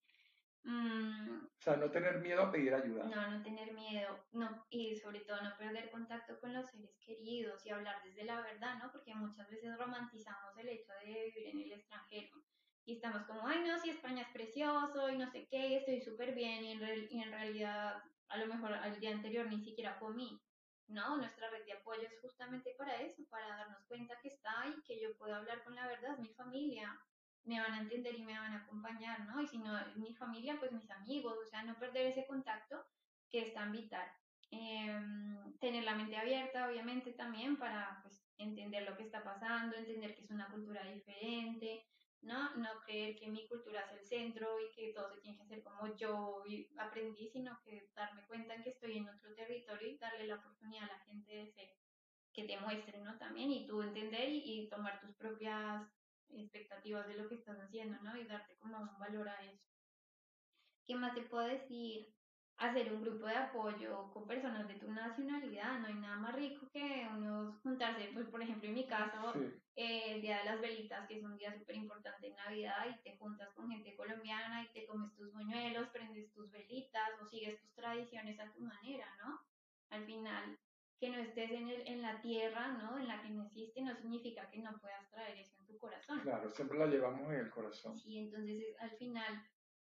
Mm, 0.64 1.46
o 1.46 1.62
sea, 1.62 1.78
no 1.78 1.90
tener 1.90 2.20
miedo 2.20 2.44
a 2.44 2.52
pedir 2.52 2.74
ayuda. 2.74 3.06
No, 3.06 3.32
no 3.32 3.42
tener 3.42 3.74
miedo, 3.74 4.26
no, 4.34 4.66
y 4.70 4.96
sobre 4.96 5.22
todo 5.22 5.42
no 5.42 5.58
perder 5.58 5.90
contacto 5.90 6.40
con 6.40 6.54
los 6.54 6.66
seres 6.70 6.96
queridos 7.06 7.66
y 7.66 7.70
hablar 7.70 8.02
desde 8.04 8.26
la 8.26 8.42
verdad, 8.42 8.78
¿no? 8.82 8.92
Porque 8.92 9.16
muchas 9.16 9.50
veces 9.50 9.78
romantizamos 9.78 10.58
el 10.58 10.70
hecho 10.70 10.92
de 11.06 11.32
vivir 11.34 11.48
en 11.48 11.62
el 11.62 11.72
extranjero 11.74 12.44
y 12.86 12.96
estamos 12.96 13.24
como, 13.24 13.48
ay, 13.48 13.64
no, 13.66 13.80
si 13.80 13.90
España 13.90 14.24
es 14.24 14.34
precioso 14.34 15.10
y 15.10 15.18
no 15.18 15.30
sé 15.30 15.48
qué, 15.50 15.78
estoy 15.78 16.02
súper 16.02 16.34
bien 16.34 16.64
y 16.64 16.72
en, 16.74 17.08
y 17.10 17.22
en 17.22 17.32
realidad 17.32 18.04
a 18.28 18.38
lo 18.38 18.48
mejor 18.48 18.74
al 18.74 19.00
día 19.00 19.12
anterior 19.12 19.46
ni 19.48 19.60
siquiera 19.60 20.00
comí. 20.00 20.42
No, 20.88 21.18
nuestra 21.18 21.50
red 21.50 21.66
de 21.66 21.74
apoyo 21.74 22.04
es 22.04 22.20
justamente 22.22 22.76
para 22.78 23.02
eso, 23.02 23.24
para 23.30 23.48
darnos 23.48 23.84
cuenta 23.86 24.20
que 24.22 24.28
está 24.28 24.62
ahí, 24.62 24.76
que 24.86 25.00
yo 25.00 25.16
puedo 25.18 25.34
hablar 25.36 25.64
con 25.64 25.76
la 25.76 25.88
verdad, 25.88 26.18
mi 26.18 26.30
familia, 26.30 27.00
me 27.46 27.60
van 27.60 27.74
a 27.74 27.80
entender 27.80 28.16
y 28.16 28.24
me 28.24 28.38
van 28.38 28.54
a 28.54 28.64
acompañar, 28.64 29.26
¿no? 29.26 29.42
Y 29.42 29.48
si 29.48 29.58
no, 29.58 29.74
mi 29.96 30.14
familia, 30.14 30.58
pues 30.60 30.72
mis 30.72 30.90
amigos, 30.92 31.38
o 31.42 31.46
sea, 31.46 31.64
no 31.64 31.78
perder 31.78 32.08
ese 32.08 32.26
contacto 32.26 32.86
que 33.30 33.42
es 33.42 33.54
tan 33.54 33.72
vital. 33.72 34.08
Em, 34.52 35.58
tener 35.60 35.84
la 35.84 35.96
mente 35.96 36.16
abierta, 36.16 36.68
obviamente, 36.70 37.12
también 37.14 37.58
para 37.58 38.00
pues, 38.04 38.24
entender 38.38 38.84
lo 38.84 38.96
que 38.96 39.04
está 39.04 39.24
pasando, 39.24 39.76
entender 39.76 40.16
que 40.16 40.22
es 40.22 40.32
una 40.32 40.48
cultura 40.50 40.84
diferente, 40.84 41.86
¿no? 42.24 42.56
No 42.56 42.70
creer 42.86 43.16
que 43.18 43.30
mi 43.30 43.48
cultura 43.48 43.82
es 43.82 44.00
el 44.00 44.06
centro 44.06 44.58
y 44.60 44.74
que 44.74 44.94
todo 44.94 45.10
se 45.14 45.22
tiene 45.22 45.38
que 45.38 45.44
hacer 45.44 45.64
como 45.64 45.96
yo 45.96 46.44
aprendí, 46.78 47.30
sino 47.30 47.60
que 47.64 47.90
darme 47.96 48.26
cuenta 48.28 48.62
que 48.64 48.72
estoy 48.72 48.98
en 48.98 49.10
otro 49.10 49.34
territorio 49.36 49.90
y 49.90 49.98
darle 49.98 50.28
la 50.28 50.36
oportunidad 50.36 50.86
a 50.86 50.98
la 50.98 51.00
gente 51.06 51.32
de 51.32 51.52
ser, 51.52 51.70
que 52.34 52.46
te 52.46 52.60
muestre, 52.60 53.00
¿no? 53.00 53.18
También 53.18 53.52
y 53.52 53.68
tú 53.68 53.82
entender 53.82 54.30
y, 54.30 54.68
tomar 54.70 55.00
tus 55.02 55.16
propias 55.16 55.88
expectativas 56.30 57.08
de 57.08 57.16
lo 57.16 57.30
que 57.30 57.36
estás 57.36 57.60
haciendo, 57.60 58.02
¿no? 58.02 58.18
Y 58.18 58.26
darte 58.26 58.58
como 58.58 58.80
un 58.80 59.00
valor 59.00 59.30
a 59.30 59.44
eso. 59.44 59.68
¿Qué 60.86 60.96
más 60.96 61.14
te 61.14 61.22
puedo 61.22 61.48
decir? 61.48 62.14
Hacer 62.58 62.94
un 62.94 63.02
grupo 63.02 63.26
de 63.26 63.36
apoyo 63.36 64.12
con 64.14 64.28
personas 64.28 64.68
de 64.68 64.76
tu 64.76 64.92
nacionalidad. 64.92 65.80
No 65.80 65.88
hay 65.88 65.96
nada 65.96 66.18
más 66.18 66.36
rico 66.36 66.70
que 66.72 67.08
uno 67.16 67.60
juntarse, 67.64 68.12
pues 68.14 68.28
por 68.28 68.42
ejemplo 68.42 68.70
en 68.70 68.76
mi 68.76 68.88
caso, 68.88 69.34
eh, 69.76 70.14
el 70.16 70.22
Día 70.22 70.40
de 70.40 70.46
las 70.46 70.62
Velitas, 70.62 71.08
que 71.08 71.18
es 71.18 71.24
un 71.24 71.36
día 71.38 71.58
súper 71.58 71.76
importante 71.76 72.28
en 72.28 72.36
Navidad, 72.36 72.86
y 72.90 73.02
te 73.04 73.18
juntas 73.18 73.50
con 73.56 73.70
gente 73.70 73.96
colombiana 73.96 74.64
y 74.64 74.72
te 74.72 74.86
comes 74.86 75.14
tus 75.16 75.34
buñuelos, 75.34 75.90
prendes 75.90 76.32
tus 76.34 76.52
velitas 76.52 77.10
o 77.22 77.26
sigues 77.26 77.60
tus 77.60 77.74
tradiciones 77.74 78.40
a 78.40 78.52
tu 78.52 78.62
manera, 78.62 79.08
¿no? 79.24 79.42
Al 79.90 80.06
final, 80.06 80.58
que 81.00 81.10
no 81.10 81.18
estés 81.18 81.52
en, 81.52 81.70
el, 81.70 81.88
en 81.88 82.02
la 82.02 82.22
tierra, 82.22 82.68
¿no? 82.74 82.98
En 82.98 83.08
la 83.08 83.22
que 83.22 83.30
naciste, 83.30 83.82
no 83.82 83.96
significa 83.96 84.50
que 84.50 84.60
no 84.60 84.80
puedas 84.80 85.10
traer 85.10 85.38
eso 85.40 85.56
en 85.60 85.68
tu 85.68 85.78
corazón. 85.78 86.22
Claro, 86.22 86.50
siempre 86.50 86.80
la 86.80 86.88
llevamos 86.88 87.32
en 87.32 87.40
el 87.40 87.50
corazón. 87.50 87.98
Sí, 87.98 88.20
entonces 88.20 88.76
al 88.80 88.92
final 88.92 89.44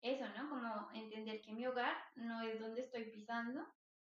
eso, 0.04 0.26
¿no? 0.38 0.50
Como 0.50 0.92
entender 0.94 1.42
que 1.42 1.54
mi 1.54 1.66
hogar 1.66 1.96
no 2.16 2.42
es 2.42 2.60
donde 2.60 2.82
estoy 2.82 3.06
pisando, 3.06 3.66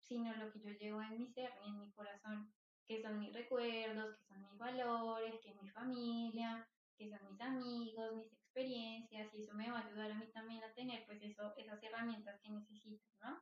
sino 0.02 0.34
lo 0.34 0.50
que 0.52 0.60
yo 0.60 0.70
llevo 0.70 1.00
en 1.00 1.16
mi 1.16 1.26
ser 1.28 1.52
y 1.64 1.68
en 1.68 1.78
mi 1.78 1.92
corazón, 1.92 2.52
que 2.86 3.00
son 3.00 3.20
mis 3.20 3.32
recuerdos, 3.32 4.16
que 4.16 4.26
son 4.26 4.42
mis 4.42 4.58
valores, 4.58 5.40
que 5.40 5.50
es 5.50 5.62
mi 5.62 5.70
familia, 5.70 6.68
que 6.98 7.08
son 7.08 7.30
mis 7.30 7.40
amigos, 7.40 8.16
mis 8.16 8.32
experiencias, 8.32 9.32
y 9.32 9.42
eso 9.42 9.54
me 9.54 9.70
va 9.70 9.78
a 9.78 9.86
ayudar 9.86 10.10
a 10.10 10.14
mí 10.14 10.26
también 10.32 10.62
a 10.64 10.72
tener 10.74 11.04
pues 11.06 11.22
eso, 11.22 11.54
esas 11.56 11.80
herramientas 11.82 12.40
que 12.42 12.50
necesito, 12.50 13.04
¿no? 13.20 13.40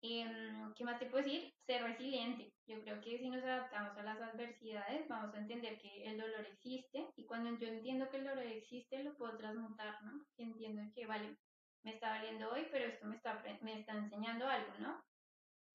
Em, 0.00 0.74
¿Qué 0.74 0.84
más 0.84 0.98
te 0.98 1.06
puedo 1.06 1.24
decir? 1.24 1.52
Ser 1.66 1.82
resiliente. 1.82 2.52
Yo 2.66 2.80
creo 2.82 3.00
que 3.00 3.18
si 3.18 3.30
nos 3.30 3.42
adaptamos 3.42 3.96
a 3.96 4.02
las 4.02 4.20
adversidades, 4.20 5.08
vamos 5.08 5.34
a 5.34 5.38
entender 5.38 5.78
que 5.78 6.04
el 6.04 6.18
dolor 6.18 6.46
existe 6.46 7.08
y 7.16 7.24
cuando 7.24 7.58
yo 7.58 7.68
entiendo 7.68 8.08
que 8.10 8.18
el 8.18 8.24
dolor 8.24 8.44
existe, 8.44 9.02
lo 9.02 9.16
puedo 9.16 9.36
transmutar, 9.38 10.02
¿no? 10.04 10.24
entiendo 10.36 10.82
que, 10.94 11.06
vale, 11.06 11.38
me 11.84 11.92
está 11.92 12.10
valiendo 12.10 12.50
hoy, 12.50 12.66
pero 12.70 12.86
esto 12.86 13.06
me 13.06 13.16
está, 13.16 13.42
me 13.60 13.80
está 13.80 13.92
enseñando 13.92 14.48
algo, 14.48 14.72
¿no? 14.80 15.04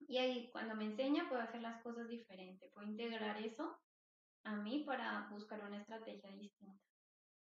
Y 0.07 0.18
ahí 0.18 0.49
cuando 0.51 0.76
me 0.76 0.86
enseña 0.86 1.30
puedo 1.30 1.41
hacer 1.41 1.62
las 1.62 1.82
cosas 1.84 2.07
diferentes, 2.07 2.72
puedo 2.74 2.88
integrar 2.88 3.38
eso 3.38 3.80
a 4.43 4.55
mí 4.55 4.84
para 4.86 5.28
buscar 5.30 5.64
una 5.64 5.80
estrategia 5.80 6.32
distinta. 6.36 6.82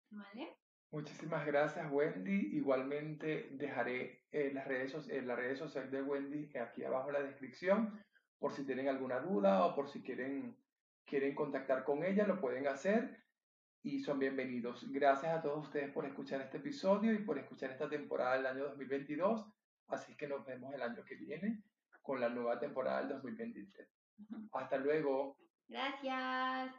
¿Vale? 0.10 0.58
Muchísimas 0.92 1.46
gracias, 1.46 1.92
Wendy. 1.92 2.56
Igualmente 2.56 3.50
dejaré 3.52 4.24
eh, 4.32 4.52
las, 4.54 4.68
redes, 4.68 4.96
eh, 5.10 5.22
las 5.22 5.38
redes 5.38 5.60
sociales 5.60 5.92
de 5.92 6.02
Wendy 6.02 6.58
aquí 6.58 6.84
abajo 6.84 7.10
en 7.10 7.14
la 7.14 7.24
descripción 7.24 8.04
por 8.40 8.54
si 8.54 8.66
tienen 8.66 8.88
alguna 8.88 9.20
duda 9.20 9.66
o 9.66 9.76
por 9.76 9.90
si 9.90 10.02
quieren, 10.02 10.58
quieren 11.06 11.36
contactar 11.36 11.84
con 11.84 12.04
ella, 12.04 12.26
lo 12.26 12.40
pueden 12.40 12.68
hacer 12.68 13.25
y 13.86 14.00
son 14.00 14.18
bienvenidos. 14.18 14.92
Gracias 14.92 15.32
a 15.32 15.42
todos 15.44 15.68
ustedes 15.68 15.92
por 15.92 16.08
escuchar 16.08 16.42
este 16.42 16.58
episodio 16.58 17.14
y 17.14 17.20
por 17.20 17.38
escuchar 17.38 17.70
esta 17.70 17.88
temporada 17.88 18.36
del 18.36 18.48
año 18.48 18.64
2022. 18.70 19.46
Así 19.90 20.18
que 20.18 20.28
nos 20.28 20.44
vemos 20.44 20.74
el 20.74 20.82
año 20.82 21.04
que 21.06 21.16
viene 21.16 21.62
con 22.02 22.20
la 22.20 22.28
nueva 22.28 22.60
temporada 22.60 23.02
del 23.02 23.10
2023. 23.10 23.88
Hasta 24.54 24.78
luego. 24.78 25.38
Gracias. 25.68 26.74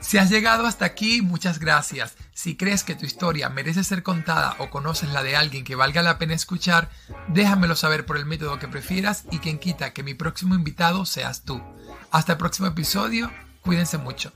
Si 0.00 0.18
has 0.18 0.30
llegado 0.30 0.66
hasta 0.66 0.84
aquí, 0.84 1.22
muchas 1.22 1.58
gracias. 1.58 2.16
Si 2.32 2.56
crees 2.56 2.84
que 2.84 2.94
tu 2.94 3.04
historia 3.04 3.48
merece 3.48 3.84
ser 3.84 4.02
contada 4.02 4.56
o 4.58 4.70
conoces 4.70 5.10
la 5.10 5.22
de 5.22 5.36
alguien 5.36 5.64
que 5.64 5.74
valga 5.74 6.02
la 6.02 6.18
pena 6.18 6.34
escuchar, 6.34 6.90
déjamelo 7.28 7.76
saber 7.76 8.06
por 8.06 8.16
el 8.16 8.26
método 8.26 8.58
que 8.58 8.68
prefieras 8.68 9.24
y 9.30 9.38
quien 9.38 9.58
quita 9.58 9.92
que 9.92 10.02
mi 10.02 10.14
próximo 10.14 10.54
invitado 10.54 11.04
seas 11.04 11.42
tú. 11.42 11.62
Hasta 12.10 12.32
el 12.32 12.38
próximo 12.38 12.68
episodio, 12.68 13.30
cuídense 13.62 13.98
mucho. 13.98 14.32